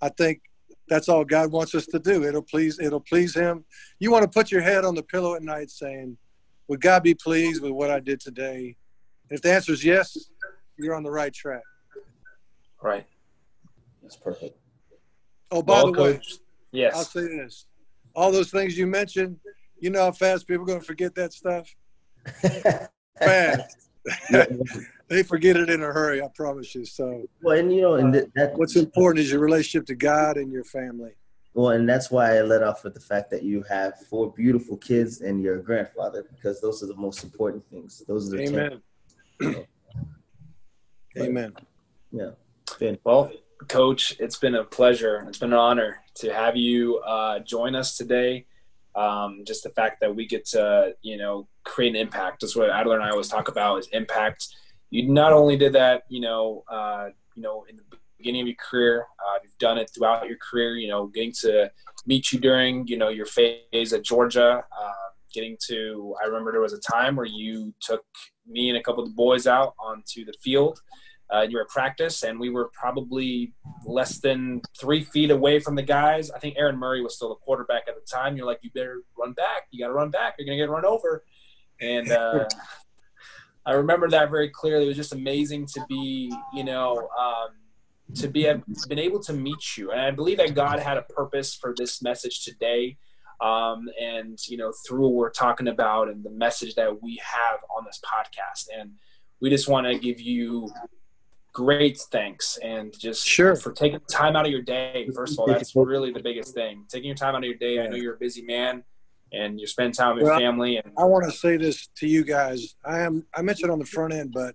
I 0.00 0.08
think 0.10 0.40
that's 0.88 1.08
all 1.08 1.24
God 1.24 1.50
wants 1.50 1.74
us 1.74 1.86
to 1.86 1.98
do. 1.98 2.24
It'll 2.24 2.42
please, 2.42 2.78
it'll 2.78 3.00
please 3.00 3.34
Him. 3.34 3.64
You 3.98 4.12
want 4.12 4.22
to 4.22 4.28
put 4.28 4.52
your 4.52 4.62
head 4.62 4.84
on 4.84 4.94
the 4.94 5.02
pillow 5.02 5.34
at 5.34 5.42
night, 5.42 5.70
saying, 5.70 6.16
"Would 6.68 6.80
God 6.80 7.02
be 7.02 7.14
pleased 7.14 7.62
with 7.62 7.72
what 7.72 7.90
I 7.90 8.00
did 8.00 8.20
today?" 8.20 8.76
If 9.30 9.42
the 9.42 9.52
answer 9.52 9.72
is 9.72 9.84
yes, 9.84 10.16
you're 10.76 10.94
on 10.94 11.02
the 11.02 11.10
right 11.10 11.32
track. 11.32 11.62
Right. 12.82 13.06
That's 14.02 14.16
perfect. 14.16 14.58
Oh, 15.50 15.62
by 15.62 15.82
well, 15.82 15.92
the 15.92 16.02
way, 16.02 16.20
yes, 16.72 16.94
I'll 16.94 17.04
say 17.04 17.22
this 17.22 17.66
all 18.14 18.32
those 18.32 18.50
things 18.50 18.78
you 18.78 18.86
mentioned, 18.86 19.38
you 19.80 19.90
know 19.90 20.00
how 20.00 20.12
fast 20.12 20.46
people 20.46 20.62
are 20.62 20.66
going 20.66 20.80
to 20.80 20.86
forget 20.86 21.14
that 21.14 21.32
stuff? 21.32 21.74
fast. 23.18 23.76
they 25.08 25.22
forget 25.22 25.56
it 25.56 25.70
in 25.70 25.82
a 25.82 25.86
hurry, 25.86 26.22
I 26.22 26.28
promise 26.34 26.74
you. 26.74 26.84
So, 26.84 27.24
well, 27.42 27.58
and 27.58 27.74
you 27.74 27.82
know, 27.82 27.94
and 27.94 28.14
that, 28.14 28.52
what's 28.56 28.76
important 28.76 29.24
is 29.24 29.32
your 29.32 29.40
relationship 29.40 29.86
to 29.86 29.94
God 29.94 30.36
and 30.36 30.52
your 30.52 30.64
family. 30.64 31.12
Well, 31.54 31.70
and 31.70 31.88
that's 31.88 32.10
why 32.10 32.36
I 32.36 32.42
let 32.42 32.64
off 32.64 32.82
with 32.82 32.94
the 32.94 33.00
fact 33.00 33.30
that 33.30 33.44
you 33.44 33.62
have 33.68 34.00
four 34.10 34.32
beautiful 34.32 34.76
kids 34.76 35.20
and 35.20 35.40
you're 35.40 35.58
grandfather, 35.58 36.26
because 36.28 36.60
those 36.60 36.82
are 36.82 36.86
the 36.86 36.96
most 36.96 37.22
important 37.22 37.64
things. 37.70 38.02
Those 38.08 38.32
are 38.32 38.36
the 38.36 38.80
Amen. 39.40 39.66
Amen. 41.16 41.54
Yeah. 42.10 42.30
Well, 43.04 43.30
Coach, 43.68 44.16
it's 44.18 44.36
been 44.36 44.56
a 44.56 44.64
pleasure. 44.64 45.24
It's 45.28 45.38
been 45.38 45.52
an 45.52 45.58
honor 45.58 46.00
to 46.16 46.34
have 46.34 46.56
you 46.56 46.98
uh, 46.98 47.38
join 47.40 47.76
us 47.76 47.96
today. 47.96 48.46
Um, 48.96 49.42
just 49.46 49.62
the 49.62 49.70
fact 49.70 50.00
that 50.00 50.14
we 50.14 50.26
get 50.26 50.44
to, 50.46 50.94
you 51.02 51.16
know, 51.16 51.46
create 51.62 51.90
an 51.90 51.96
impact. 51.96 52.40
That's 52.40 52.56
what 52.56 52.70
Adler 52.70 52.96
and 52.96 53.04
I 53.04 53.10
always 53.10 53.28
talk 53.28 53.48
about 53.48 53.78
is 53.78 53.88
impact. 53.88 54.48
You 54.90 55.08
not 55.08 55.32
only 55.32 55.56
did 55.56 55.72
that, 55.74 56.02
you 56.08 56.20
know, 56.20 56.64
uh, 56.68 57.10
you 57.34 57.42
know, 57.42 57.64
in 57.68 57.76
the 57.76 57.93
beginning 58.18 58.42
of 58.42 58.46
your 58.46 58.56
career, 58.56 59.06
uh, 59.18 59.38
you've 59.42 59.58
done 59.58 59.78
it 59.78 59.90
throughout 59.94 60.26
your 60.26 60.38
career. 60.38 60.76
You 60.76 60.88
know, 60.88 61.06
getting 61.06 61.32
to 61.40 61.70
meet 62.06 62.32
you 62.32 62.38
during, 62.38 62.86
you 62.86 62.96
know, 62.96 63.08
your 63.08 63.26
phase 63.26 63.92
at 63.92 64.02
Georgia. 64.02 64.64
Uh, 64.80 64.92
getting 65.32 65.56
to, 65.66 66.14
I 66.22 66.26
remember 66.26 66.52
there 66.52 66.60
was 66.60 66.74
a 66.74 66.80
time 66.80 67.16
where 67.16 67.26
you 67.26 67.74
took 67.80 68.04
me 68.46 68.68
and 68.68 68.78
a 68.78 68.82
couple 68.82 69.02
of 69.02 69.08
the 69.08 69.14
boys 69.16 69.48
out 69.48 69.74
onto 69.80 70.24
the 70.24 70.32
field 70.40 70.78
uh, 71.32 71.42
you 71.42 71.56
were 71.56 71.62
at 71.62 71.68
practice, 71.68 72.22
and 72.22 72.38
we 72.38 72.50
were 72.50 72.70
probably 72.72 73.52
less 73.84 74.18
than 74.18 74.60
three 74.78 75.02
feet 75.02 75.30
away 75.30 75.58
from 75.58 75.74
the 75.74 75.82
guys. 75.82 76.30
I 76.30 76.38
think 76.38 76.56
Aaron 76.58 76.76
Murray 76.76 77.00
was 77.02 77.16
still 77.16 77.30
the 77.30 77.34
quarterback 77.36 77.84
at 77.88 77.94
the 77.94 78.06
time. 78.10 78.36
You're 78.36 78.46
like, 78.46 78.60
you 78.62 78.70
better 78.74 79.02
run 79.18 79.32
back. 79.32 79.62
You 79.70 79.82
got 79.82 79.88
to 79.88 79.94
run 79.94 80.10
back. 80.10 80.34
You're 80.38 80.46
going 80.46 80.58
to 80.58 80.64
get 80.64 80.70
run 80.70 80.84
over. 80.84 81.24
And 81.80 82.12
uh, 82.12 82.46
I 83.66 83.72
remember 83.72 84.08
that 84.10 84.30
very 84.30 84.50
clearly. 84.50 84.84
It 84.84 84.88
was 84.88 84.96
just 84.96 85.12
amazing 85.12 85.66
to 85.74 85.84
be, 85.88 86.32
you 86.52 86.64
know, 86.64 87.08
um, 87.18 87.50
to 88.16 88.28
be 88.28 88.50
been 88.88 88.98
able 88.98 89.20
to 89.20 89.32
meet 89.32 89.76
you. 89.76 89.90
And 89.90 90.00
I 90.00 90.10
believe 90.10 90.38
that 90.38 90.54
God 90.54 90.78
had 90.78 90.96
a 90.96 91.02
purpose 91.02 91.54
for 91.54 91.74
this 91.76 92.02
message 92.02 92.44
today. 92.44 92.96
Um, 93.40 93.88
and 94.00 94.38
you 94.46 94.56
know, 94.56 94.72
through 94.86 95.02
what 95.02 95.14
we're 95.14 95.30
talking 95.30 95.68
about 95.68 96.08
and 96.08 96.24
the 96.24 96.30
message 96.30 96.74
that 96.76 97.02
we 97.02 97.20
have 97.22 97.60
on 97.76 97.84
this 97.84 98.00
podcast. 98.04 98.68
And 98.78 98.92
we 99.40 99.50
just 99.50 99.68
want 99.68 99.86
to 99.86 99.98
give 99.98 100.20
you 100.20 100.70
great 101.52 101.98
thanks 102.10 102.58
and 102.62 102.96
just 102.98 103.26
sure. 103.26 103.56
for 103.56 103.72
taking 103.72 104.00
time 104.10 104.36
out 104.36 104.44
of 104.46 104.52
your 104.52 104.62
day. 104.62 105.08
First 105.14 105.34
of 105.34 105.40
all, 105.40 105.46
that's 105.46 105.74
really 105.74 106.12
the 106.12 106.20
biggest 106.20 106.54
thing. 106.54 106.84
Taking 106.88 107.08
your 107.08 107.16
time 107.16 107.34
out 107.34 107.38
of 107.38 107.44
your 107.44 107.54
day. 107.54 107.80
I 107.80 107.86
know 107.86 107.96
you're 107.96 108.14
a 108.14 108.18
busy 108.18 108.42
man 108.42 108.84
and 109.32 109.60
you 109.60 109.66
spend 109.66 109.94
time 109.94 110.16
with 110.16 110.24
well, 110.24 110.40
your 110.40 110.48
family. 110.48 110.76
And 110.76 110.92
I 110.98 111.04
want 111.04 111.24
to 111.24 111.32
say 111.32 111.56
this 111.56 111.88
to 111.96 112.06
you 112.06 112.24
guys. 112.24 112.76
I 112.84 113.00
am 113.00 113.26
I 113.34 113.42
mentioned 113.42 113.70
on 113.70 113.78
the 113.78 113.86
front 113.86 114.12
end, 114.12 114.32
but 114.32 114.54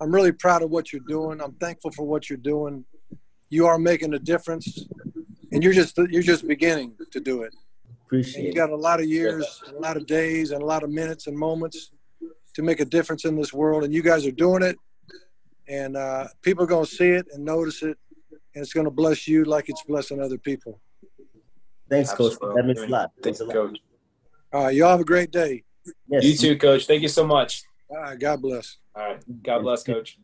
I'm 0.00 0.14
really 0.14 0.32
proud 0.32 0.62
of 0.62 0.70
what 0.70 0.92
you're 0.92 1.02
doing. 1.08 1.40
I'm 1.40 1.52
thankful 1.54 1.90
for 1.90 2.06
what 2.06 2.28
you're 2.28 2.36
doing. 2.38 2.84
You 3.48 3.66
are 3.66 3.78
making 3.78 4.14
a 4.14 4.18
difference, 4.18 4.86
and 5.52 5.62
you're 5.62 5.72
just 5.72 5.96
you're 5.96 6.22
just 6.22 6.46
beginning 6.46 6.94
to 7.12 7.20
do 7.20 7.42
it. 7.42 7.54
Appreciate. 8.06 8.36
And 8.36 8.46
you 8.46 8.52
got 8.52 8.70
a 8.70 8.76
lot 8.76 9.00
of 9.00 9.06
years, 9.06 9.62
a 9.68 9.80
lot 9.80 9.96
of 9.96 10.06
days, 10.06 10.50
and 10.50 10.62
a 10.62 10.66
lot 10.66 10.82
of 10.82 10.90
minutes 10.90 11.26
and 11.26 11.36
moments 11.36 11.90
to 12.54 12.62
make 12.62 12.80
a 12.80 12.84
difference 12.84 13.24
in 13.24 13.36
this 13.36 13.52
world, 13.52 13.84
and 13.84 13.92
you 13.92 14.02
guys 14.02 14.26
are 14.26 14.32
doing 14.32 14.62
it 14.62 14.76
and 15.68 15.96
uh, 15.96 16.28
people 16.42 16.64
are 16.64 16.68
going 16.68 16.84
to 16.84 16.90
see 16.90 17.08
it 17.08 17.26
and 17.32 17.44
notice 17.44 17.82
it, 17.82 17.98
and 18.30 18.62
it's 18.62 18.72
going 18.72 18.84
to 18.84 18.90
bless 18.90 19.26
you 19.26 19.44
like 19.44 19.68
it's 19.68 19.82
blessing 19.82 20.20
other 20.20 20.38
people. 20.38 20.80
Thanks, 21.88 22.10
Absolutely. 22.10 22.38
Coach. 22.38 22.56
That 22.56 22.66
means 22.66 22.80
a 22.80 22.86
lot. 22.86 23.12
Thanks, 23.22 23.40
a 23.40 23.46
Coach. 23.46 23.78
All 24.52 24.64
right, 24.64 24.74
y'all 24.74 24.90
have 24.90 25.00
a 25.00 25.04
great 25.04 25.30
day. 25.30 25.64
Yes. 26.08 26.24
You 26.24 26.36
too, 26.36 26.56
Coach. 26.56 26.86
Thank 26.86 27.02
you 27.02 27.08
so 27.08 27.26
much. 27.26 27.62
All 27.88 27.98
right, 27.98 28.18
God 28.18 28.42
bless. 28.42 28.76
All 28.96 29.02
right, 29.02 29.42
God 29.42 29.60
bless, 29.60 29.82
Coach. 29.82 30.18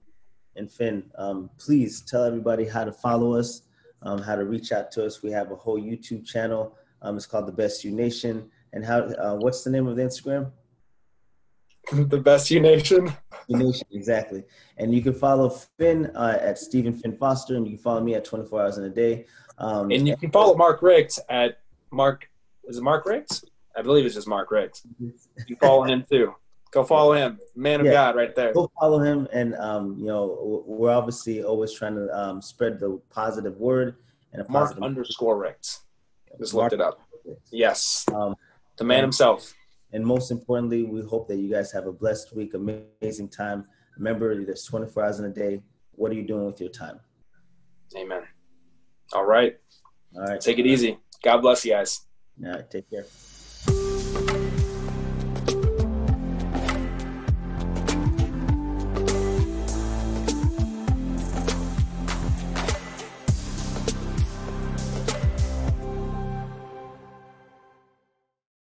And 0.56 0.70
Finn, 0.70 1.04
um, 1.18 1.50
please 1.58 2.00
tell 2.00 2.24
everybody 2.24 2.64
how 2.64 2.84
to 2.84 2.92
follow 2.92 3.34
us, 3.34 3.62
um, 4.02 4.20
how 4.22 4.34
to 4.34 4.44
reach 4.44 4.72
out 4.72 4.90
to 4.92 5.04
us. 5.04 5.22
We 5.22 5.30
have 5.32 5.50
a 5.50 5.56
whole 5.56 5.78
YouTube 5.78 6.24
channel. 6.24 6.76
Um, 7.02 7.16
it's 7.16 7.26
called 7.26 7.46
the 7.46 7.52
Best 7.52 7.84
U 7.84 7.90
Nation. 7.90 8.50
And 8.72 8.84
how? 8.84 9.00
Uh, 9.00 9.36
what's 9.36 9.62
the 9.62 9.70
name 9.70 9.86
of 9.86 9.96
the 9.96 10.02
Instagram? 10.02 10.50
the 11.92 12.18
best 12.18 12.50
U 12.50 12.60
Nation. 12.60 13.12
U 13.48 13.58
Nation, 13.58 13.86
exactly. 13.90 14.44
And 14.78 14.94
you 14.94 15.02
can 15.02 15.12
follow 15.12 15.50
Finn 15.78 16.10
uh, 16.14 16.38
at 16.40 16.58
Stephen 16.58 16.94
Finn 16.94 17.16
Foster, 17.16 17.56
and 17.56 17.66
you 17.66 17.74
can 17.74 17.82
follow 17.82 18.00
me 18.00 18.14
at 18.14 18.24
24 18.24 18.62
Hours 18.62 18.78
in 18.78 18.84
a 18.84 18.90
Day. 18.90 19.26
Um, 19.58 19.90
and 19.90 20.08
you 20.08 20.16
can 20.16 20.30
follow 20.30 20.56
Mark 20.56 20.80
Richt 20.80 21.18
at 21.28 21.58
Mark. 21.90 22.28
Is 22.64 22.78
it 22.78 22.82
Mark 22.82 23.04
Richt? 23.04 23.44
I 23.76 23.82
believe 23.82 24.06
it's 24.06 24.14
just 24.14 24.28
Mark 24.28 24.50
Richt. 24.50 24.82
You 25.46 25.56
follow 25.60 25.82
him 25.84 26.04
too. 26.08 26.34
Go 26.72 26.84
follow 26.84 27.12
him, 27.12 27.38
man 27.54 27.80
of 27.80 27.86
yeah, 27.86 27.92
God, 27.92 28.16
right 28.16 28.34
there. 28.34 28.54
Go 28.54 28.70
follow 28.80 28.98
him, 28.98 29.28
and 29.30 29.54
um, 29.56 29.98
you 29.98 30.06
know 30.06 30.64
we're 30.66 30.90
obviously 30.90 31.42
always 31.44 31.72
trying 31.72 31.94
to 31.94 32.08
um, 32.18 32.40
spread 32.40 32.80
the 32.80 32.98
positive 33.10 33.58
word 33.58 33.96
and 34.32 34.40
a 34.40 34.44
positive. 34.46 34.80
Mark 34.80 34.90
underscore 34.90 35.36
Richt. 35.36 35.80
Just 36.38 36.54
Mark 36.54 36.72
looked 36.72 36.80
it 36.80 36.80
up. 36.80 37.00
Yes, 37.50 38.06
um, 38.14 38.34
the 38.78 38.84
man 38.84 39.02
himself. 39.02 39.52
And 39.92 40.04
most 40.04 40.30
importantly, 40.30 40.84
we 40.84 41.02
hope 41.02 41.28
that 41.28 41.36
you 41.36 41.50
guys 41.50 41.70
have 41.72 41.86
a 41.86 41.92
blessed 41.92 42.34
week, 42.34 42.54
amazing 42.54 43.28
time. 43.28 43.66
Remember, 43.98 44.42
there's 44.42 44.64
24 44.64 45.04
hours 45.04 45.18
in 45.18 45.26
a 45.26 45.28
day. 45.28 45.60
What 45.92 46.10
are 46.10 46.14
you 46.14 46.26
doing 46.26 46.46
with 46.46 46.58
your 46.58 46.70
time? 46.70 46.98
Amen. 47.94 48.22
All 49.12 49.26
right. 49.26 49.58
All 50.16 50.22
right. 50.22 50.40
Take 50.40 50.58
it 50.58 50.66
easy. 50.66 50.98
God 51.22 51.42
bless 51.42 51.66
you 51.66 51.72
guys. 51.72 52.06
All 52.42 52.52
right. 52.52 52.70
Take 52.70 52.88
care. 52.88 53.04